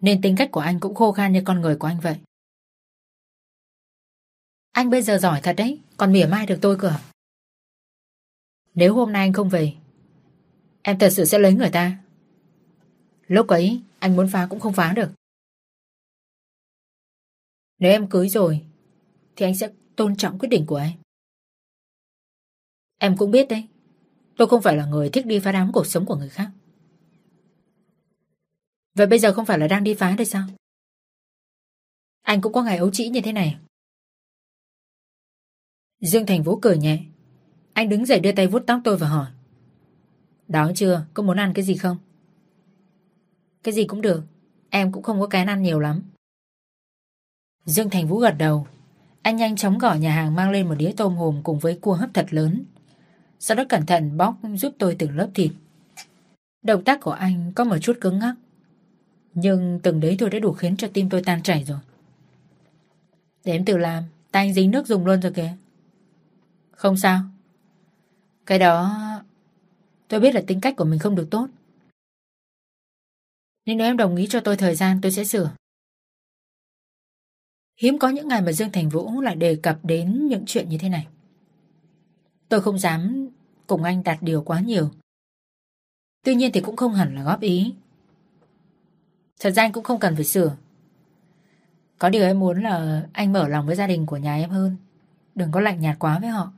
[0.00, 2.16] Nên tính cách của anh cũng khô khan như con người của anh vậy.
[4.72, 7.00] Anh bây giờ giỏi thật đấy, Còn mỉa mai được tôi cơ à?
[8.74, 9.72] Nếu hôm nay anh không về
[10.82, 11.98] Em thật sự sẽ lấy người ta.
[13.26, 15.10] Lúc ấy, anh muốn phá cũng không phá được.
[17.78, 18.66] Nếu em cưới rồi,
[19.36, 20.92] Thì anh sẽ tôn trọng quyết định của em.
[22.98, 23.68] Em cũng biết đấy,
[24.36, 26.50] Tôi không phải là người thích đi phá đám cuộc sống của người khác.
[28.94, 30.46] Vậy bây giờ không phải là đang đi phá đây sao?
[32.22, 33.58] Anh cũng có ngày ấu trĩ như thế này.
[36.00, 37.04] Dương Thành Vũ cười nhẹ.
[37.72, 39.26] Anh đứng dậy đưa tay vuốt tóc tôi và hỏi.
[40.50, 41.04] Đói chưa?
[41.14, 41.96] Có muốn ăn cái gì không?
[43.62, 44.22] Cái gì cũng được.
[44.70, 46.02] Em cũng không có cái ăn nhiều lắm.
[47.64, 48.66] Dương Thành Vũ gật đầu.
[49.22, 51.94] Anh nhanh chóng gọi nhà hàng mang lên một đĩa tôm hùm Cùng với cua
[51.94, 52.64] hấp thật lớn.
[53.38, 55.52] Sau đó cẩn thận bóc giúp tôi từng lớp thịt.
[56.62, 58.34] Động tác của anh có một chút cứng ngắc.
[59.34, 61.78] Nhưng từng đấy thôi đã đủ khiến cho tim tôi tan chảy rồi.
[63.44, 64.04] Để em tự làm.
[64.30, 65.52] Tay anh dính nước dùng luôn rồi kìa.
[66.70, 67.20] Không sao.
[68.46, 68.96] Cái đó
[70.10, 71.48] Tôi biết là tính cách của mình không được tốt
[73.66, 75.50] nên nếu em đồng ý cho tôi thời gian, tôi sẽ sửa
[77.80, 80.78] Hiếm có những ngày mà Dương Thành Vũ lại đề cập đến những chuyện như
[80.78, 81.06] thế này.
[82.48, 83.28] Tôi không dám
[83.66, 84.90] cùng anh đặt điều quá nhiều.
[86.24, 87.74] Tuy nhiên thì cũng không hẳn là góp ý.
[89.40, 90.56] Thật ra anh cũng không cần phải sửa.
[91.98, 94.76] Có điều em muốn là anh mở lòng với gia đình của nhà em hơn.
[95.34, 96.52] Đừng có lạnh nhạt quá với họ.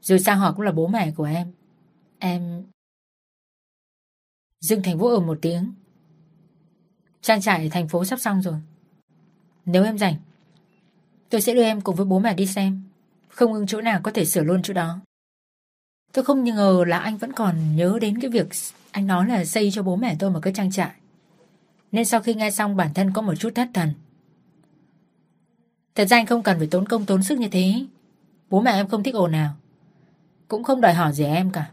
[0.00, 1.52] Dù sao họ cũng là bố mẹ của em.
[2.20, 2.64] Em...
[4.60, 5.72] Dương Thành Vũ ở một tiếng.
[7.22, 8.54] Trang trại thành phố sắp xong rồi.
[9.64, 10.14] Nếu em rảnh,
[11.28, 12.82] tôi sẽ đưa em cùng với bố mẹ đi xem.
[13.28, 15.00] Không ưng chỗ nào có thể sửa luôn chỗ đó.
[16.12, 18.46] Tôi không ngờ là anh vẫn còn nhớ đến cái việc
[18.90, 20.90] anh nói là xây cho bố mẹ tôi một cái trang trại.
[21.92, 23.92] Nên sau khi nghe xong bản thân có một chút thất thần.
[25.94, 27.86] Thật ra anh không cần phải tốn công tốn sức như thế.
[28.50, 29.54] Bố mẹ em không thích ồn nào.
[30.48, 31.70] Cũng không đòi hỏi gì em cả.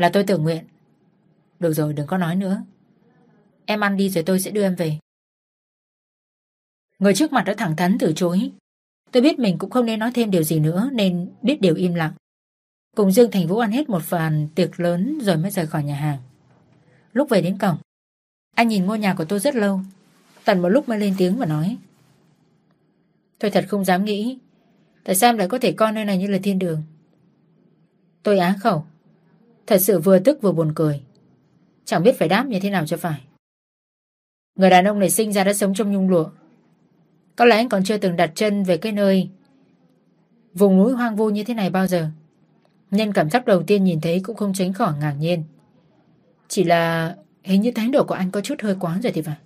[0.00, 0.64] Là tôi tự nguyện.
[1.58, 2.62] Được rồi đừng có nói nữa.
[3.66, 4.98] Em ăn đi rồi tôi sẽ đưa em về.
[6.98, 8.50] Người trước mặt đã thẳng thắn từ chối.
[9.12, 11.94] Tôi biết mình cũng không nên nói thêm điều gì nữa nên biết điều im
[11.94, 12.12] lặng.
[12.96, 15.96] Cùng Dương Thành Vũ ăn hết một phần tiệc lớn rồi mới rời khỏi nhà
[15.96, 16.18] hàng.
[17.12, 17.76] Lúc về đến cổng,
[18.56, 19.80] anh nhìn ngôi nhà của tôi rất lâu.
[20.44, 21.76] Tận một lúc mới lên tiếng và nói.
[23.38, 24.38] Tôi thật không dám nghĩ
[25.04, 26.82] Tại sao em lại có thể coi nơi này như là thiên đường
[28.22, 28.84] Tôi á khẩu
[29.70, 31.02] Thật sự vừa tức vừa buồn cười.
[31.84, 33.20] Chẳng biết phải đáp như thế nào cho phải.
[34.54, 36.30] Người đàn ông này sinh ra đã sống trong nhung lụa.
[37.36, 39.28] Có lẽ anh còn chưa từng đặt chân về cái nơi
[40.54, 42.08] Vùng núi hoang vu như thế này bao giờ.
[42.90, 45.44] Nhân cảm giác đầu tiên nhìn thấy cũng không tránh khỏi ngạc nhiên.
[46.48, 49.36] Chỉ là hình như thái độ của anh có chút hơi quá rồi thì phải.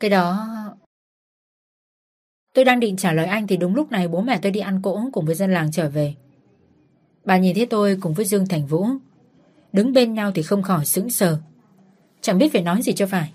[0.00, 0.48] Cái đó
[2.54, 4.82] Tôi đang định trả lời anh thì đúng lúc này bố mẹ tôi đi ăn
[4.82, 6.14] cỗ cùng với dân làng trở về.
[7.24, 8.86] Bà nhìn thấy tôi cùng với Dương Thành Vũ.
[9.72, 11.38] Đứng bên nhau thì không khỏi sững sờ.
[12.20, 13.32] Chẳng biết phải nói gì cho phải.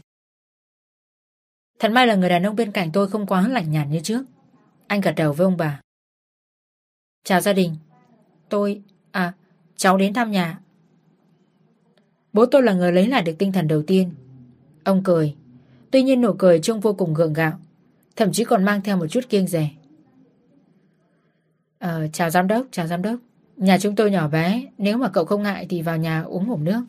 [1.80, 4.24] Thật may là người đàn ông bên cạnh tôi không quá lạnh nhạt như trước.
[4.88, 5.82] Anh gật đầu với ông bà.
[7.24, 7.76] Chào gia đình.
[8.50, 8.82] Tôi...
[9.12, 9.34] À,
[9.76, 10.60] cháu đến thăm nhà.
[12.34, 14.12] Bố tôi là người lấy lại được tinh thần đầu tiên.
[14.84, 15.36] Ông cười.
[15.92, 17.60] Tuy nhiên nụ cười trông vô cùng gượng gạo.
[18.16, 19.70] Thậm chí còn mang theo một chút kiêng rẻ
[21.80, 23.20] Ờ, chào giám đốc, chào giám đốc
[23.58, 26.58] Nhà chúng tôi nhỏ bé Nếu mà cậu không ngại thì vào nhà uống ngủ
[26.58, 26.82] nước.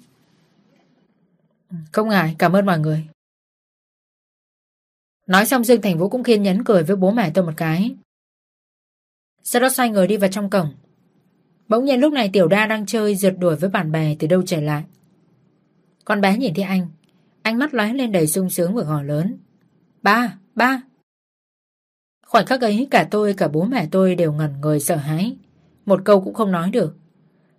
[1.93, 3.09] Không ngại, cảm ơn mọi người.
[5.27, 7.97] Nói xong Dương Thành Vũ cũng khiên nhấn cười với bố mẹ tôi một cái.
[9.43, 10.75] Sau đó xoay người đi vào trong cổng.
[11.69, 14.43] Bỗng nhiên lúc này Tiểu Đa đang chơi rượt đuổi với bạn bè từ đâu
[14.47, 14.85] trở lại.
[16.05, 16.89] Con bé nhìn thấy anh
[17.43, 19.39] Ánh mắt lóe lên đầy sung sướng và gò lớn.
[20.03, 20.83] Ba, ba.
[22.27, 25.37] Khoảnh khắc ấy cả tôi cả bố mẹ tôi đều ngẩn người sợ hãi.
[25.87, 26.97] Một câu cũng không nói được.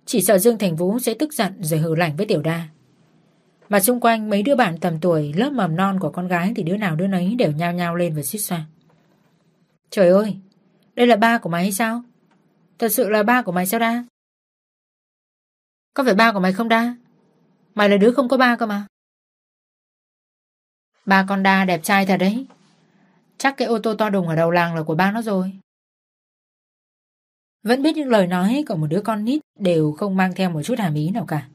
[0.05, 2.67] Chỉ sợ Dương Thành Vũ sẽ tức giận rồi hừ lạnh với Tiểu Đa.
[3.69, 6.63] Mà xung quanh mấy đứa bạn tầm tuổi lớp mầm non của con gái thì
[6.63, 8.65] đứa nào đứa nấy đều nhao nhao lên và xích xoa.
[9.89, 10.37] Trời ơi,
[10.95, 12.03] đây là ba của mày hay sao?
[12.79, 14.03] Thật sự là ba của mày sao đa?
[15.93, 16.95] Có phải ba của mày không đa?
[17.75, 18.87] Mày là đứa không có ba cơ mà.
[21.05, 22.45] Ba con đa đẹp trai thật đấy.
[23.37, 25.53] Chắc cái ô tô to đùng ở đầu làng là của ba nó rồi.
[27.67, 30.61] Vẫn biết những lời nói của một đứa con nít đều không mang theo một
[30.63, 31.47] chút hàm ý nào cả.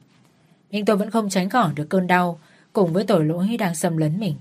[0.69, 2.39] Nhưng tôi vẫn không tránh khỏi được cơn đau
[2.73, 4.35] cùng với tội lỗi đang xâm lấn mình.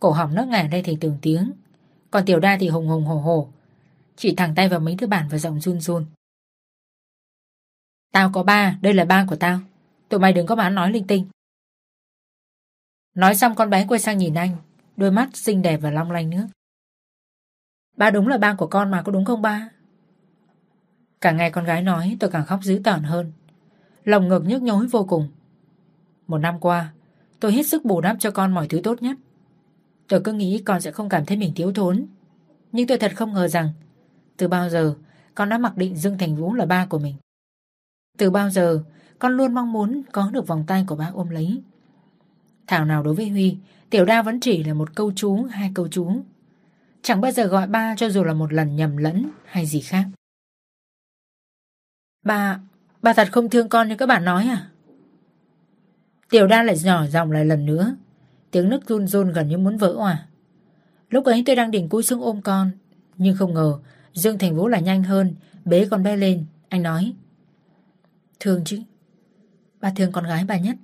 [0.00, 1.52] Cổ họng nước ngả đây thì từng tiếng,
[2.10, 3.48] còn tiểu đa thì hùng hùng hổ hổ,
[4.16, 6.06] chỉ thẳng tay vào mấy thứ bản và giọng run run.
[8.12, 9.60] Tao có ba, đây là ba của tao.
[10.08, 11.26] Tụi mày đừng có bán nói linh tinh.
[13.14, 14.56] Nói xong con bé quay sang nhìn anh,
[14.96, 16.46] Đôi mắt xinh đẹp và long lanh nước
[17.96, 19.68] Ba đúng là ba của con mà có đúng không ba
[21.20, 23.32] Càng nghe con gái nói tôi càng khóc dữ tợn hơn.
[24.04, 25.28] Lòng ngực nhức nhối vô cùng.
[26.26, 26.92] Một năm qua,
[27.40, 29.16] Tôi hết sức bù đắp cho con mọi thứ tốt nhất.
[30.08, 32.06] Tôi cứ nghĩ con sẽ không cảm thấy mình thiếu thốn.
[32.72, 33.70] Nhưng tôi thật không ngờ rằng,
[34.36, 34.94] Từ bao giờ
[35.34, 37.16] Con đã mặc định Dương Thành Vũ là ba của mình.
[38.18, 38.82] Từ bao giờ
[39.18, 41.62] Con luôn mong muốn có được vòng tay của ba ôm lấy.
[42.66, 43.56] Thảo nào đối với Huy,
[43.90, 46.12] Tiểu đa vẫn chỉ là một câu chú, hai câu chú.
[47.02, 50.04] Chẳng bao giờ gọi ba cho dù là một lần nhầm lẫn hay gì khác
[52.22, 52.60] bà
[53.02, 54.70] bà thật không thương con như các bạn nói à?
[56.30, 57.96] Tiểu đa lại nhỏ giọng lại lần nữa
[58.50, 60.26] Tiếng nước run run gần như muốn vỡ hòa
[61.10, 62.70] Lúc ấy tôi đang đỉnh cúi xuống ôm con
[63.16, 63.78] Nhưng không ngờ
[64.12, 65.34] Dương Thành Vũ lại nhanh hơn
[65.64, 67.14] Bế con bé lên Anh nói
[68.40, 68.80] Thương chứ
[69.80, 70.76] bà thương con gái bà nhất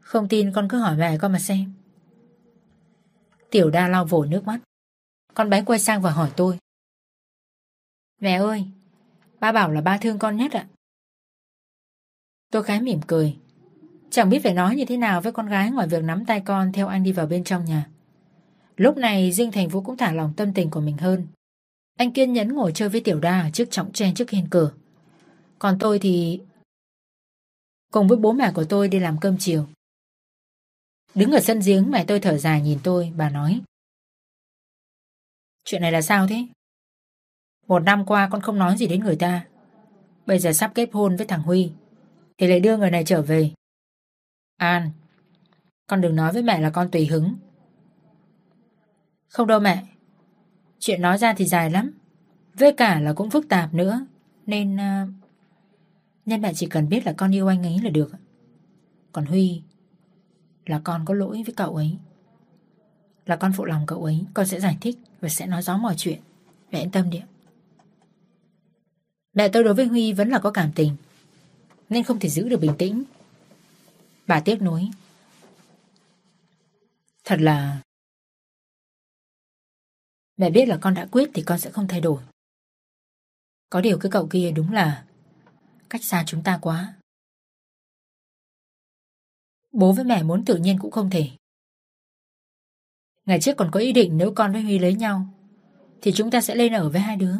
[0.00, 1.72] Không tin con cứ hỏi mẹ con mà xem
[3.52, 4.60] Tiểu đa lau vội nước mắt.
[5.34, 6.58] Con bé quay sang và hỏi tôi.
[8.20, 8.66] Mẹ ơi,
[9.42, 10.66] ba bảo là ba thương con nhất ạ.
[12.50, 13.36] Tôi khá mỉm cười.
[14.10, 16.72] Chẳng biết phải nói như thế nào với con gái ngoài việc nắm tay con
[16.72, 17.88] theo anh đi vào bên trong nhà.
[18.76, 21.26] Lúc này Dinh Thành Vũ cũng thả lòng tâm tình của mình hơn.
[21.98, 24.72] Anh kiên nhẫn ngồi chơi với Tiểu Đa trước trọng tre trước hiên cửa.
[25.58, 26.40] Còn tôi thì...
[27.92, 29.66] Cùng với bố mẹ của tôi đi làm cơm chiều.
[31.14, 33.60] Đứng ở sân giếng mẹ tôi thở dài nhìn tôi, bà nói.
[35.64, 36.46] Chuyện này là sao thế?
[37.72, 39.46] Một năm qua con không nói gì đến người ta.
[40.26, 41.72] Bây giờ sắp kết hôn với thằng Huy.
[42.38, 43.50] Thì lại đưa người này trở về.
[44.56, 44.90] An,
[45.86, 47.34] con đừng nói với mẹ là con tùy hứng.
[49.28, 49.84] Không đâu mẹ.
[50.78, 51.92] Chuyện nói ra thì dài lắm.
[52.54, 54.06] Với cả là cũng phức tạp nữa.
[54.46, 54.76] Nên...
[54.76, 55.08] Uh,
[56.26, 58.10] nên mẹ chỉ cần biết là con yêu anh ấy là được.
[59.12, 59.62] Còn Huy
[60.66, 61.98] là con có lỗi với cậu ấy.
[63.26, 65.94] Là con phụ lòng cậu ấy, con sẽ giải thích và sẽ nói rõ mọi
[65.96, 66.20] chuyện.
[66.70, 67.22] Mẹ yên tâm đi.
[69.34, 70.96] Mẹ tôi đối với Huy vẫn là có cảm tình,
[71.88, 73.04] nên không thể giữ được bình tĩnh.
[74.26, 74.90] Bà tiếc nuối.
[77.24, 77.80] Thật là...
[80.36, 82.22] Mẹ biết là con đã quyết thì con sẽ không thay đổi.
[83.70, 85.04] Có điều cái cậu kia đúng là
[85.90, 86.94] cách xa chúng ta quá.
[89.72, 91.30] Bố với mẹ muốn tự nhiên cũng không thể.
[93.26, 95.26] Ngày trước còn có ý định nếu con với Huy lấy nhau
[96.00, 97.36] Thì chúng ta sẽ lên ở với hai đứa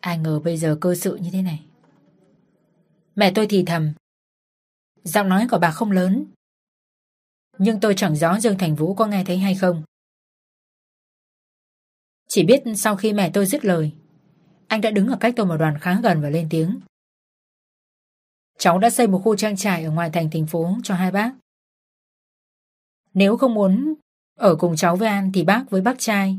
[0.00, 1.62] Ai ngờ bây giờ cơ sự như thế này.
[3.14, 3.92] Mẹ tôi thì thầm,
[5.02, 6.26] Giọng nói của bà không lớn.
[7.58, 9.82] Nhưng tôi chẳng rõ Dương Thành Vũ có nghe thấy hay không.
[12.28, 13.92] Chỉ biết sau khi mẹ tôi dứt lời,
[14.66, 16.80] Anh đã đứng ở cách tôi một đoàn khá gần và lên tiếng.
[18.58, 21.32] Cháu đã xây một khu trang trại ở ngoài thành thành phố cho hai bác.
[23.14, 23.94] Nếu không muốn
[24.38, 26.38] ở cùng cháu với An thì bác với bác trai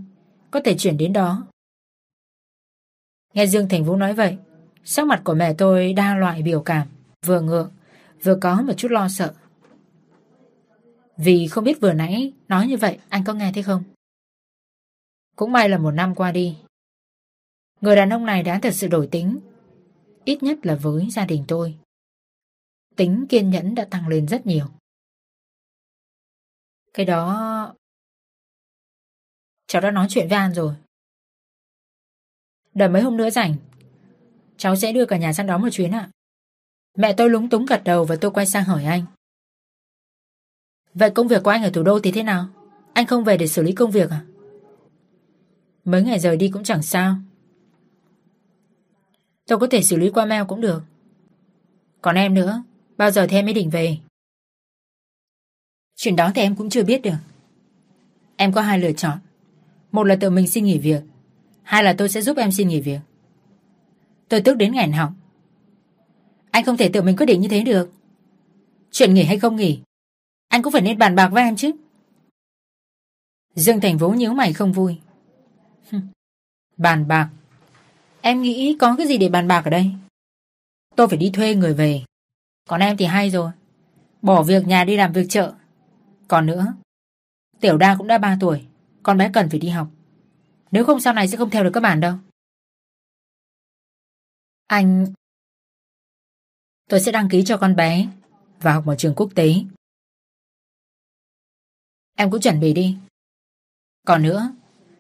[0.52, 1.48] Có thể chuyển đến đó.
[3.34, 4.38] Nghe Dương Thành Vũ nói vậy,
[4.84, 6.88] Sắc mặt của mẹ tôi đa loại biểu cảm,
[7.26, 7.72] Vừa ngượng,
[8.24, 9.34] Vừa có một chút lo sợ.
[11.18, 13.84] Vì không biết vừa nãy Nói như vậy, anh có nghe thấy không?
[15.36, 16.58] Cũng may là một năm qua đi,
[17.82, 19.40] Người đàn ông này đã thật sự đổi tính,
[20.26, 21.78] Ít nhất là với gia đình tôi.
[22.96, 24.66] Tính kiên nhẫn đã tăng lên rất nhiều.
[26.94, 27.76] Cái đó,
[29.68, 30.76] Cháu đã nói chuyện với An rồi.
[32.74, 33.56] Đợi mấy hôm nữa rảnh.
[34.58, 36.10] Cháu sẽ đưa cả nhà sang đó một chuyến ạ.
[36.98, 39.06] Mẹ tôi lúng túng gật đầu và tôi quay sang hỏi anh.
[40.94, 42.48] Vậy công việc của anh ở thủ đô thì thế nào?
[42.94, 44.22] Anh không về để xử lý công việc à?
[45.86, 47.16] Mấy ngày rời đi cũng chẳng sao.
[49.48, 50.84] Tôi có thể xử lý qua mail cũng được.
[52.02, 52.64] Còn em nữa,
[53.02, 53.98] Bao giờ thì em mới định về?
[55.96, 57.18] Chuyện đó thì em cũng chưa biết được.
[58.36, 59.18] Em có hai lựa chọn.
[59.92, 61.02] Một là tự mình xin nghỉ việc
[61.72, 63.00] hay là tôi sẽ giúp em xin nghỉ việc?
[64.30, 65.14] Tôi tức đến nghẹn họng.
[66.52, 67.92] Anh không thể tự mình quyết định như thế được.
[68.92, 69.80] Chuyện nghỉ hay không nghỉ?
[70.48, 71.72] Anh cũng phải nên bàn bạc với em chứ.
[73.56, 75.00] Dương Thành Vũ nhíu mày không vui.
[76.78, 77.30] Bàn bạc.
[78.22, 79.92] Em nghĩ có cái gì để bàn bạc ở đây?
[80.96, 82.04] Tôi phải đi thuê người về.
[82.70, 83.52] Còn em thì hay rồi.
[84.22, 85.54] Bỏ việc nhà đi làm việc chợ.
[86.28, 86.74] Còn nữa,
[87.60, 88.62] Tiểu đa cũng đã 3 tuổi.
[89.04, 89.88] Con bé cần phải đi học.
[90.72, 92.14] Nếu không sau này sẽ không theo được các bạn đâu.
[94.68, 95.14] Anh,
[96.90, 98.08] Tôi sẽ đăng ký cho con bé
[98.62, 99.54] Và học một trường quốc tế.
[102.18, 102.98] Em cũng chuẩn bị đi.
[104.08, 104.54] Còn nữa,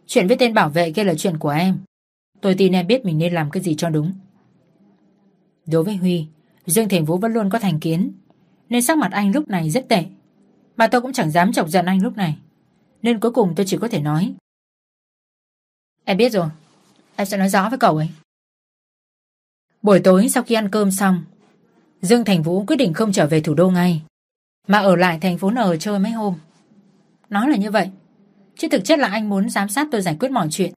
[0.07, 1.79] Chuyện với tên bảo vệ kia là chuyện của em.
[2.41, 4.13] Tôi tin em biết mình nên làm cái gì cho đúng.
[5.65, 6.27] Đối với Huy,
[6.65, 8.11] Dương Thành Vũ vẫn luôn có thành kiến,
[8.69, 10.05] Nên sắc mặt anh lúc này rất tệ.
[10.77, 12.37] Mà tôi cũng chẳng dám chọc giận anh lúc này.
[13.01, 14.33] Nên cuối cùng tôi chỉ có thể nói
[16.05, 16.47] Em biết rồi.
[17.15, 18.09] Em sẽ nói rõ với cậu ấy.
[19.81, 21.23] Buổi tối sau khi ăn cơm xong,
[22.01, 24.01] Dương Thành Vũ quyết định không trở về thủ đô ngay,
[24.67, 26.35] Mà ở lại thành phố N chơi mấy hôm.
[27.29, 27.89] Nói là như vậy,
[28.57, 30.73] Chứ thực chất là anh muốn giám sát tôi giải quyết mọi chuyện.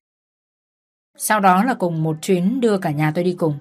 [1.16, 3.58] Sau đó là cùng một chuyến đưa cả nhà tôi đi cùng.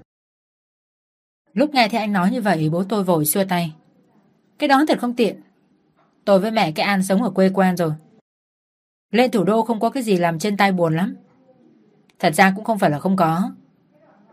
[1.54, 3.74] Lúc nghe thấy anh nói như vậy, Bố tôi vội xua tay.
[4.60, 5.42] Cái đó thật không tiện.
[6.26, 7.94] Tôi với mẹ cái An sống ở quê quen rồi.
[9.12, 11.16] Lên thủ đô không có cái gì làm chân tay buồn lắm.
[12.20, 13.52] Thật ra cũng không phải là không có.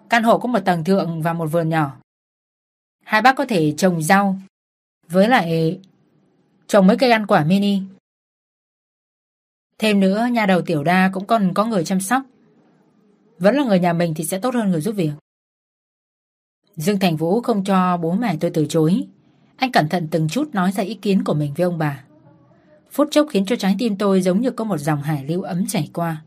[0.08, 1.96] Căn hộ có một tầng thượng và một vườn nhỏ.
[3.04, 4.38] Hai bác có thể trồng rau.
[5.08, 5.78] Với lại
[6.66, 7.82] trồng mấy cây ăn quả mini.
[9.78, 12.22] Thêm nữa, nhà đầu tiểu đa cũng còn có người chăm sóc.
[13.38, 15.10] Vẫn là người nhà mình thì sẽ tốt hơn người giúp việc.
[16.76, 19.06] Dương Thành Vũ không cho bố mẹ tôi từ chối.
[19.56, 22.04] Anh cẩn thận từng chút nói ra ý kiến của mình với ông bà.
[22.90, 25.66] Phút chốc khiến cho trái tim tôi giống như có một dòng hải lưu ấm
[25.66, 26.22] chảy qua.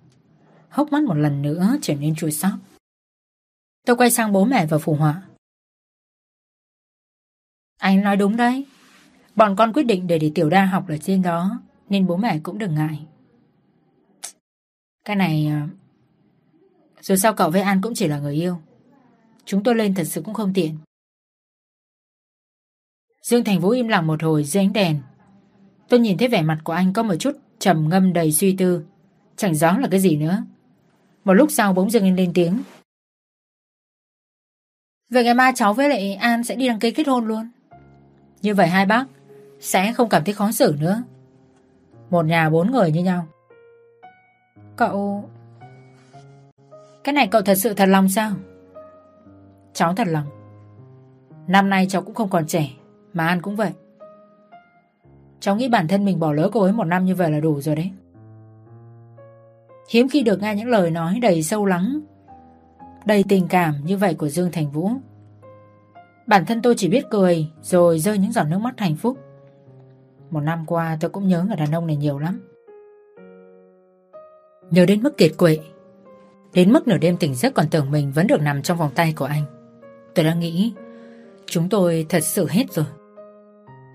[0.73, 2.51] Hốc mắt một lần nữa trở nên chua xót.
[3.85, 5.21] Tôi quay sang bố mẹ và phù họa.
[7.79, 8.65] Anh nói đúng đấy.
[9.35, 12.39] Bọn con quyết định để để tiểu đa học ở trên đó, nên bố mẹ
[12.43, 13.05] cũng đừng ngại.
[15.05, 15.47] Cái này...
[15.47, 15.67] Ờ,
[17.01, 18.61] dù sao cậu với An cũng chỉ là người yêu.
[19.45, 20.77] Chúng tôi lên thật sự cũng không tiện.
[23.21, 25.01] Dương Thành Vũ im lặng một hồi dưới ánh đèn.
[25.89, 28.85] Tôi nhìn thấy vẻ mặt của anh có một chút trầm ngâm đầy suy tư.
[29.35, 30.43] Chẳng rõ là cái gì nữa.
[31.23, 32.63] Một lúc sau bỗng dưng lên tiếng.
[35.09, 37.49] Vậy ngày mai cháu với lại An sẽ đi đăng ký kết hôn luôn.
[38.41, 39.05] Như vậy hai bác
[39.59, 41.03] sẽ không cảm thấy khó xử nữa.
[42.09, 43.27] Một nhà bốn người như nhau.
[44.75, 45.29] Cậu...
[47.03, 48.31] Cái này cậu thật sự thật lòng sao?
[49.73, 50.25] Cháu thật lòng.
[51.47, 52.69] Năm nay cháu cũng không còn trẻ,
[53.13, 53.71] mà An cũng vậy.
[55.39, 57.61] Cháu nghĩ bản thân mình bỏ lỡ cô ấy một năm như vậy là đủ
[57.61, 57.91] rồi đấy.
[59.89, 61.99] Hiếm khi được nghe những lời nói đầy sâu lắng,
[63.05, 64.91] đầy tình cảm như vậy của Dương Thành Vũ.
[66.27, 69.17] Bản thân tôi chỉ biết cười rồi rơi những giọt nước mắt hạnh phúc.
[70.31, 72.41] Một năm qua tôi cũng nhớ người đàn ông này nhiều lắm.
[74.71, 75.59] Nhớ đến mức kiệt quệ,
[76.53, 79.13] đến mức nửa đêm tỉnh giấc còn tưởng mình vẫn được nằm trong vòng tay
[79.17, 79.43] của anh.
[80.15, 80.73] Tôi đã nghĩ
[81.45, 82.85] chúng tôi thật sự hết rồi.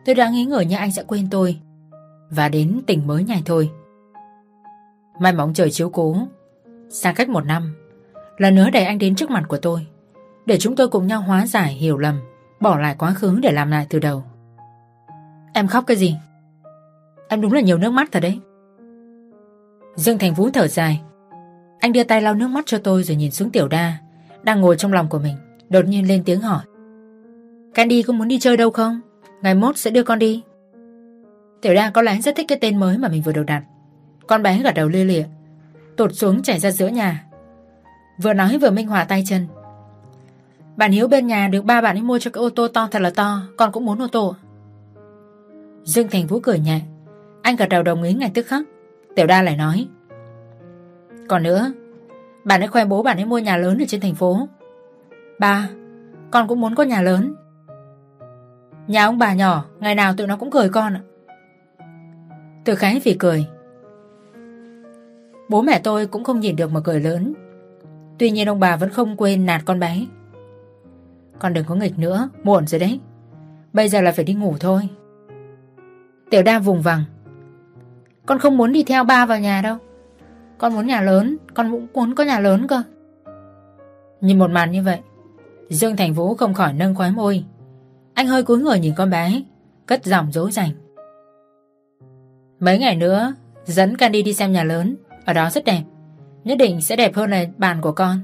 [0.07, 1.59] Tôi đã nghĩ ngờ như anh sẽ quên tôi
[2.31, 3.71] và đến tỉnh mới nhảy thôi.
[5.19, 6.17] May mong trời chiếu cố.
[6.89, 7.75] Xa cách một năm,
[8.37, 9.87] Lần nữa đẩy anh đến trước mặt của tôi,
[10.47, 12.21] Để chúng tôi cùng nhau hóa giải hiểu lầm,
[12.61, 14.25] Bỏ lại quá khứ để làm lại từ đầu.
[15.53, 16.17] Em khóc cái gì?
[17.29, 18.41] Em đúng là nhiều nước mắt thật đấy.
[19.97, 21.01] Dương Thành Vũ thở dài.
[21.81, 23.97] Anh đưa tay lau nước mắt cho tôi Rồi nhìn xuống tiểu đa,
[24.43, 25.37] Đang ngồi trong lòng của mình,
[25.69, 26.63] Đột nhiên lên tiếng hỏi.
[27.75, 29.01] Candy có muốn đi chơi đâu không?
[29.43, 30.43] Ngày mốt sẽ đưa con đi.
[31.63, 33.63] Tiểu đa có lẽ rất thích cái tên mới mà mình vừa được đặt
[34.29, 35.25] con bé gật đầu lia lịa,
[35.97, 37.25] Tụt xuống chảy ra giữa nhà.
[38.23, 39.47] Vừa nói vừa minh họa tay chân.
[40.77, 43.03] Bạn Hiếu bên nhà được ba bạn ấy mua cho cái ô tô to thật
[43.03, 44.35] là to, Con cũng muốn ô tô.
[45.85, 46.81] Dương Thành Vũ cười nhẹ.
[47.43, 48.63] Anh gật đầu đồng ý ngay tức khắc.
[49.17, 49.89] Tiểu đa lại nói.
[51.29, 51.73] Còn nữa,
[52.45, 54.49] Bạn ấy khoe bố bạn ấy mua nhà lớn ở trên thành phố.
[55.39, 55.69] Ba,
[56.31, 57.35] Con cũng muốn có nhà lớn.
[58.87, 61.01] Nhà ông bà nhỏ, Ngày nào tụi nó cũng cười con ạ.
[62.65, 63.47] Từ khái vì cười.
[65.49, 67.35] Bố mẹ tôi cũng không nhìn được mà cười lớn.
[68.19, 70.07] Tuy nhiên ông bà vẫn không quên nạt con bé.
[71.39, 73.01] Con đừng có nghịch nữa, Muộn rồi đấy.
[73.73, 74.89] Bây giờ là phải đi ngủ thôi.
[76.31, 77.05] Tiểu đa vùng vằng.
[78.27, 79.77] Con không muốn đi theo ba vào nhà đâu.
[80.59, 82.83] Con muốn nhà lớn, Con cũng muốn có nhà lớn cơ.
[84.21, 84.99] Nhìn một màn như vậy,
[85.69, 87.45] Dương Thành Vũ không khỏi nâng khóe môi.
[88.15, 89.43] Anh hơi cúi người nhìn con bé,
[89.87, 90.71] Cất giọng dối dành.
[92.61, 93.35] Mấy ngày nữa,
[93.65, 94.97] Dẫn Candy đi xem nhà lớn
[95.29, 95.83] ở đó rất đẹp.
[96.45, 98.21] Nhất định sẽ đẹp hơn là bàn của con.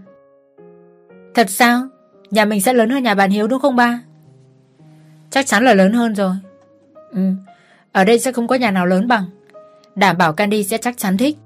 [1.35, 1.89] Thật sao?
[2.31, 4.01] Nhà mình sẽ lớn hơn nhà bạn Hiếu đúng không ba?
[5.31, 6.35] Chắc chắn là lớn hơn rồi.
[7.12, 7.20] Ừ.
[7.93, 9.24] Ở đây sẽ không có nhà nào lớn bằng.
[9.94, 11.36] Đảm bảo Candy sẽ chắc chắn thích.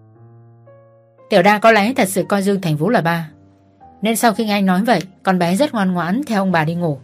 [1.31, 3.31] Tiểu đa có lẽ thật sự coi Dương Thành Vũ là ba.
[4.03, 6.65] Nên sau khi nghe anh nói vậy, Con bé rất ngoan ngoãn theo ông bà
[6.65, 6.99] đi ngủ.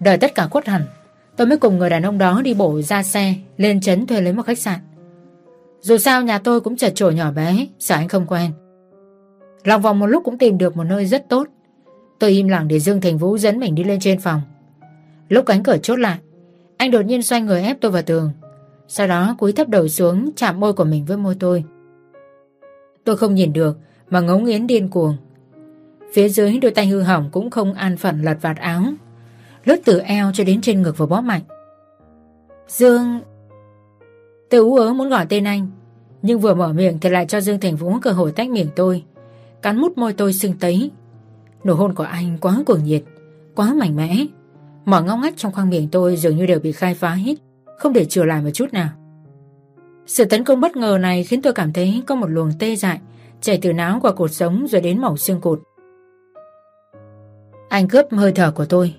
[0.00, 0.82] Đợi tất cả khuất hẳn,
[1.36, 4.32] Tôi mới cùng người đàn ông đó đi bộ ra xe, Lên trấn thuê lấy
[4.32, 4.78] một khách sạn
[5.80, 8.52] dù sao nhà tôi cũng chật chội nhỏ bé, Sợ anh không quen.
[9.64, 11.48] Lòng vòng một lúc cũng tìm được một nơi rất tốt.
[12.18, 14.40] Tôi im lặng để Dương Thành Vũ dẫn mình đi lên trên phòng.
[15.28, 16.18] Lúc cánh cửa chốt lại,
[16.76, 18.30] Anh đột nhiên xoay người ép tôi vào tường.
[18.88, 21.64] Sau đó cúi thấp đầu xuống, Chạm môi của mình với môi tôi.
[23.04, 23.78] Tôi không nhìn được,
[24.10, 25.16] Mà ngấu nghiến điên cuồng.
[26.12, 28.82] Phía dưới đôi tay hư hỏng cũng không an phận lật vạt áo,
[29.64, 31.42] Lướt từ eo cho đến trên ngực và bóp mạnh.
[32.68, 33.20] Dương
[34.50, 35.66] Tôi ú ớ muốn gọi tên anh,
[36.22, 39.04] Nhưng vừa mở miệng thì lại cho Dương Thành Vũ cơ hội tách miệng tôi.
[39.62, 40.90] Cắn mút môi tôi sưng tấy.
[41.64, 43.02] Nụ hôn của anh quá cuồng nhiệt,
[43.54, 44.26] Quá mạnh mẽ.
[44.84, 47.34] Mọi ngóc ngách trong khoang miệng tôi dường như đều bị khai phá hết,
[47.78, 48.88] Không để chừa lại một chút nào.
[50.06, 53.00] Sự tấn công bất ngờ này khiến tôi cảm thấy có một luồng tê dại,
[53.40, 55.60] Chảy từ não qua cột sống rồi đến mỏng xương cột.
[57.68, 58.94] Anh cướp hơi thở của tôi.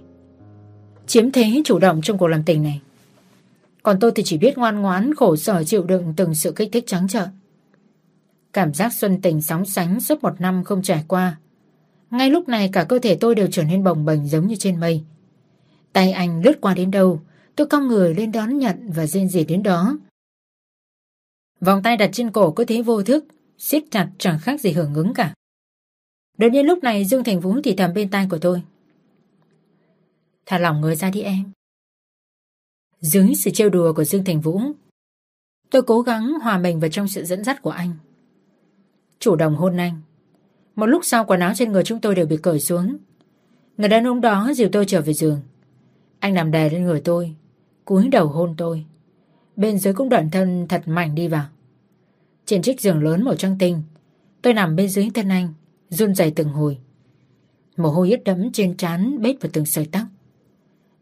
[1.07, 2.81] Chiếm thế chủ động trong cuộc làm tình này
[3.83, 6.83] còn tôi thì chỉ biết ngoan ngoãn khổ sở chịu đựng từng sự kích thích
[6.87, 7.29] trắng trợn.
[8.53, 11.37] Cảm giác xuân tình sóng sánh suốt một năm không trải qua.
[12.11, 14.79] Ngay lúc này cả cơ thể tôi đều trở nên bồng bềnh giống như trên
[14.79, 15.03] mây.
[15.93, 17.21] Tay anh lướt qua đến đâu,
[17.55, 19.97] tôi cong người lên đón nhận và rên rỉ đến đó.
[21.61, 23.25] Vòng tay đặt trên cổ cứ thế vô thức,
[23.57, 25.33] siết chặt chẳng khác gì hưởng ứng cả.
[26.37, 28.61] Đột nhiên lúc này Dương Thành Vũ thì thầm bên tai của tôi.
[30.45, 31.43] Thả lỏng người ra đi em.
[33.01, 34.61] Dưới sự trêu đùa của Dương Thành Vũ
[35.69, 37.93] Tôi cố gắng hòa mình vào trong sự dẫn dắt của anh.
[39.19, 40.01] Chủ động hôn anh.
[40.75, 42.97] Một lúc sau quần áo trên người chúng tôi đều bị cởi xuống.
[43.77, 45.41] Người đàn ông đó dìu tôi trở về giường.
[46.19, 47.35] Anh nằm đè lên người tôi
[47.85, 48.85] cúi đầu hôn tôi.
[49.55, 51.45] Bên dưới cũng đoạn thân thật mạnh đi vào.
[52.45, 53.81] Trên chiếc giường lớn màu trắng tinh
[54.41, 55.53] Tôi nằm bên dưới thân anh,
[55.89, 56.77] run rẩy từng hồi.
[57.77, 60.03] Mồ hôi ướt đẫm trên trán bết vào từng sợi tóc.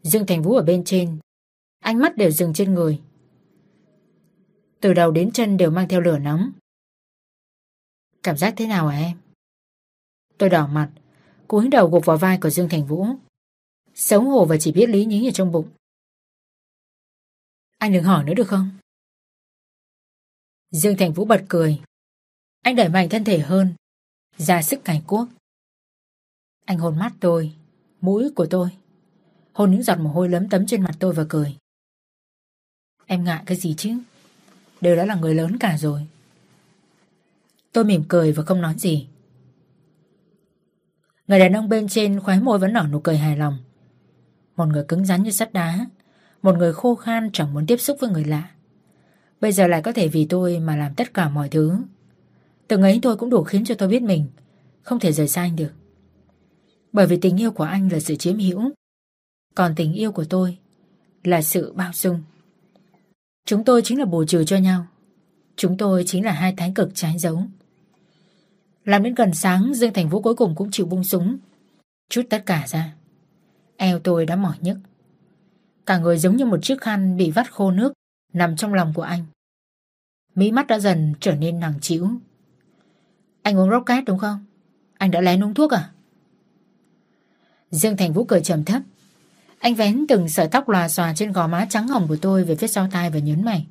[0.02, 1.18] Dương Thành Vũ ở bên trên,
[1.90, 3.00] ánh mắt đều dừng trên người.
[4.80, 6.50] Từ đầu đến chân đều mang theo lửa nóng.
[8.22, 9.18] Cảm giác thế nào hả em?
[10.38, 10.90] Tôi đỏ mặt,
[11.48, 13.06] cúi đầu gục vào vai của Dương Thành Vũ.
[13.94, 15.68] Xấu hổ và chỉ biết lý nhí ở trong bụng.
[17.78, 18.70] Anh đừng hỏi nữa được không?
[20.70, 21.80] Dương Thành Vũ bật cười.
[22.62, 23.74] Anh đẩy mạnh thân thể hơn,
[24.36, 25.28] ra sức cài cuốc.
[26.64, 27.54] Anh hôn mắt tôi,
[28.00, 28.68] mũi của tôi.
[29.52, 31.59] Hôn những giọt mồ hôi lấm tấm trên mặt tôi và cười.
[33.12, 33.90] Em ngại cái gì chứ?
[34.80, 36.06] Đều đã là người lớn cả rồi.
[37.72, 39.08] Tôi mỉm cười và không nói gì.
[41.26, 43.58] Người đàn ông bên trên khóe môi vẫn nở nụ cười hài lòng.
[44.56, 45.86] Một người cứng rắn như sắt đá,
[46.42, 48.50] một người khô khan chẳng muốn tiếp xúc với người lạ.
[49.40, 51.76] Bây giờ lại có thể vì tôi mà làm tất cả mọi thứ.
[52.68, 54.26] Từng ấy tôi cũng đủ khiến cho tôi biết mình
[54.82, 55.72] không thể rời xa anh được.
[56.92, 58.70] Bởi vì tình yêu của anh là sự chiếm hữu,
[59.54, 60.58] còn tình yêu của tôi
[61.24, 62.22] là sự bao dung.
[63.50, 64.86] Chúng tôi chính là bù trừ cho nhau.
[65.56, 67.42] Chúng tôi chính là hai thái cực trái dấu.
[68.84, 71.38] Làm đến gần sáng, Dương Thành Vũ cuối cùng cũng chịu bung súng.
[72.08, 72.94] Chút tất cả ra.
[73.76, 74.76] Eo tôi đã mỏi nhức.
[75.86, 77.92] Cả người giống như một chiếc khăn bị vắt khô nước
[78.32, 79.26] nằm trong lòng của anh.
[80.34, 82.08] mí mắt đã dần trở nên nặng chịu.
[83.42, 84.44] Anh uống rocket đúng không?
[84.98, 85.90] Anh đã lén uống thuốc à?
[87.70, 88.82] Dương Thành Vũ cười trầm thấp.
[89.60, 92.56] Anh vén từng sợi tóc lòa xòa trên gò má trắng hồng của tôi về
[92.56, 93.66] phía sau tai và nhấn mày.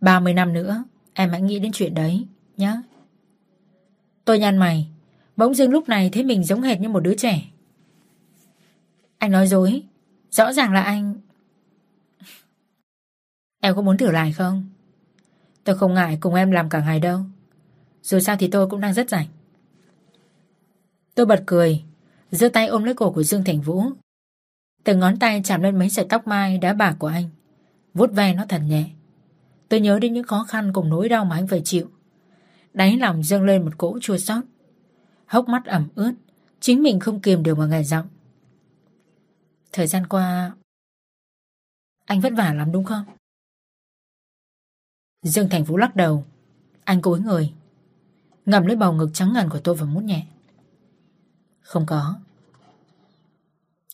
[0.00, 0.84] 30 năm nữa,
[1.14, 2.26] em hãy nghĩ đến chuyện đấy,
[2.56, 2.82] nhá.
[4.24, 4.88] Tôi nhăn mày,
[5.36, 7.42] bỗng dưng lúc này thấy mình giống hệt như một đứa trẻ.
[9.18, 9.82] Anh nói dối,
[10.30, 11.14] rõ ràng là anh...
[13.60, 14.68] Em có muốn thử lại không?
[15.64, 17.20] Tôi không ngại cùng em làm cả ngày đâu.
[18.02, 19.26] Dù sao thì tôi cũng đang rất rảnh.
[21.14, 21.82] Tôi bật cười,
[22.30, 23.84] giơ tay ôm lấy cổ của Dương Thành Vũ.
[24.84, 27.30] Từng ngón tay chạm lên mấy sợi tóc mai đã bạc của anh.
[27.94, 28.90] vuốt ve nó thật nhẹ.
[29.68, 31.90] Tôi nhớ đến những khó khăn cùng nỗi đau mà anh phải chịu.
[32.72, 34.44] Đáy lòng dâng lên một cỗ chua xót
[35.26, 36.12] Hốc mắt ẩm ướt,
[36.60, 38.06] Chính mình không kiềm được mà ngài giọng
[39.72, 40.52] Thời gian qua,
[42.04, 43.04] Anh vất vả lắm đúng không?
[45.22, 46.24] Dương Thành Vũ lắc đầu
[46.84, 47.52] Anh cúi người
[48.46, 50.26] Ngầm lấy bầu ngực trắng ngần của tôi và mút nhẹ
[51.60, 52.14] Không có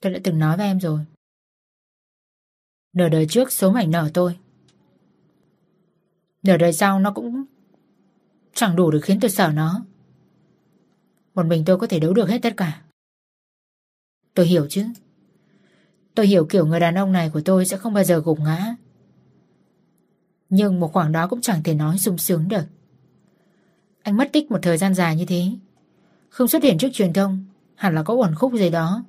[0.00, 1.00] Tôi đã từng nói với em rồi.
[2.92, 4.38] Nửa đời trước, số mảnh nở tôi.
[6.42, 7.44] Nửa đời sau, nó cũng
[8.54, 9.84] Chẳng đủ để khiến tôi sợ nó.
[11.34, 12.82] Một mình tôi có thể đấu được hết tất cả.
[14.34, 14.84] Tôi hiểu chứ.
[16.14, 18.76] Tôi hiểu kiểu người đàn ông này của tôi sẽ không bao giờ gục ngã.
[20.48, 22.64] Nhưng một khoảng đó cũng chẳng thể nói sung sướng được.
[24.02, 25.52] Anh mất tích một thời gian dài như thế.
[26.28, 27.44] Không xuất hiện trước truyền thông,
[27.74, 29.04] Hẳn là có uẩn khúc gì đó.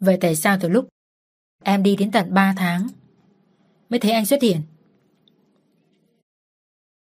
[0.00, 0.88] Vậy tại sao từ lúc
[1.64, 2.88] Em đi đến tận 3 tháng
[3.88, 4.62] Mới thấy anh xuất hiện?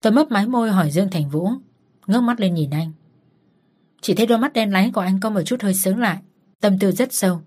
[0.02, 1.50] Tôi mấp mái môi hỏi Dương Thành Vũ,
[2.08, 2.92] Ngước mắt lên nhìn anh.
[4.02, 6.18] Chỉ thấy đôi mắt đen láy của anh có một chút hơi sướng lại,
[6.60, 7.42] Tâm tư rất sâu.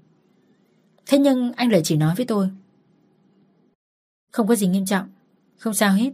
[1.06, 2.50] Thế nhưng anh lại chỉ nói với tôi,
[4.32, 5.08] Không có gì nghiêm trọng,
[5.58, 6.12] Không sao hết.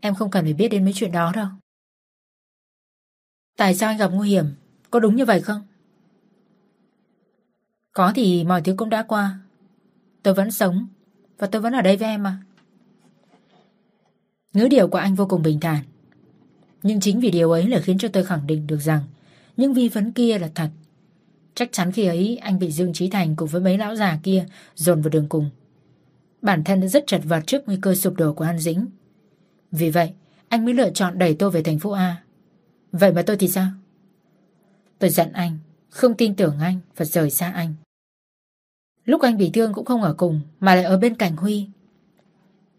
[0.00, 1.48] Em không cần phải biết đến mấy chuyện đó đâu.
[3.56, 4.46] Tại sao anh gặp nguy hiểm,
[4.90, 5.62] Có đúng như vậy không?
[7.94, 9.38] Có thì mọi thứ cũng đã qua
[10.22, 10.86] Tôi vẫn sống
[11.38, 12.38] Và tôi vẫn ở đây với em mà
[14.54, 15.84] Ngữ điệu của anh vô cùng bình thản.
[16.82, 19.00] Nhưng chính vì điều ấy là khiến cho tôi khẳng định được rằng
[19.56, 20.68] những vi vấn kia là thật.
[21.54, 24.46] Chắc chắn khi ấy anh bị Dương Trí Thành cùng với mấy lão già kia
[24.74, 25.50] dồn vào đường cùng.
[26.42, 28.86] Bản thân đã rất chật vật trước nguy cơ sụp đổ của An Dĩnh.
[29.72, 30.12] Vì vậy,
[30.48, 32.22] anh mới lựa chọn đẩy tôi về thành phố A.
[32.92, 33.68] Vậy mà tôi thì sao?
[34.98, 35.58] Tôi giận anh,
[35.90, 37.74] không tin tưởng anh và rời xa anh.
[39.04, 41.68] Lúc anh bị thương cũng không ở cùng mà lại ở bên cạnh Huy.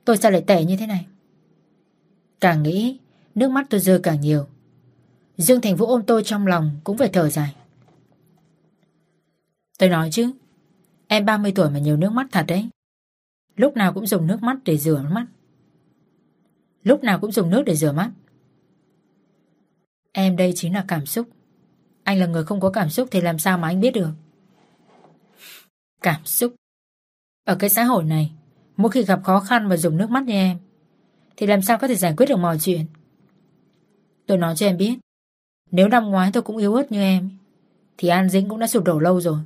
[0.06, 1.06] Tôi sao lại tệ như thế này?
[2.39, 2.99] Càng nghĩ,
[3.35, 4.45] nước mắt tôi rơi càng nhiều.
[5.38, 7.56] Dương Thành Vũ ôm tôi trong lòng cũng phải thở dài.
[9.80, 10.31] Tôi nói chứ,
[11.07, 12.69] em 30 tuổi mà nhiều nước mắt thật đấy.
[13.56, 15.26] Lúc nào cũng dùng nước mắt để rửa mắt.
[16.84, 18.11] Lúc nào cũng dùng nước để rửa mắt.
[20.11, 21.27] Em đây chính là cảm xúc.
[22.03, 24.10] Anh là người không có cảm xúc thì làm sao mà anh biết được.
[26.06, 26.56] Cảm xúc.
[27.45, 28.32] Ở cái xã hội này,
[28.77, 30.57] mỗi khi gặp khó khăn và dùng nước mắt như em,
[31.38, 32.86] thì làm sao có thể giải quyết được mọi chuyện
[34.27, 34.95] Tôi nói cho em biết
[35.72, 37.30] Nếu năm ngoái tôi cũng yếu ớt như em
[37.98, 39.40] Thì An Dĩnh cũng đã sụp đổ lâu rồi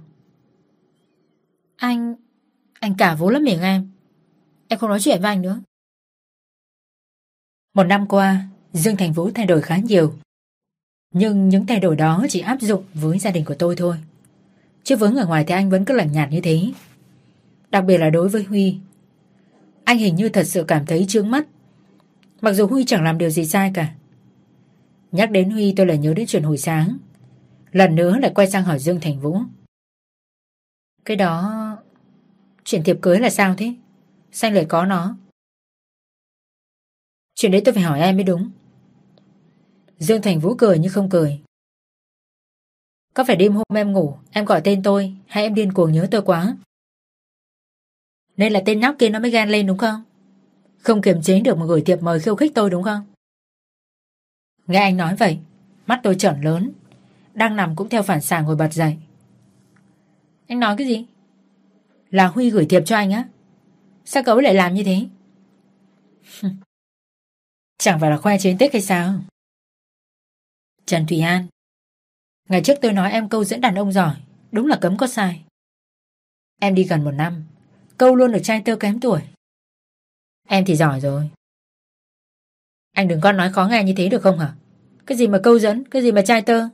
[1.76, 2.16] Anh
[2.80, 3.90] Anh cả vốn lắm miệng em
[4.68, 5.62] Em không nói chuyện với anh nữa
[7.74, 10.14] Một năm qua Dương Thành Vũ thay đổi khá nhiều.
[11.14, 13.98] Nhưng những thay đổi đó chỉ áp dụng với gia đình của tôi thôi.
[14.90, 16.72] Chứ với người ngoài thì anh vẫn cứ lạnh nhạt như thế.
[17.70, 18.78] Đặc biệt là đối với Huy.
[19.84, 21.48] Anh hình như thật sự cảm thấy trướng mắt.
[22.42, 23.94] Mặc dù Huy chẳng làm điều gì sai cả.
[25.12, 26.98] Nhắc đến Huy tôi lại nhớ đến chuyện hồi sáng.
[27.72, 29.38] Lần nữa lại quay sang hỏi Dương Thành Vũ.
[31.06, 31.78] Cái đó...
[32.64, 33.74] Chuyện thiệp cưới là sao thế?
[34.32, 35.18] Sao lại có nó?
[37.36, 38.52] Chuyện đấy tôi phải hỏi em mới đúng.
[40.00, 41.42] Dương Thành Vũ cười như không cười.
[43.14, 46.08] Có phải đêm hôm em ngủ, em gọi tên tôi, hay em điên cuồng nhớ
[46.12, 46.58] tôi quá?
[48.38, 50.04] Nên là tên nhóc kia nó mới gan lên đúng không?
[50.78, 53.06] Không kiềm chế được mà gửi thiệp mời khiêu khích tôi đúng không?
[54.68, 55.40] Nghe anh nói vậy,
[55.88, 56.72] mắt tôi trởn lớn,
[57.34, 58.98] đang nằm cũng theo phản xạ ngồi bật dậy.
[60.48, 61.06] Anh nói cái gì?
[62.10, 63.28] Là Huy gửi thiệp cho anh á?
[64.06, 65.08] Sao cậu lại làm như thế?
[67.78, 69.14] Chẳng phải là khoe chiến tích hay sao?
[70.86, 71.48] Trần Thủy An
[72.50, 74.16] Ngày trước tôi nói em câu dẫn đàn ông giỏi,
[74.52, 75.44] Đúng là cấm có sai.
[76.60, 77.44] Em đi gần một năm,
[77.98, 79.22] Câu luôn được trai tơ kém tuổi.
[80.48, 81.30] Em thì giỏi rồi.
[82.92, 84.54] Anh đừng có nói khó nghe như thế được không hả?
[85.06, 86.70] Cái gì mà câu dẫn, Cái gì mà trai tơ?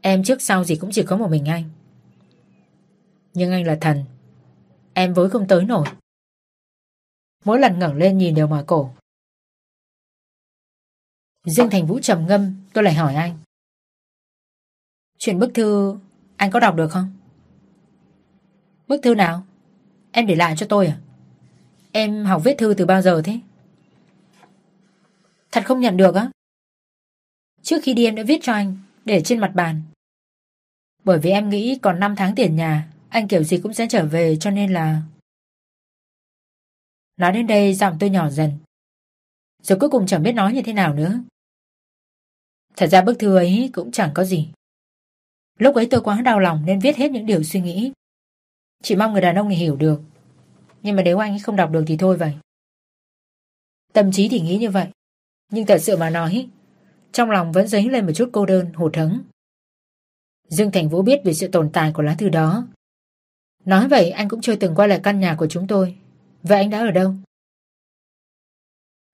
[0.00, 1.64] Em trước sau gì cũng chỉ có một mình anh.
[3.34, 4.04] Nhưng anh là thần,
[4.94, 5.86] Em với không tới nổi.
[7.44, 8.90] Mỗi lần ngẩng lên nhìn đều mỏi cổ.
[11.44, 13.38] Dương Thành Vũ trầm ngâm, Tôi lại hỏi anh.
[15.22, 15.98] Chuyện bức thư
[16.36, 17.12] Anh có đọc được không?
[18.88, 19.46] Bức thư nào?
[20.12, 21.00] Em để lại cho tôi à?
[21.92, 23.40] Em học viết thư từ bao giờ thế?
[25.52, 26.30] Thật không nhận được á.
[27.62, 29.82] Trước khi đi em đã viết cho anh, Để trên mặt bàn.
[31.04, 34.06] Bởi vì em nghĩ còn 5 tháng tiền nhà, Anh kiểu gì cũng sẽ trở
[34.06, 35.02] về, cho nên là
[37.16, 38.50] Nói đến đây giọng tôi nhỏ dần.
[39.62, 41.20] Rồi cuối cùng chẳng biết nói như thế nào nữa.
[42.76, 44.50] Thật ra bức thư ấy cũng chẳng có gì.
[45.60, 47.92] Lúc ấy tôi quá đau lòng nên viết hết những điều suy nghĩ.
[48.82, 50.00] Chỉ mong người đàn ông này hiểu được.
[50.82, 52.32] Nhưng mà nếu anh ấy không đọc được thì thôi vậy.
[53.92, 54.86] Tâm trí thì nghĩ như vậy.
[55.52, 56.48] Nhưng thật sự mà nói
[57.12, 59.20] Trong lòng vẫn dấy lên một chút cô đơn, hụt hẫng.
[60.48, 62.66] Dương Thành Vũ biết về sự tồn tại của lá thư đó.
[63.64, 65.96] Nói vậy anh cũng chưa từng quay lại căn nhà của chúng tôi.
[66.42, 67.14] Vậy anh đã ở đâu?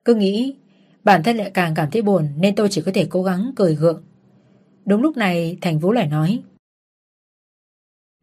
[0.04, 0.56] Cứ nghĩ
[1.04, 3.74] Bản thân lại càng cảm thấy buồn Nên tôi chỉ có thể cố gắng cười
[3.74, 4.02] gượng.
[4.86, 6.42] Đúng lúc này Thành Vũ lại nói.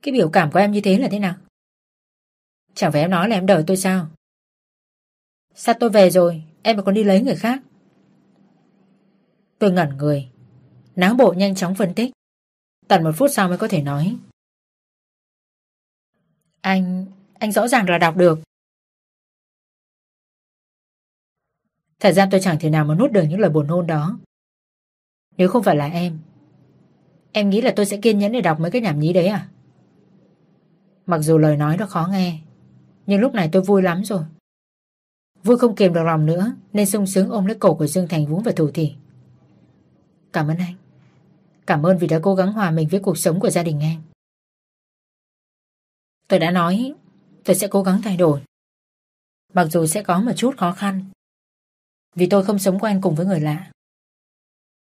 [0.01, 1.35] Cái biểu cảm của em như thế là thế nào?
[2.73, 4.07] Chẳng phải em nói là em đợi tôi sao?
[5.55, 6.43] Sao tôi về rồi?
[6.61, 7.61] Em mà còn đi lấy người khác.
[9.59, 10.31] Tôi ngẩn người.
[10.95, 12.11] Náo bộ nhanh chóng phân tích.
[12.87, 14.17] Tận một phút sau mới có thể nói.
[16.61, 17.05] Anh...
[17.33, 18.39] Anh rõ ràng là đọc được.
[21.99, 24.19] Thật ra tôi chẳng thể nào mà nuốt được những lời buồn hôn đó.
[25.37, 26.19] Nếu không phải là em,
[27.33, 29.49] em nghĩ là tôi sẽ kiên nhẫn để đọc mấy cái nhảm nhí đấy à?
[31.05, 32.39] Mặc dù lời nói đó khó nghe,
[33.05, 34.23] nhưng lúc này tôi vui lắm rồi.
[35.43, 38.25] Vui không kiềm được lòng nữa, nên sung sướng ôm lấy cổ của Dương Thành
[38.25, 38.95] Vũ và thủ thị.
[40.33, 40.75] Cảm ơn anh.
[41.67, 44.01] Cảm ơn vì đã cố gắng hòa mình với cuộc sống của gia đình em.
[46.27, 46.93] Tôi đã nói,
[47.43, 48.41] tôi sẽ cố gắng thay đổi.
[49.53, 51.05] Mặc dù sẽ có một chút khó khăn,
[52.15, 53.71] vì tôi không sống quen cùng với người lạ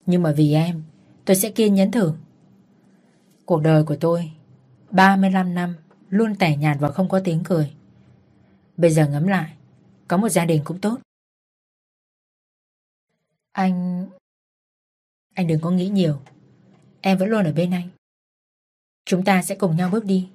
[0.06, 0.84] Nhưng mà vì em
[1.26, 2.14] Tôi sẽ kiên nhẫn thử
[3.52, 4.32] Cuộc đời của tôi.
[4.92, 5.76] 35 năm,
[6.10, 7.74] Luôn tẻ nhạt và không có tiếng cười.
[8.78, 9.54] Bây giờ ngẫm lại,
[10.08, 11.00] Có một gia đình cũng tốt.
[13.52, 14.08] Anh
[15.36, 16.20] Anh đừng có nghĩ nhiều.
[17.02, 17.90] Em vẫn luôn ở bên anh.
[19.06, 20.30] Chúng ta sẽ cùng nhau bước đi.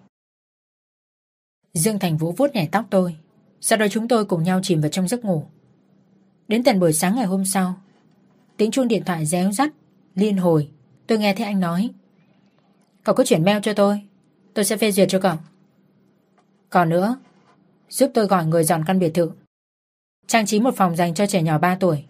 [1.72, 3.16] Dương Thành Vũ vuốt nhẹ tóc tôi.
[3.60, 5.46] Sau đó chúng tôi cùng nhau chìm vào trong giấc ngủ.
[6.48, 7.80] Đến tận buổi sáng ngày hôm sau,
[8.56, 9.72] Tiếng chuông điện thoại réo rắt,
[10.14, 10.70] Liên hồi.
[11.06, 11.90] Tôi nghe thấy anh nói
[13.06, 14.02] Cậu cứ chuyển mail cho tôi.
[14.54, 15.36] Tôi sẽ phê duyệt cho cậu.
[16.70, 17.16] Còn nữa
[17.88, 19.30] Giúp tôi gọi người dọn căn biệt thự.
[20.26, 22.04] Trang trí một phòng dành cho trẻ nhỏ 3 tuổi.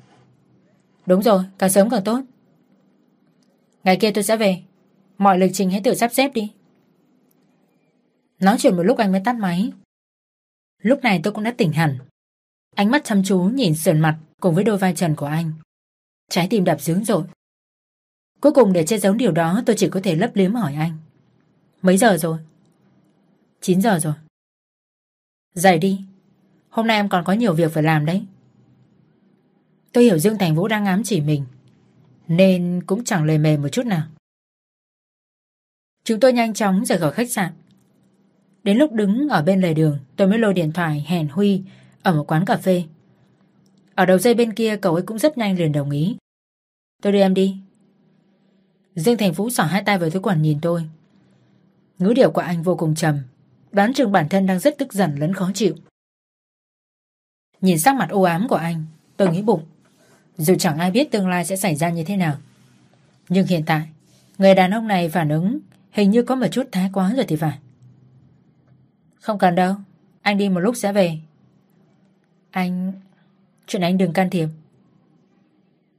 [1.06, 2.20] Đúng rồi, càng sớm càng tốt.
[3.85, 4.62] Ngày kia tôi sẽ về.
[5.18, 6.52] Mọi lịch trình hãy tự sắp xếp đi.
[8.40, 9.73] Nói chuyện một lúc anh mới tắt máy.
[10.82, 11.98] Lúc này tôi cũng đã tỉnh hẳn.
[12.74, 15.52] Ánh mắt chăm chú nhìn sườn mặt cùng với đôi vai trần của anh.
[16.31, 17.23] Trái tim đập dướng dội.
[18.41, 20.93] Cuối cùng để che giấu điều đó, tôi chỉ có thể lấp liếm hỏi anh.
[21.83, 22.39] Mấy giờ rồi?
[23.61, 24.15] 9 giờ rồi.
[25.55, 26.01] Dậy đi.
[26.69, 28.25] Hôm nay em còn có nhiều việc phải làm đấy.
[29.93, 31.45] Tôi hiểu Dương Thành Vũ đang ám chỉ mình.
[32.29, 34.03] Nên cũng chẳng lề mề một chút nào.
[36.05, 37.53] Chúng tôi nhanh chóng rời khỏi khách sạn.
[38.63, 41.63] Đến lúc đứng ở bên lề đường, tôi mới lôi điện thoại hẹn Huy
[42.03, 42.85] ở một quán cà phê.
[43.95, 46.17] Ở đầu dây bên kia, cậu ấy cũng rất nhanh liền đồng ý.
[47.03, 47.57] Tôi đưa em đi.
[48.97, 50.89] Dương Thành Phú xỏ hai tay vào túi quần nhìn tôi.
[51.98, 53.18] Ngữ điệu của anh vô cùng trầm,
[53.73, 55.74] đoán chừng bản thân đang rất tức giận lẫn khó chịu.
[57.60, 58.85] Nhìn sắc mặt u ám của anh,
[59.16, 59.64] tôi nghĩ bụng.
[60.36, 62.36] Dù chẳng ai biết tương lai sẽ xảy ra như thế nào.
[63.28, 63.89] Nhưng hiện tại,
[64.39, 65.59] người đàn ông này phản ứng
[65.90, 67.59] hình như có một chút thái quá rồi thì phải.
[69.20, 69.74] Không cần đâu,
[70.23, 71.18] anh đi một lúc sẽ về.
[72.51, 72.93] Anh...
[73.66, 74.48] Chuyện anh đừng can thiệp.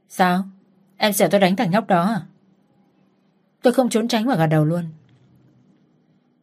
[0.08, 0.44] Sao?
[0.96, 2.26] Em sợ tôi đánh thằng nhóc đó à?
[3.62, 4.84] Tôi không trốn tránh mà gật đầu luôn.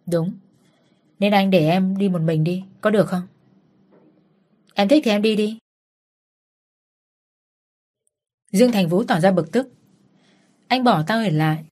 [0.05, 0.33] Đúng.
[1.19, 3.27] Nên anh để em đi một mình đi, có được không?
[4.73, 5.57] Em thích thì em đi đi.
[8.51, 9.71] Dương Thành Vũ tỏ ra bực tức.
[10.67, 11.65] Anh bỏ tao ở lại.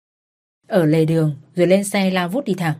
[0.67, 2.75] Ở lề đường rồi lên xe lao vút đi thẳng.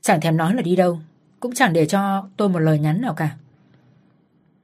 [0.00, 1.00] Chẳng thèm nói là đi đâu.
[1.40, 3.36] Cũng chẳng để cho tôi một lời nhắn nào cả.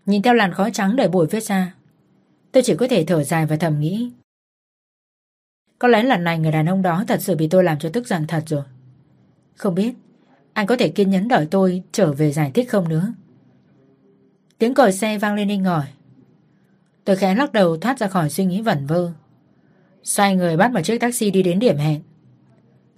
[0.06, 1.74] Nhìn theo làn khói trắng đầy bụi phía xa.
[2.52, 4.10] Tôi chỉ có thể thở dài và thầm nghĩ.
[5.78, 8.06] Có lẽ lần này người đàn ông đó thật sự bị tôi làm cho tức
[8.06, 8.62] giận thật rồi.
[9.55, 9.94] Không biết
[10.52, 13.12] anh có thể kiên nhẫn đợi tôi trở về giải thích không nữa.
[14.59, 15.84] Tiếng còi xe vang lên inh ngòi.
[17.05, 19.12] Tôi khẽ lắc đầu thoát ra khỏi suy nghĩ vẩn vơ.
[20.02, 22.02] Xoay người bắt một chiếc taxi đi đến điểm hẹn.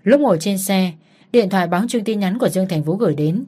[0.03, 0.93] Lúc ngồi trên xe,
[1.33, 3.45] điện thoại báo chương tin nhắn của Dương Thành Vũ gửi đến.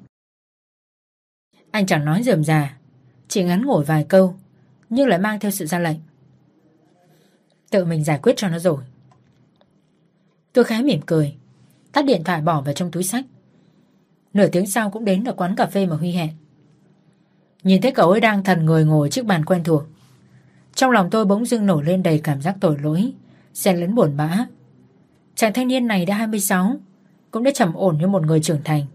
[1.71, 2.77] Anh chẳng nói dườm già,
[3.29, 4.35] chỉ ngắn ngủi vài câu,
[4.91, 5.97] nhưng lại mang theo sự ra lệnh.
[7.71, 8.83] Tự mình giải quyết cho nó rồi.
[10.53, 11.35] Tôi khá mỉm cười,
[11.93, 13.25] tắt điện thoại bỏ vào trong túi sách.
[14.35, 16.31] Nửa tiếng sau cũng đến ở quán cà phê mà Huy hẹn.
[17.63, 19.83] Nhìn thấy cậu ấy đang thần người ngồi trước bàn quen thuộc.
[20.75, 23.13] Trong lòng tôi bỗng dưng nổi lên đầy cảm giác tội lỗi,
[23.55, 24.47] xen lẫn buồn bã.
[25.35, 26.77] Chàng thanh niên này đã 26,
[27.31, 28.87] cũng đã trầm ổn như một người trưởng thành.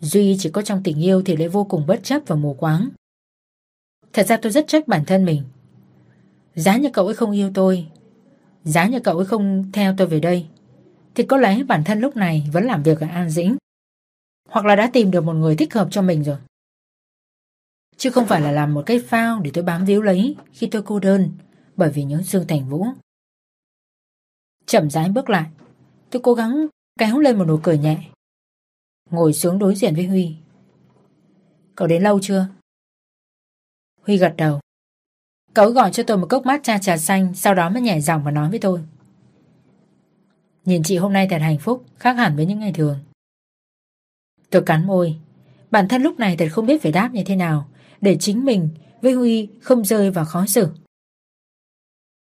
[0.00, 2.88] Duy chỉ có trong tình yêu thì lại vô cùng bất chấp và mù quáng.
[4.12, 5.42] Thật ra tôi rất trách bản thân mình.
[6.54, 7.86] Giá như cậu ấy không yêu tôi,
[8.64, 10.46] giá như cậu ấy không theo tôi về đây,
[11.16, 13.56] thì có lẽ bản thân lúc này vẫn làm việc ở An Dĩnh.
[14.48, 16.36] Hoặc là đã tìm được một người thích hợp cho mình rồi.
[17.96, 20.82] Chứ không phải là làm một cái phao để tôi bám víu lấy khi tôi
[20.82, 21.30] cô đơn
[21.76, 22.86] bởi vì nhớ Dương Thành Vũ.
[24.66, 25.50] Chậm rãi bước lại,
[26.10, 26.66] tôi cố gắng
[26.98, 28.10] kéo lên một nụ cười nhẹ.
[29.10, 30.36] Ngồi xuống đối diện với Huy.
[31.74, 32.48] Cậu đến lâu chưa?
[34.02, 34.60] Huy gật đầu.
[35.54, 38.24] Cậu gọi cho tôi một cốc mát cha trà xanh, sau đó mới nhảy giọng
[38.24, 38.82] và nói với tôi.
[40.66, 42.98] Nhìn chị hôm nay thật hạnh phúc, khác hẳn với những ngày thường.
[44.50, 45.16] Tôi cắn môi.
[45.70, 47.68] Bản thân lúc này thật không biết phải đáp như thế nào
[48.00, 48.68] để chính mình
[49.02, 50.68] với Huy không rơi vào khó xử.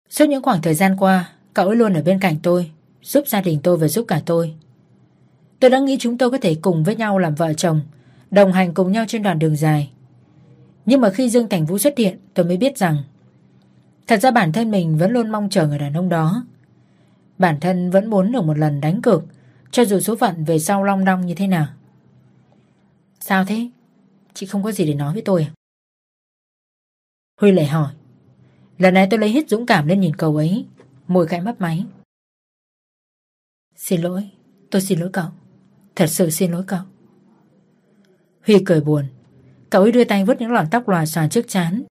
[0.08, 2.70] Suốt những khoảng thời gian qua, cậu ấy luôn ở bên cạnh tôi,
[3.02, 4.54] giúp gia đình tôi và giúp cả tôi.
[5.60, 7.80] Tôi đã nghĩ chúng tôi có thể cùng với nhau làm vợ chồng,
[8.30, 9.90] đồng hành cùng nhau trên đoạn đường dài.
[10.86, 12.96] Nhưng mà khi Dương Thành Vũ xuất hiện, tôi mới biết rằng
[14.06, 16.44] thật ra bản thân mình vẫn luôn mong chờ người đàn ông đó.
[17.42, 19.22] Bản thân vẫn muốn được một lần đánh cược,
[19.70, 21.66] cho dù số phận về sau long đong như thế nào.
[23.20, 23.70] Sao thế?
[24.34, 25.50] Chị không có gì để nói với tôi à?
[27.40, 27.92] Huy lại hỏi.
[28.78, 30.66] Lần này tôi lấy hết dũng cảm lên nhìn cậu ấy,
[31.08, 31.86] môi khẽ mấp máy.
[33.76, 34.30] Xin lỗi,
[34.70, 35.28] tôi xin lỗi cậu.
[35.96, 36.82] Thật sự xin lỗi cậu.
[38.46, 39.04] Huy cười buồn.
[39.70, 41.82] Cậu ấy đưa tay vứt những lọn tóc lòa xòa trước chán.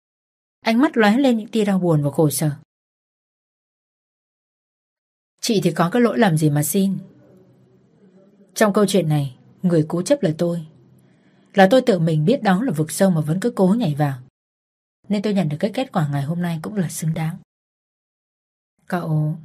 [0.61, 2.52] Ánh mắt lóe lên những tia đau buồn và khổ sở.
[5.41, 6.97] Chị thì có cái lỗi làm gì mà xin.
[8.53, 10.68] Trong câu chuyện này, người cố chấp là tôi.
[11.53, 14.18] Là tôi tự mình biết đó là vực sâu mà vẫn cứ cố nhảy vào.
[15.09, 17.38] Nên tôi nhận được cái kết quả ngày hôm nay cũng là xứng đáng.
[18.88, 19.38] Cậu...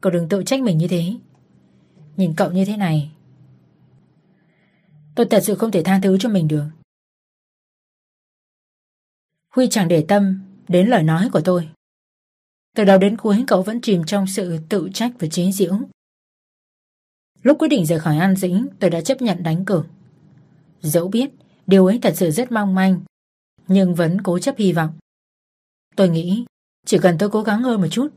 [0.00, 1.14] Cậu đừng tự trách mình như thế.
[2.16, 3.12] Nhìn cậu như thế này...
[5.14, 6.64] Tôi thật sự không thể tha thứ cho mình được.
[9.48, 11.68] Huy chẳng để tâm đến lời nói của tôi.
[12.76, 15.78] Từ đầu đến cuối cậu vẫn chìm trong sự tự trách và chế giễu.
[17.42, 19.86] Lúc quyết định rời khỏi An Dĩnh, tôi đã chấp nhận đánh cược.
[20.80, 21.30] Dẫu biết
[21.66, 23.00] điều ấy thật sự rất mong manh,
[23.68, 24.90] nhưng vẫn cố chấp hy vọng.
[25.96, 26.44] Tôi nghĩ
[26.86, 28.08] chỉ cần tôi cố gắng hơn một chút,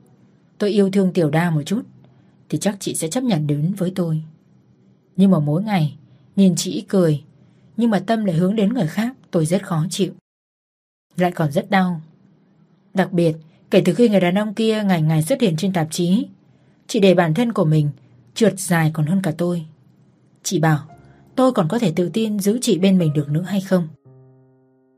[0.58, 1.82] tôi yêu thương Tiểu Đa một chút,
[2.50, 4.24] thì chắc chị sẽ chấp nhận đến với tôi.
[5.16, 5.98] Nhưng mà mỗi ngày,
[6.36, 7.24] nhìn chị cười,
[7.78, 10.14] nhưng mà tâm lại hướng đến người khác, tôi rất khó chịu.
[11.18, 12.02] Lại còn rất đau.
[12.94, 13.36] Đặc biệt,
[13.76, 16.28] kể từ khi người đàn ông kia ngày ngày xuất hiện trên tạp chí,
[16.88, 17.90] chị để bản thân của mình
[18.34, 19.66] trượt dài còn hơn cả tôi.
[20.44, 20.80] Chị bảo,
[21.36, 23.88] tôi còn có thể tự tin giữ chị bên mình được nữa hay không?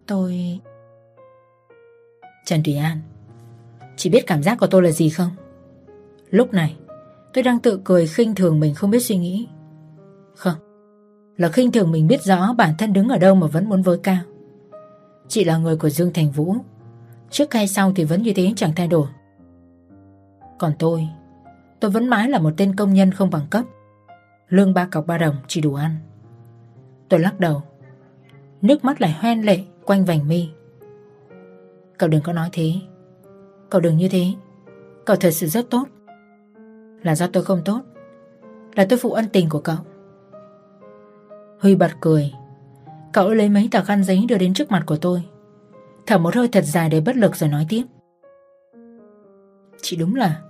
[0.08, 0.60] Tôi...
[2.46, 3.00] Trần Thủy An
[3.96, 5.30] Chị biết cảm giác của tôi là gì không?
[6.30, 6.76] Lúc này
[7.34, 9.48] Tôi đang tự cười khinh thường mình không biết suy nghĩ
[10.36, 10.56] Không
[11.38, 13.98] Là khinh thường mình biết rõ bản thân đứng ở đâu mà vẫn muốn với
[14.04, 14.20] cao
[15.28, 16.56] Chị là người của Dương Thành Vũ
[17.30, 19.08] Trước hay sau thì vẫn như thế, chẳng thay đổi.
[20.58, 21.08] Còn tôi
[21.80, 23.66] Tôi vẫn mãi là một tên công nhân không bằng cấp.
[24.50, 25.96] Lương ba cọc ba đồng chỉ đủ ăn.
[27.10, 27.62] Tôi lắc đầu.
[28.62, 30.50] Nước mắt lại hoen lệ quanh vành mi.
[31.98, 32.74] Cậu đừng có nói thế.
[33.70, 34.26] Cậu đừng như thế.
[35.06, 35.88] Cậu thật sự rất tốt.
[37.04, 37.82] Là do tôi không tốt.
[38.76, 39.78] Là tôi phụ ân tình của cậu.
[41.60, 42.34] Huy bật cười.
[43.14, 45.24] Cậu lấy mấy tờ khăn giấy đưa đến trước mặt của tôi.
[46.08, 47.84] Thở một hơi thật dài để bất lực rồi nói tiếp.
[49.82, 50.42] Chị đúng là,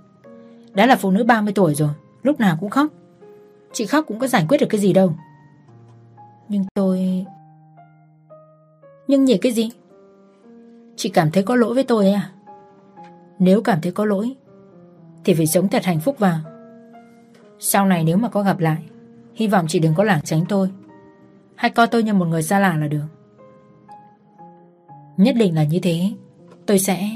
[0.74, 1.88] Đã là phụ nữ 30 tuổi rồi,
[2.22, 2.86] Lúc nào cũng khóc.
[3.72, 5.12] Chị khóc cũng có giải quyết được cái gì đâu.
[6.48, 7.26] Nhưng tôi,
[9.08, 9.70] Nhưng nhỉ cái gì?
[10.96, 12.30] Chị cảm thấy có lỗi với tôi à?
[13.38, 14.36] Nếu cảm thấy có lỗi,
[15.24, 16.38] Thì phải sống thật hạnh phúc vào.
[17.58, 18.84] Sau này nếu mà có gặp lại,
[19.34, 20.70] Hy vọng chị đừng có lảng tránh tôi.
[21.54, 23.17] Hay coi tôi như một người xa lạ là được.
[25.18, 26.10] Nhất định là như thế.
[26.66, 27.08] Tôi sẽ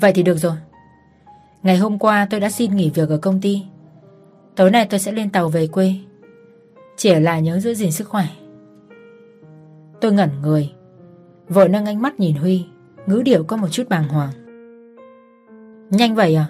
[0.00, 0.56] Vậy thì được rồi.
[1.62, 3.62] Ngày hôm qua tôi đã xin nghỉ việc ở công ty.
[4.56, 5.94] Tối nay tôi sẽ lên tàu về quê.
[6.96, 8.24] Chỉ ở lại nhớ giữ gìn sức khỏe.
[10.00, 10.72] Tôi ngẩn người.
[11.48, 12.66] Vội nâng ánh mắt nhìn Huy.
[13.06, 14.30] Ngữ điệu có một chút bàng hoàng.
[15.90, 16.46] Nhanh vậy à?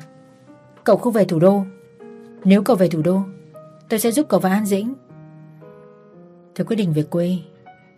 [0.84, 1.62] Cậu không về thủ đô.
[2.44, 3.20] Nếu cậu về thủ đô,
[3.90, 4.94] Tôi sẽ giúp cậu và An Dĩnh.
[6.54, 7.38] Tôi quyết định về quê.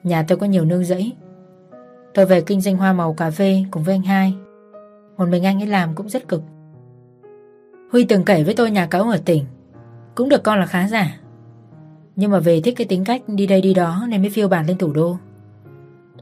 [0.02, 1.12] Nhà tôi có nhiều nương rẫy.
[2.14, 4.34] Tôi về kinh doanh hoa màu cà phê cùng với anh hai.
[5.16, 6.42] Một mình anh ấy làm cũng rất cực.
[7.92, 9.44] Huy từng kể với tôi nhà cậu ở tỉnh,
[10.14, 11.20] Cũng được con là khá giả.
[12.16, 14.66] Nhưng mà về thích cái tính cách đi đây đi đó Nên mới phiêu bản
[14.66, 15.16] lên thủ đô.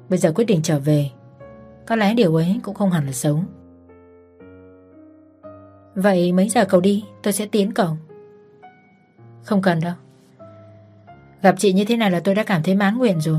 [0.08, 1.10] Bây giờ quyết định trở về,
[1.86, 3.40] Có lẽ điều ấy cũng không hẳn là xấu.
[5.94, 7.04] Vậy mấy giờ cậu đi?
[7.22, 7.96] Tôi sẽ tiến cậu.
[9.42, 9.94] Không cần đâu.
[11.42, 13.38] Gặp chị như thế này là tôi đã cảm thấy mãn nguyện rồi.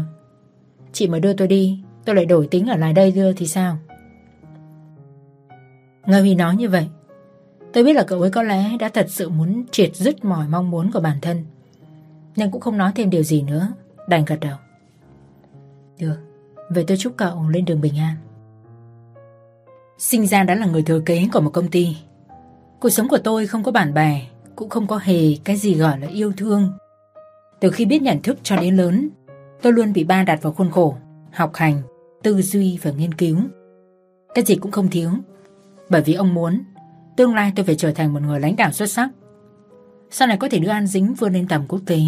[0.92, 3.78] Chị mà đưa tôi đi Tôi lại đổi tính ở lại đây đưa thì sao?
[6.06, 6.88] Ngơ Huy nói như vậy.
[7.74, 10.72] Tôi biết là cậu ấy có lẽ đã thật sự muốn triệt dứt mọi mong
[10.72, 11.46] muốn của bản thân
[12.36, 13.68] Nhưng cũng không nói thêm điều gì nữa.
[14.08, 14.58] Đành gật đầu.
[16.00, 16.18] Được
[16.70, 18.16] Vậy tôi chúc cậu lên đường bình an.
[19.98, 21.98] Sinh ra đã là người thừa kế của một công ty.
[22.80, 24.22] Cuộc sống của tôi không có bạn bè
[24.56, 26.74] Cũng không có hề cái gì gọi là yêu thương.
[27.60, 29.10] Từ khi biết nhận thức cho đến lớn
[29.62, 30.98] Tôi luôn bị ba đặt vào khuôn khổ
[31.32, 31.82] Học hành,
[32.24, 33.38] tư duy và nghiên cứu.
[34.36, 35.10] Cái gì cũng không thiếu,
[35.90, 36.64] Bởi vì ông muốn
[37.18, 39.10] Tương lai tôi phải trở thành một người lãnh đạo xuất sắc.
[40.10, 42.00] Sau này có thể đưa An Dính vươn lên tầm quốc tế,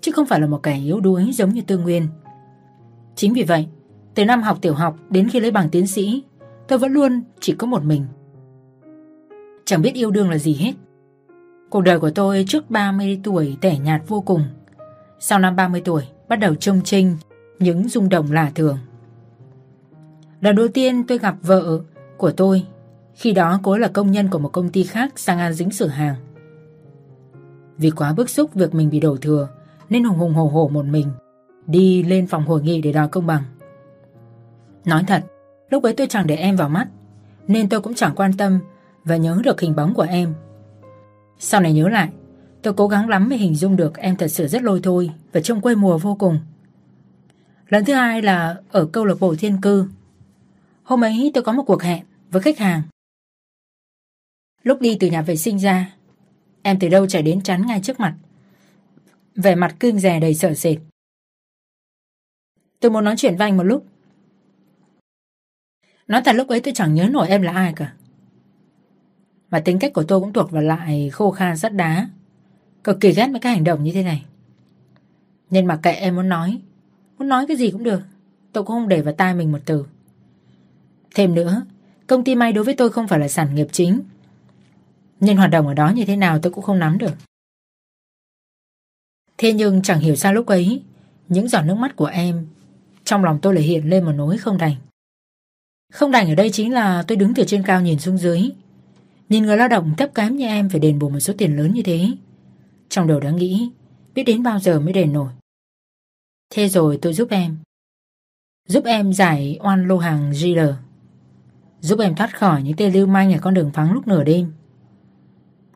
[0.00, 2.06] Chứ không phải là một kẻ yếu đuối giống như tương Nguyên.
[3.14, 3.66] Chính vì vậy,
[4.14, 6.22] Từ năm học tiểu học đến khi lấy bằng tiến sĩ,
[6.68, 8.06] Tôi vẫn luôn chỉ có một mình.
[9.64, 10.72] Chẳng biết yêu đương là gì hết.
[11.70, 14.42] Cuộc đời của tôi trước 30 tuổi tẻ nhạt vô cùng.
[15.20, 17.16] Sau năm 30 tuổi, Bắt đầu trông trinh
[17.58, 18.78] Những rung động lạ thường.
[20.44, 21.80] Lần đầu tiên tôi gặp vợ
[22.16, 22.66] của tôi,
[23.14, 25.86] Khi đó cô là công nhân của một công ty khác sang An Dính sửa
[25.86, 26.14] hàng.
[27.78, 29.48] Vì quá bức xúc việc mình bị đổ thừa,
[29.90, 31.06] Nên hùng hùng hổ hổ một mình
[31.66, 33.42] Đi lên phòng hội nghị để đòi công bằng.
[34.84, 35.24] Nói thật,
[35.70, 36.88] Lúc ấy tôi chẳng để em vào mắt,
[37.48, 38.58] Nên tôi cũng chẳng quan tâm
[39.04, 40.34] Và nhớ được hình bóng của em.
[41.38, 42.08] Sau này nhớ lại,
[42.62, 45.40] Tôi cố gắng lắm mới hình dung được em thật sự rất lôi thôi Và
[45.40, 46.38] trông quê mùa vô cùng.
[47.68, 49.88] Lần thứ hai là Ở câu lạc bộ thiên cư.
[50.84, 52.82] Hôm ấy tôi có một cuộc hẹn với khách hàng.
[54.62, 55.94] Lúc đi từ nhà vệ sinh ra,
[56.66, 58.16] Em từ đâu chạy đến chắn ngay trước mặt.
[59.34, 60.78] Vẻ mặt cương rè đầy sợ sệt.
[62.80, 63.86] Tôi muốn nói chuyện với anh một lúc.
[66.08, 67.94] Nói thật lúc ấy tôi chẳng nhớ nổi em là ai cả.
[69.50, 72.08] Mà tính cách của tôi cũng thuộc vào lại khô khan sắt đá.
[72.84, 74.24] Cực kỳ ghét mấy cái hành động như thế này.
[75.50, 76.60] Nên mà kệ em muốn nói.
[77.18, 78.02] Muốn nói cái gì cũng được.
[78.52, 79.86] Tôi cũng không để vào tai mình một từ.
[81.14, 81.66] Thêm nữa,
[82.06, 84.00] Công ty may đối với tôi không phải là sản nghiệp chính.
[85.20, 87.14] Nên hoạt động ở đó như thế nào tôi cũng không nắm được.
[89.38, 90.82] Thế nhưng chẳng hiểu sao lúc ấy,
[91.28, 92.46] Những giọt nước mắt của em
[93.04, 94.76] Trong lòng tôi lại hiện lên một nỗi không đành.
[95.92, 98.50] Không đành ở đây chính là tôi đứng từ trên cao nhìn xuống dưới,
[99.28, 101.74] Nhìn người lao động thấp kém như em phải đền bù một số tiền lớn
[101.74, 102.08] như thế.
[102.88, 103.70] Trong đầu đã nghĩ,
[104.14, 105.32] Biết đến bao giờ mới đền nổi.
[106.50, 107.56] Thế rồi tôi giúp em.
[108.68, 110.83] Giúp em giải oan lô hàng GL
[111.84, 114.52] Giúp em thoát khỏi những tên lưu manh ở con đường vắng lúc nửa đêm.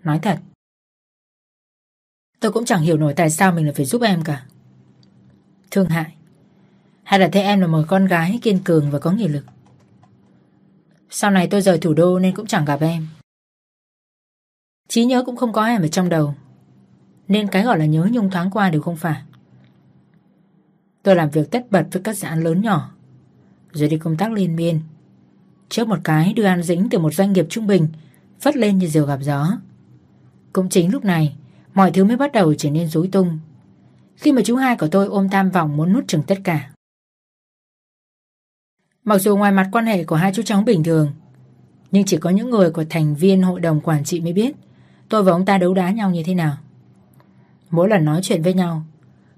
[0.05, 0.39] Nói thật,
[2.40, 4.47] Tôi cũng chẳng hiểu nổi tại sao mình lại phải giúp em cả.
[5.70, 6.14] Thương hại,
[7.02, 9.44] Hay là thấy em là một con gái kiên cường và có nghị lực?
[11.10, 13.06] Sau này tôi rời thủ đô nên cũng chẳng gặp em.
[14.89, 16.35] Trí nhớ cũng không có em ở trong đầu,
[17.28, 19.22] Nên cái gọi là nhớ nhung thoáng qua đều không phải.
[21.02, 22.90] Tôi làm việc tất bật với các dự án lớn nhỏ,
[23.72, 24.80] Rồi đi công tác liên miên.
[25.68, 27.88] Trước một cái đưa An Dĩnh từ một doanh nghiệp trung bình,
[28.40, 29.58] Phất lên như diều gặp gió.
[30.52, 31.36] Cũng chính lúc này,
[31.74, 33.38] Mọi thứ mới bắt đầu trở nên rối tung.
[34.16, 36.70] Khi mà chú hai của tôi ôm tam vọng muốn nuốt chừng tất cả.
[39.04, 41.12] Mặc dù ngoài mặt quan hệ của hai chú cháu bình thường,
[41.90, 44.56] Nhưng chỉ có những người của thành viên hội đồng quản trị mới biết
[45.08, 46.56] Tôi và ông ta đấu đá nhau như thế nào.
[47.70, 48.82] Mỗi lần nói chuyện với nhau,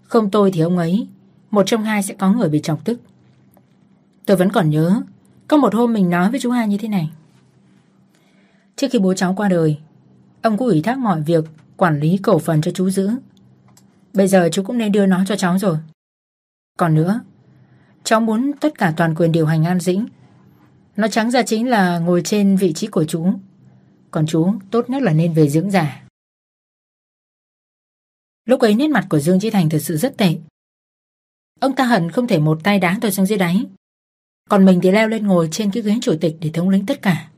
[0.03, 1.09] Không tôi thì ông ấy,
[1.51, 3.01] Một trong hai sẽ có người bị chọc tức.
[4.27, 5.03] Tôi vẫn còn nhớ
[5.51, 7.11] có một hôm mình nói với chú hai như thế này.
[8.77, 9.79] Trước khi bố cháu qua đời,
[10.43, 11.45] Ông cũng ủy thác mọi việc,
[11.77, 13.11] Quản lý cổ phần cho chú giữ.
[14.13, 15.79] Bây giờ chú cũng nên đưa nó cho cháu rồi.
[16.79, 17.21] Còn nữa,
[18.05, 20.07] Cháu muốn tất cả toàn quyền điều hành An Dĩnh.
[20.97, 23.33] Nó trắng ra chính là ngồi trên vị trí của chú.
[24.11, 26.03] Còn chú, tốt nhất là nên về dưỡng giả
[28.45, 30.37] Lúc ấy nét mặt của Dương Chí Thành thật sự rất tệ.
[31.61, 33.67] Ông ta hận không thể một tay đá tôi xuống dưới đáy.
[34.51, 37.03] Còn mình thì leo lên ngồi trên cái ghế chủ tịch để thống lĩnh tất
[37.03, 37.29] cả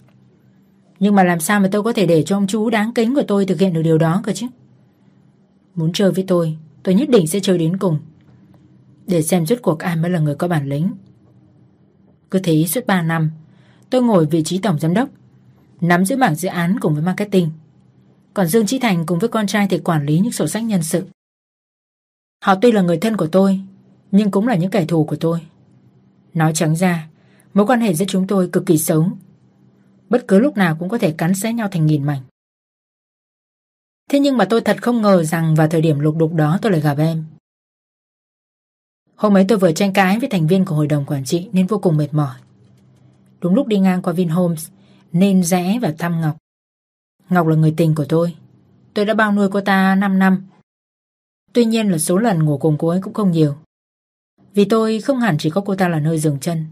[1.01, 3.23] Nhưng mà làm sao mà tôi có thể để cho ông chú đáng kính của
[3.29, 4.47] tôi thực hiện được điều đó cơ chứ
[5.75, 7.99] Muốn chơi với tôi Tôi nhất định sẽ chơi đến cùng
[9.07, 10.91] để xem rốt cuộc ai mới là người có bản lĩnh.
[12.31, 13.31] Cứ thế suốt 3 năm,
[13.91, 15.09] tôi ngồi vị trí tổng giám đốc,
[15.81, 17.51] nắm giữ mảng dự án cùng với marketing.
[18.35, 20.83] Còn Dương trí Thành cùng với con trai thì quản lý những sổ sách nhân
[20.83, 21.05] sự.
[22.45, 23.61] Họ tuy là người thân của tôi,
[24.11, 25.41] nhưng cũng là những kẻ thù của tôi.
[26.35, 27.09] Nói trắng ra,
[27.55, 29.07] mối quan hệ giữa chúng tôi cực kỳ xấu.
[30.09, 32.23] Bất cứ lúc nào cũng có thể cắn xé nhau thành nghìn mảnh.
[34.11, 36.73] Thế nhưng mà tôi thật không ngờ rằng vào thời điểm lục đục đó tôi
[36.73, 37.25] lại gặp em.
[39.17, 41.67] Hôm ấy tôi vừa tranh cãi với thành viên của hội đồng quản trị nên
[41.67, 42.37] vô cùng mệt mỏi.
[43.41, 44.69] Đúng lúc đi ngang qua Vinhomes
[45.13, 46.37] nên rẽ và thăm Ngọc.
[47.31, 48.37] Ngọc là người tình của tôi.
[48.95, 50.47] Tôi đã bao nuôi cô ta 5 năm.
[51.53, 53.57] Tuy nhiên là số lần ngủ cùng cô ấy cũng không nhiều.
[54.55, 56.67] Vì tôi không hẳn chỉ có cô ta là nơi dừng chân.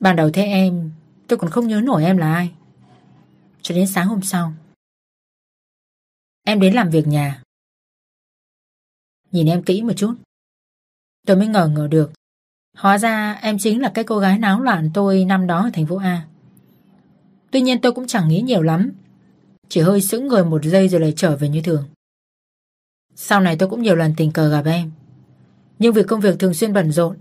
[0.00, 0.92] Ban đầu thấy em,
[1.28, 2.52] tôi còn không nhớ nổi em là ai.
[3.62, 4.52] Cho đến sáng hôm sau.
[6.44, 7.42] Em đến làm việc nhà.
[9.30, 10.14] Nhìn em kỹ một chút.
[11.26, 12.12] Tôi mới ngờ ngờ được
[12.76, 15.86] Hóa ra em chính là cái cô gái náo loạn tôi năm đó ở thành
[15.86, 16.26] phố A
[17.50, 18.92] Tuy nhiên tôi cũng chẳng nghĩ nhiều lắm
[19.68, 21.88] Chỉ hơi sững người một giây rồi lại trở về như thường
[23.14, 24.90] Sau này tôi cũng nhiều lần tình cờ gặp em
[25.78, 27.16] nhưng vì công việc thường xuyên bận rộn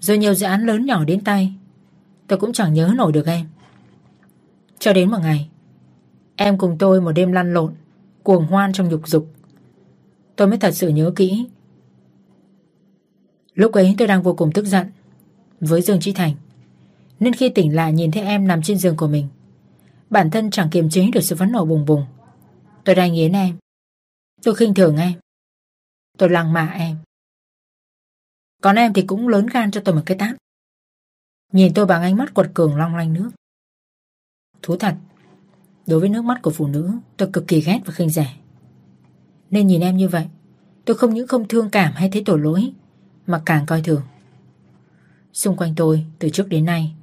[0.00, 1.54] Rồi nhiều dự án lớn nhỏ đến tay,
[2.26, 3.46] Tôi cũng chẳng nhớ nổi được em.
[4.78, 5.48] Cho đến một ngày,
[6.36, 7.74] Em cùng tôi một đêm lăn lộn,
[8.22, 9.34] Cuồng hoan trong nhục dục.
[10.36, 11.46] Tôi mới thật sự nhớ kỹ.
[13.54, 14.86] Lúc ấy tôi đang vô cùng tức giận
[15.60, 16.34] Với Dương Trí Thành,
[17.20, 19.28] Nên khi tỉnh lại nhìn thấy em nằm trên giường của mình,
[20.10, 22.04] Bản thân chẳng kiềm chế được sự phấn nộ bùng bùng.
[22.84, 23.56] Tôi đang nghiến em.
[24.42, 25.12] Tôi khinh thường em.
[26.18, 26.96] Tôi lăng mạ em.
[28.62, 30.36] Còn em thì cũng lớn gan cho tôi một cái tát
[31.52, 33.30] Nhìn tôi bằng ánh mắt quật cường long lanh nước
[34.62, 34.94] Thú thật
[35.86, 38.36] Đối với nước mắt của phụ nữ Tôi cực kỳ ghét và khinh rẻ
[39.50, 40.26] Nên nhìn em như vậy
[40.84, 42.72] Tôi không những không thương cảm hay thấy tội lỗi
[43.28, 44.02] mà càng coi thường.
[45.32, 46.94] Xung quanh tôi, từ trước đến nay,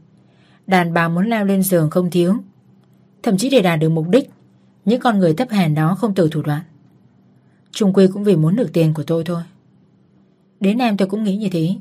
[0.67, 2.35] đàn bà muốn leo lên giường không thiếu.
[3.23, 4.29] Thậm chí để đạt được mục đích,
[4.85, 6.61] những con người thấp hèn đó không từ thủ đoạn.
[7.71, 9.41] Trung quy cũng vì muốn được tiền của tôi thôi.
[10.65, 11.75] Đến em tôi cũng nghĩ như thế.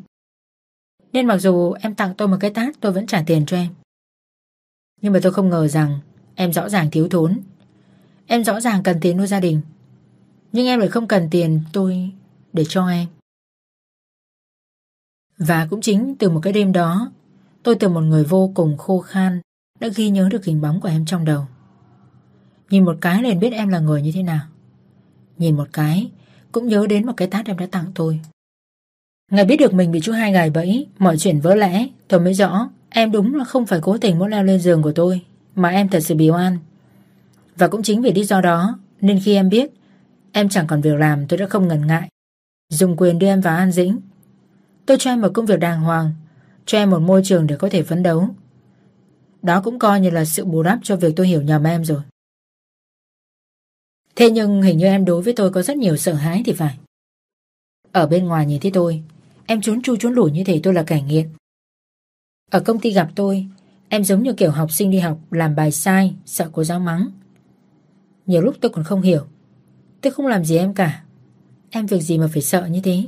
[1.13, 3.75] Nên mặc dù em tặng tôi một cái tát tôi vẫn trả tiền cho em.
[5.01, 6.01] Nhưng mà tôi không ngờ rằng
[6.35, 7.41] em rõ ràng thiếu thốn.
[8.27, 9.61] Em rõ ràng cần tiền nuôi gia đình.
[10.53, 12.11] Nhưng em lại không cần tiền tôi
[12.53, 13.09] để cho em.
[15.39, 17.13] Và cũng chính từ một cái đêm đó,
[17.63, 19.41] tôi từ một người vô cùng khô khan
[19.81, 21.47] đã ghi nhớ được hình bóng của em trong đầu.
[22.71, 24.47] Nhìn một cái liền biết em là người như thế nào.
[25.39, 26.11] Nhìn một cái,
[26.53, 28.21] cũng nhớ đến một cái tát em đã tặng tôi.
[29.35, 32.35] Ngày biết được mình bị chú hai gài bẫy, mọi chuyện vỡ lẽ, tôi mới
[32.35, 35.21] rõ em đúng là không phải cố tình muốn leo lên giường của tôi,
[35.55, 36.59] mà em thật sự bị oan.
[37.57, 39.71] Và cũng chính vì lý do đó, nên khi em biết
[40.33, 42.09] em chẳng còn việc làm tôi đã không ngần ngại.
[42.69, 43.99] Dùng quyền đưa em vào an dĩnh.
[44.87, 46.11] Tôi cho em một công việc đàng hoàng
[46.67, 48.29] Cho em một môi trường để có thể phấn đấu.
[49.43, 52.01] Đó cũng coi như là sự bù đắp cho việc tôi hiểu nhầm em rồi.
[54.17, 56.79] Thế nhưng hình như em đối với tôi có rất nhiều sợ hãi thì phải.
[57.93, 59.03] Ở bên ngoài nhìn thấy tôi
[59.47, 61.29] Em trốn chu trốn lủi như thế tôi là kẻ nghiện
[62.51, 63.47] Ở công ty gặp tôi
[63.89, 67.11] Em giống như kiểu học sinh đi học Làm bài sai, sợ cô giáo mắng
[68.27, 69.25] Nhiều lúc tôi còn không hiểu
[70.01, 71.03] Tôi không làm gì em cả
[71.71, 73.05] Em việc gì mà phải sợ như thế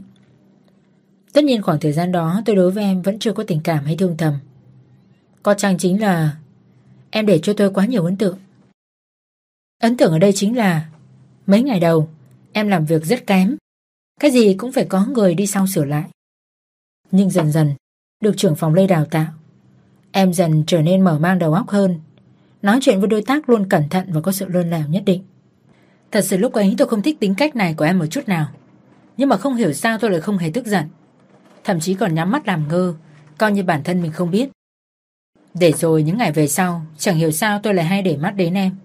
[1.37, 3.85] Tất nhiên khoảng thời gian đó tôi đối với em vẫn chưa có tình cảm
[3.85, 4.35] hay thương thầm.
[5.43, 6.37] Có chăng chính là
[7.11, 8.39] em để cho tôi quá nhiều ấn tượng.
[9.83, 10.89] Ấn tượng ở đây chính là
[11.47, 12.09] mấy ngày đầu
[12.53, 13.57] em làm việc rất kém.
[14.21, 16.05] Cái gì cũng phải có người đi sau sửa lại.
[17.11, 17.74] Nhưng dần dần,
[18.20, 19.27] được trưởng phòng lây đào tạo.
[20.12, 22.01] Em dần trở nên mở mang đầu óc hơn.
[22.62, 25.23] Nói chuyện với đối tác luôn cẩn thận và có sự lơn lào nhất định.
[26.12, 28.47] Thật sự lúc ấy tôi không thích tính cách này của em một chút nào,
[29.16, 30.85] Nhưng mà không hiểu sao tôi lại không hề tức giận.
[31.65, 32.95] Thậm chí còn nhắm mắt làm ngơ,
[33.39, 34.49] Coi như bản thân mình không biết.
[35.55, 38.55] Để rồi những ngày về sau, Chẳng hiểu sao tôi lại hay để mắt đến
[38.55, 38.77] em,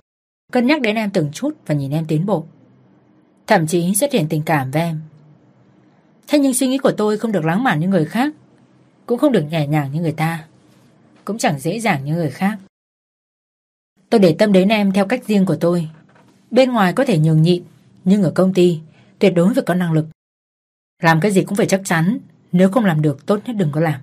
[0.51, 2.45] Cân nhắc đến em từng chút Và nhìn em tiến bộ.
[3.47, 5.01] Thậm chí xuất hiện tình cảm với em.
[6.31, 8.33] Thế nhưng suy nghĩ của tôi không được lãng mạn như người khác,
[9.05, 10.45] Cũng không được nhẹ nhàng như người ta,
[11.25, 12.57] Cũng chẳng dễ dàng như người khác.
[14.09, 15.89] Tôi để tâm đến em theo cách riêng của tôi.
[16.51, 17.63] Bên ngoài có thể nhường nhịn,
[18.03, 18.79] Nhưng ở công ty,
[19.19, 20.05] Tuyệt đối phải có năng lực.
[21.03, 22.17] Làm cái gì cũng phải chắc chắn,
[22.51, 24.01] Nếu không làm được, tốt nhất đừng có làm.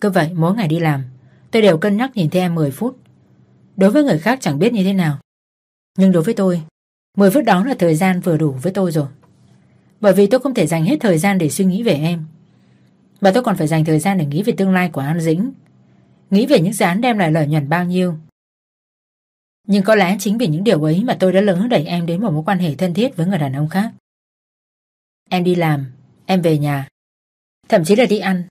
[0.00, 1.04] Cứ vậy, mỗi ngày đi làm,
[1.50, 2.98] Tôi đều cân nhắc nhìn thấy em 10 phút.
[3.76, 5.18] Đối với người khác chẳng biết như thế nào,
[5.98, 6.62] Nhưng đối với tôi
[7.16, 9.06] 10 phút đó là thời gian vừa đủ với tôi rồi.
[10.00, 12.24] Bởi vì tôi không thể dành hết thời gian để suy nghĩ về em.
[13.20, 15.52] Và tôi còn phải dành thời gian để nghĩ về tương lai của An Dĩnh.
[16.30, 18.14] Nghĩ về những dự án đem lại lợi nhuận bao nhiêu.
[19.66, 22.20] Nhưng có lẽ chính vì những điều ấy mà tôi đã lỡ đẩy em đến
[22.20, 23.92] một mối quan hệ thân thiết với người đàn ông khác.
[25.30, 25.92] Em đi làm,
[26.26, 26.88] em về nhà
[27.68, 28.42] Thậm chí là đi ăn.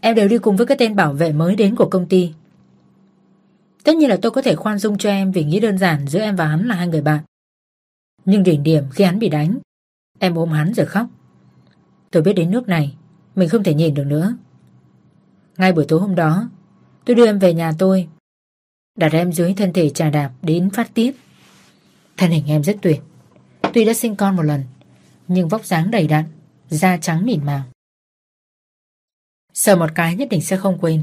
[0.00, 2.32] Em đều đi cùng với cái tên bảo vệ mới đến của công ty.
[3.84, 6.20] Tất nhiên là tôi có thể khoan dung cho em vì nghĩ đơn giản giữa
[6.20, 7.24] em và hắn là hai người bạn.
[8.24, 9.58] Nhưng đỉnh điểm khi hắn bị đánh
[10.18, 11.06] Em ôm hắn rồi khóc.
[12.10, 12.96] Tôi biết đến nước này,
[13.34, 14.36] Mình không thể nhìn được nữa.
[15.58, 16.50] Ngay buổi tối hôm đó,
[17.04, 18.08] Tôi đưa em về nhà tôi,
[18.96, 21.16] Đặt em dưới thân thể trà đạp đến phát tiết.
[22.16, 23.02] Thân hình em rất tuyệt.
[23.72, 24.64] Tuy đã sinh con một lần,
[25.28, 26.24] Nhưng vóc dáng đầy đặn,
[26.68, 27.62] Da trắng mịn màng.
[29.54, 31.02] Sợ một cái nhất định sẽ không quên.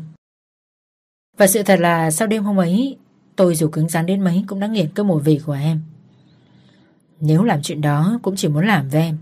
[1.38, 2.98] Và sự thật là sau đêm hôm ấy,
[3.36, 5.82] Tôi dù cứng rắn đến mấy cũng đã nghiện cái mùi vị của em
[7.20, 9.18] nếu làm chuyện đó, cũng chỉ muốn làm với em.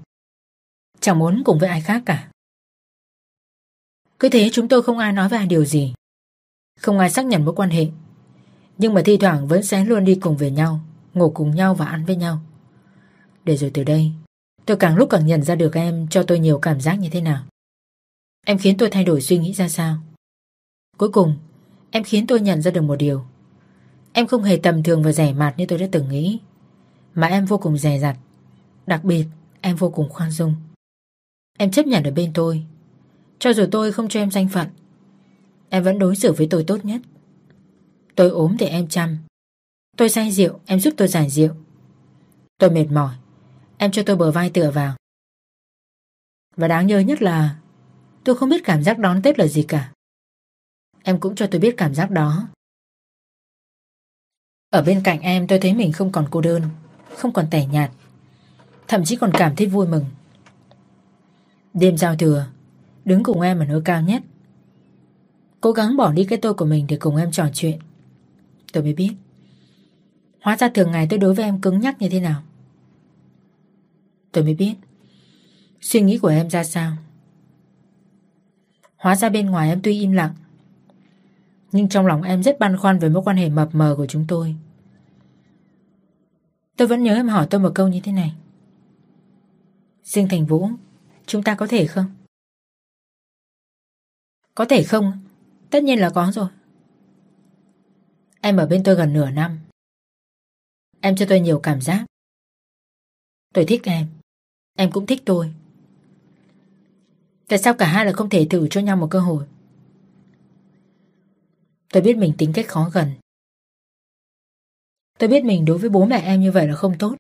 [1.00, 2.30] Chẳng muốn cùng với ai khác cả.
[4.20, 5.94] Cứ thế chúng tôi không ai nói với ai điều gì.
[6.80, 7.88] Không ai xác nhận mối quan hệ.
[8.78, 10.80] Nhưng mà thi thoảng vẫn sẽ luôn đi cùng về nhau,
[11.14, 12.40] Ngủ cùng nhau và ăn với nhau.
[13.44, 14.12] Để rồi từ đây,
[14.66, 17.22] Tôi càng lúc càng nhận ra được em cho tôi nhiều cảm giác như thế
[17.22, 17.44] nào.
[18.46, 19.98] Em khiến tôi thay đổi suy nghĩ ra sao?
[20.98, 21.38] Cuối cùng,
[21.92, 23.26] Em khiến tôi nhận ra được một điều.
[24.14, 26.40] Em không hề tầm thường và rẻ mạt như tôi đã từng nghĩ
[27.14, 28.18] mà em vô cùng dè dặt.
[28.88, 29.26] Đặc biệt,
[29.62, 30.56] em vô cùng khoan dung.
[31.58, 32.66] Em chấp nhận ở bên tôi.
[33.40, 34.68] Cho dù tôi không cho em danh phận,
[35.70, 37.02] Em vẫn đối xử với tôi tốt nhất.
[38.16, 39.18] Tôi ốm thì em chăm.
[39.98, 41.56] Tôi say rượu, Em giúp tôi giải rượu.
[42.58, 43.16] Tôi mệt mỏi,
[43.78, 44.96] Em cho tôi bờ vai tựa vào.
[46.56, 47.60] Và đáng nhớ nhất là,
[48.24, 49.92] Tôi không biết cảm giác đón Tết là gì cả.
[51.04, 52.48] Em cũng cho tôi biết cảm giác đó.
[54.70, 56.62] Ở bên cạnh em, tôi thấy mình không còn cô đơn
[57.18, 57.92] không còn tẻ nhạt,
[58.92, 60.06] Thậm chí còn cảm thấy vui mừng.
[61.74, 62.48] Đêm giao thừa,
[63.06, 64.24] Đứng cùng em ở nơi cao nhất.
[65.62, 67.80] Cố gắng bỏ đi cái tôi của mình Để cùng em trò chuyện.
[68.74, 69.12] Tôi mới biết,
[70.42, 72.42] Hóa ra thường ngày tôi đối với em cứng nhắc như thế nào.
[74.32, 74.76] Tôi mới biết,
[75.82, 76.98] Suy nghĩ của em ra sao.
[78.98, 80.34] Hóa ra bên ngoài em tuy im lặng,
[81.72, 84.26] Nhưng trong lòng em rất băn khoăn Về mối quan hệ mập mờ của chúng
[84.28, 84.56] tôi.
[86.78, 88.36] Tôi vẫn nhớ em hỏi tôi một câu như thế này.
[90.04, 90.70] Dương Thành Vũ,
[91.32, 92.06] Chúng ta có thể không?
[94.56, 95.12] Có thể không?
[95.70, 96.50] Tất nhiên là có rồi.
[98.42, 99.60] Em ở bên tôi gần nửa năm.
[101.02, 102.06] Em cho tôi nhiều cảm giác.
[103.54, 104.08] Tôi thích em.
[104.78, 105.54] Em cũng thích tôi.
[107.48, 109.46] Tại sao cả hai lại không thể thử cho nhau một cơ hội?
[111.90, 113.12] Tôi biết mình tính cách khó gần.
[115.22, 117.16] Tôi biết mình đối với bố mẹ em như vậy là không tốt.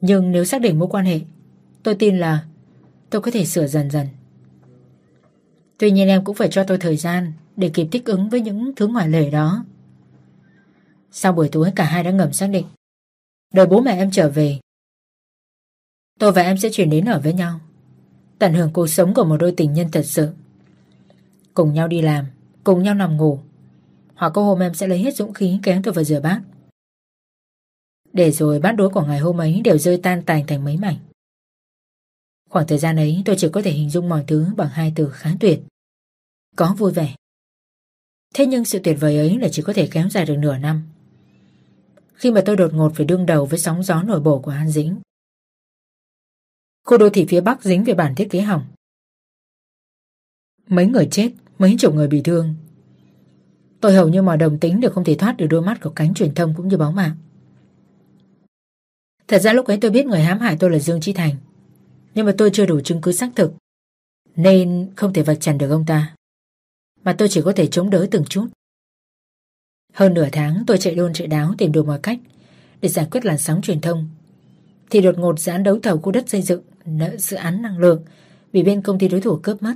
[0.00, 1.20] Nhưng nếu xác định mối quan hệ,
[1.82, 2.44] tôi tin là
[3.10, 4.06] tôi có thể sửa dần dần.
[5.78, 8.74] Tuy nhiên em cũng phải cho tôi thời gian để kịp thích ứng với những
[8.76, 9.64] thứ ngoại lệ đó.
[11.10, 12.66] Sau buổi tối cả hai đã ngầm xác định.
[13.52, 14.58] Đợi bố mẹ em trở về.
[16.18, 17.60] Tôi và em sẽ chuyển đến ở với nhau.
[18.38, 20.28] Tận hưởng cuộc sống của một đôi tình nhân thật sự.
[21.54, 22.26] Cùng nhau đi làm,
[22.64, 23.40] cùng nhau nằm ngủ,
[24.14, 26.42] hoặc có hôm em sẽ lấy hết dũng khí kéo tôi vào rửa bát.
[28.12, 30.96] Để rồi bát đũa của ngày hôm ấy Đều rơi tan tành thành mấy mảnh.
[32.50, 35.10] Khoảng thời gian ấy, tôi chỉ có thể hình dung mọi thứ Bằng hai từ
[35.10, 35.60] khá tuyệt.
[36.56, 37.14] Có vui vẻ.
[38.34, 40.82] Thế nhưng sự tuyệt vời ấy là chỉ có thể kéo dài được nửa năm.
[42.14, 44.70] Khi mà tôi đột ngột phải đương đầu với sóng gió nổi bộ của An
[44.70, 44.96] Dĩnh
[46.84, 48.64] Khu đô thị phía Bắc dính về bản thiết kế hỏng.
[50.66, 52.54] Mấy người chết, Mấy chục người bị thương.
[53.84, 56.14] Tôi hầu như mọi đồng tính đều không thể thoát được đôi mắt của cánh
[56.14, 57.16] truyền thông cũng như báo mạng.
[59.28, 61.36] Thật ra lúc ấy tôi biết người hãm hại tôi là Dương Trí Thành.
[62.14, 63.52] Nhưng mà tôi chưa đủ chứng cứ xác thực.
[64.36, 66.14] Nên không thể vạch trần được ông ta.
[67.02, 68.46] Mà tôi chỉ có thể chống đỡ từng chút
[69.92, 72.18] Hơn nửa tháng tôi chạy đôn chạy đáo tìm được mọi cách
[72.80, 74.08] Để giải quyết làn sóng truyền thông
[74.90, 77.78] Thì đột ngột dự án đấu thầu khu đất xây dựng, Nợ dự án năng
[77.78, 78.04] lượng
[78.52, 79.74] Bị bên công ty đối thủ cướp mất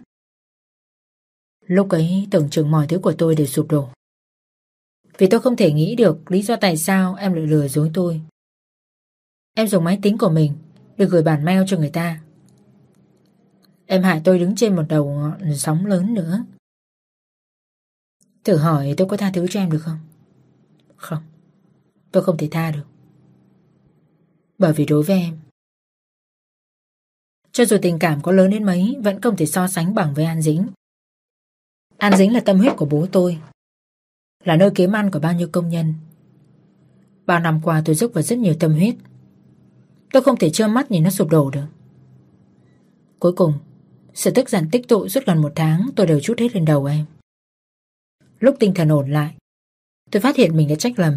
[1.66, 3.88] Lúc ấy tưởng chừng mọi thứ của tôi đều sụp đổ
[5.18, 8.20] vì tôi không thể nghĩ được lý do tại sao em lại lừa dối tôi.
[9.54, 10.52] Em dùng máy tính của mình
[10.96, 12.20] Để gửi bản mail cho người ta.
[13.86, 16.44] Em hại tôi đứng trên một đầu ngọn sóng lớn nữa.
[18.44, 19.98] Thử hỏi tôi có tha thứ cho em được không?
[20.96, 21.22] Không,
[22.12, 22.84] Tôi không thể tha được.
[24.58, 25.38] Bởi vì đối với em,
[27.52, 30.24] Cho dù tình cảm có lớn đến mấy, Vẫn không thể so sánh bằng với
[30.24, 30.66] An Dính
[31.96, 33.38] An Dính là tâm huyết của bố tôi.
[34.48, 35.94] Là nơi kiếm ăn của bao nhiêu công nhân.
[37.26, 38.94] Bao năm qua tôi dốc vào rất nhiều tâm huyết.
[40.12, 41.66] Tôi không thể trơ mắt nhìn nó sụp đổ được.
[43.18, 43.52] Cuối cùng,
[44.14, 46.84] Sự tức giận tích tụ suốt gần một tháng, Tôi đều chút hết lên đầu
[46.84, 47.04] em.
[48.40, 49.34] Lúc tinh thần ổn lại,
[50.10, 51.14] Tôi phát hiện mình đã trách lầm.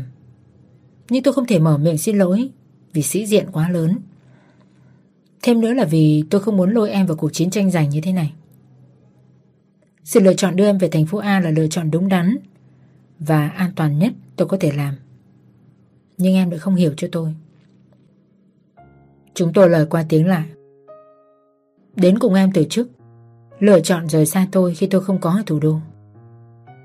[1.09, 2.49] Nhưng tôi không thể mở miệng xin lỗi
[2.93, 3.97] Vì sĩ diện quá lớn.
[5.41, 8.01] Thêm nữa là vì tôi không muốn lôi em vào cuộc chiến tranh giành như
[8.01, 8.33] thế này.
[10.03, 12.37] Sự lựa chọn đưa em về thành phố A là lựa chọn đúng đắn.
[13.27, 14.95] Và an toàn nhất tôi có thể làm.
[16.18, 17.35] Nhưng em lại không hiểu cho tôi.
[19.34, 20.45] Chúng tôi lời qua tiếng lại.
[21.95, 22.89] Đến cùng em từ chức,
[23.60, 25.80] Lựa chọn rời xa tôi khi tôi không có ở thủ đô.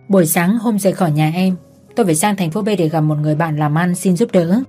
[0.09, 1.57] Buổi sáng hôm rời khỏi nhà em,
[1.97, 4.33] Tôi phải sang thành phố B để gặp một người bạn làm ăn xin giúp
[4.33, 4.61] đỡ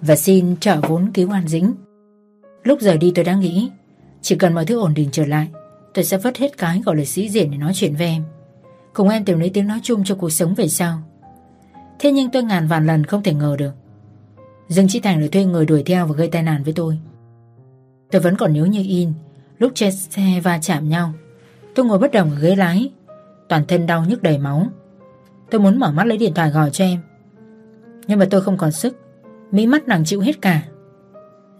[0.00, 1.74] Và xin trợ vốn cứu An Dĩnh.
[2.62, 3.70] Lúc rời đi tôi đã nghĩ,
[4.22, 5.48] Chỉ cần mọi thứ ổn định trở lại,
[5.94, 8.22] Tôi sẽ vứt hết cái gọi là sĩ diện để nói chuyện với em.
[8.96, 10.98] Cùng em tìm lấy tiếng nói chung cho cuộc sống về sau.
[11.98, 13.72] Thế nhưng tôi ngàn vạn lần không thể ngờ được.
[14.68, 16.98] Dương Chí Thành lại thuê người đuổi theo và gây tai nạn với tôi.
[18.10, 19.12] Tôi vẫn còn nhớ như in,
[19.58, 21.12] Lúc che xe va chạm nhau,
[21.74, 22.92] Tôi ngồi bất động ở ghế lái,
[23.48, 24.66] Toàn thân đau nhức đầy máu.
[25.50, 27.00] Tôi muốn mở mắt lấy điện thoại gọi cho em,
[28.06, 28.96] Nhưng mà tôi không còn sức,
[29.50, 30.62] Mỹ mắt nàng chịu hết cả.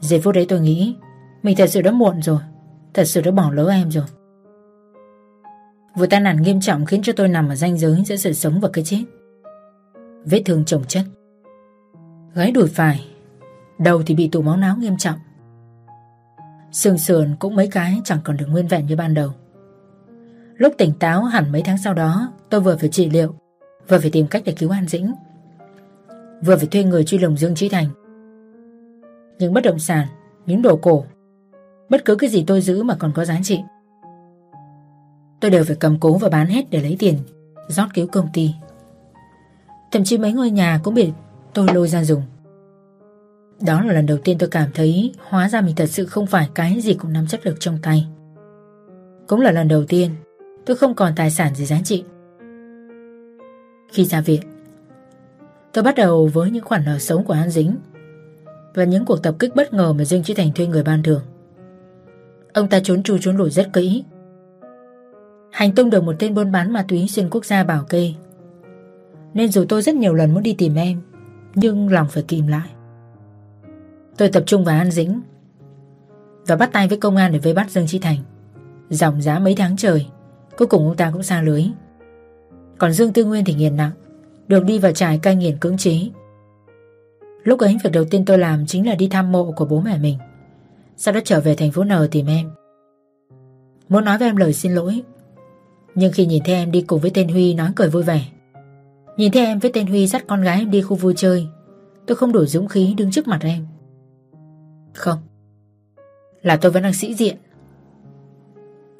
[0.00, 0.96] Giây phút đấy tôi nghĩ,
[1.42, 2.40] Mình thật sự đã muộn rồi,
[2.94, 4.04] Thật sự đã bỏ lỡ em rồi.
[5.96, 8.60] Vụ tai nạn nghiêm trọng khiến cho tôi nằm ở ranh giới giữa sự sống
[8.60, 9.02] và cái chết.
[10.24, 11.04] Vết thương chồng chất.
[12.34, 13.06] Gáy đùi phải.
[13.78, 15.18] Đầu thì bị tụ máu não nghiêm trọng.
[16.72, 19.30] Sườn sườn cũng mấy cái chẳng còn được nguyên vẹn như ban đầu.
[20.56, 23.34] Lúc tỉnh táo hẳn mấy tháng sau đó, Tôi vừa phải trị liệu,
[23.88, 25.12] Vừa phải tìm cách để cứu An Dĩnh,
[26.44, 27.88] Vừa phải thuê người truy lùng Dương Trí Thành.
[29.38, 30.06] Những bất động sản,
[30.46, 31.04] Những đồ cổ,
[31.88, 33.60] Bất cứ cái gì tôi giữ mà còn có giá trị.
[35.40, 37.18] Tôi đều phải cầm cố và bán hết để lấy tiền,
[37.68, 38.50] rót cứu công ty.
[39.92, 41.12] Thậm chí mấy ngôi nhà cũng bị
[41.54, 42.22] tôi lôi ra dùng.
[43.60, 46.48] Đó là lần đầu tiên tôi cảm thấy Hóa ra mình thật sự không phải
[46.54, 48.06] cái gì cũng nắm chắc được trong tay.
[49.26, 50.10] Cũng là lần đầu tiên,
[50.66, 52.04] Tôi không còn tài sản gì giá trị.
[53.92, 54.40] Khi ra viện,
[55.72, 57.76] Tôi bắt đầu với những khoản nợ xấu của An Dính
[58.74, 61.22] Và những cuộc tập kích bất ngờ mà Dương Trí Thành thuê người ban thường
[62.52, 64.04] Ông ta trốn tru trốn lùi rất kỹ.
[65.52, 68.12] Hành tung được một tên buôn bán ma túy xuyên quốc gia bảo kê.
[69.34, 71.00] Nên dù tôi rất nhiều lần muốn đi tìm em,
[71.54, 72.68] Nhưng lòng phải kìm lại.
[74.16, 75.20] Tôi tập trung vào An Dĩnh
[76.46, 78.18] Và bắt tay với công an để vây bắt Dương Chi Thành.
[78.90, 80.06] Dòng giá mấy tháng trời,
[80.56, 81.64] Cuối cùng ông ta cũng xa lưới.
[82.78, 83.92] Còn Dương Tư Nguyên thì nghiền nặng,
[84.48, 85.98] Được đi vào trại cai nghiền cưỡng chế.
[87.44, 89.98] Lúc ấy việc đầu tiên tôi làm Chính là đi thăm mộ của bố mẹ
[89.98, 90.18] mình,
[90.96, 92.50] Sau đó trở về thành phố N tìm em.
[93.88, 95.02] Muốn nói với em lời xin lỗi
[95.96, 98.26] nhưng khi nhìn thấy em đi cùng với tên Huy Nói cười vui vẻ.
[99.16, 101.46] Nhìn thấy em với tên Huy dắt con gái em đi khu vui chơi,
[102.06, 103.66] Tôi không đủ dũng khí đứng trước mặt em.
[104.94, 105.18] Không.
[106.42, 107.36] Là tôi vẫn đang sĩ diện.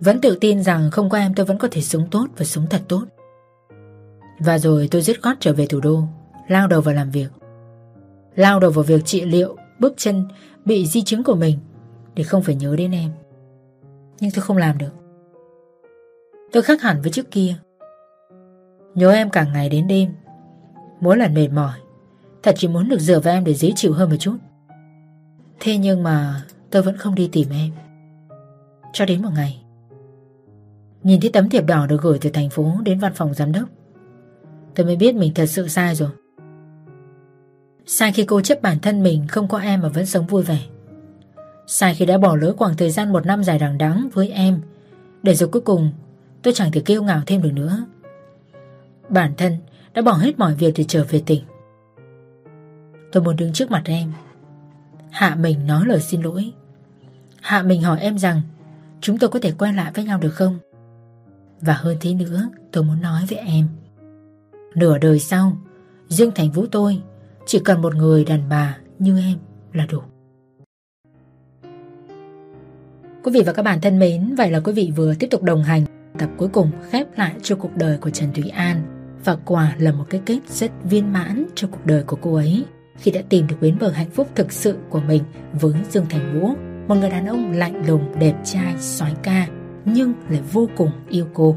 [0.01, 2.66] Vẫn tự tin rằng không có em tôi vẫn có thể sống tốt và sống
[2.70, 3.05] thật tốt.
[4.40, 6.02] Và rồi tôi dứt gót trở về thủ đô,
[6.48, 7.28] Lao đầu vào làm việc.
[8.35, 10.28] Lao đầu vào việc trị liệu, Bước chân
[10.64, 11.59] bị di chứng của mình,
[12.14, 13.10] Để không phải nhớ đến em.
[14.20, 15.06] Nhưng tôi không làm được.
[16.52, 17.55] Tôi khác hẳn với trước kia.
[18.94, 20.14] Nhớ em cả ngày đến đêm.
[21.01, 21.78] Mỗi lần mệt mỏi.
[22.43, 24.36] Thật chỉ muốn được dựa vào em để dễ chịu hơn một chút.
[25.60, 27.73] Thế nhưng mà tôi vẫn không đi tìm em.
[28.93, 29.62] Cho đến một ngày,
[31.06, 33.68] Nhìn thấy tấm thiệp đỏ được gửi từ thành phố đến văn phòng giám đốc,
[34.74, 36.09] Tôi mới biết mình thật sự sai rồi.
[37.86, 40.59] Sai khi cô chấp bản thân mình không có em mà vẫn sống vui vẻ.
[41.66, 44.60] Sai khi đã bỏ lỡ khoảng thời gian một năm dài đằng đắng với em,
[45.23, 45.93] Để rồi cuối cùng
[46.47, 47.85] tôi chẳng thể kêu ngào thêm được nữa.
[49.09, 49.56] Bản thân
[49.94, 51.44] đã bỏ hết mọi việc để trở về tỉnh.
[53.12, 54.12] Tôi muốn đứng trước mặt em.
[55.10, 56.52] Hạ mình nói lời xin lỗi.
[57.40, 58.40] Hạ mình hỏi em rằng,
[59.01, 60.59] Chúng tôi có thể quay lại với nhau được không?
[61.60, 63.68] Và hơn thế nữa, tôi muốn nói với em.
[64.74, 65.56] Nửa đời sau,
[66.09, 67.02] Dương Thành Vũ tôi
[67.47, 69.39] Chỉ cần một người đàn bà như em
[69.73, 70.01] là đủ.
[73.23, 75.62] Quý vị và các bạn thân mến, Vậy là quý vị vừa tiếp tục đồng
[75.62, 78.82] hành Tập cuối cùng khép lại cho cuộc đời của Trần Thúy An.
[79.24, 82.64] Và quả là một cái kết rất viên mãn cho cuộc đời của cô ấy.
[82.98, 85.22] Khi đã tìm được bến bờ hạnh phúc thực sự của mình
[85.52, 86.48] với Dương Thành Vũ
[86.88, 89.47] Một người đàn ông lạnh lùng, đẹp trai, soái ca
[89.84, 91.56] Nhưng lại vô cùng yêu cô.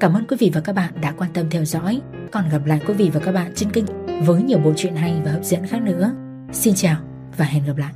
[0.00, 2.00] Cảm ơn quý vị và các bạn đã quan tâm theo dõi.
[2.32, 3.84] Còn gặp lại quý vị và các bạn trên kênh
[4.26, 6.10] với nhiều bộ truyện hay và hấp dẫn khác nữa.
[6.52, 6.96] Xin chào
[7.36, 7.92] và hẹn gặp lại.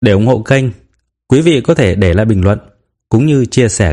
[0.00, 0.64] Để ủng hộ kênh
[1.28, 2.58] Quý vị có thể để lại bình luận
[3.08, 3.92] cũng như chia sẻ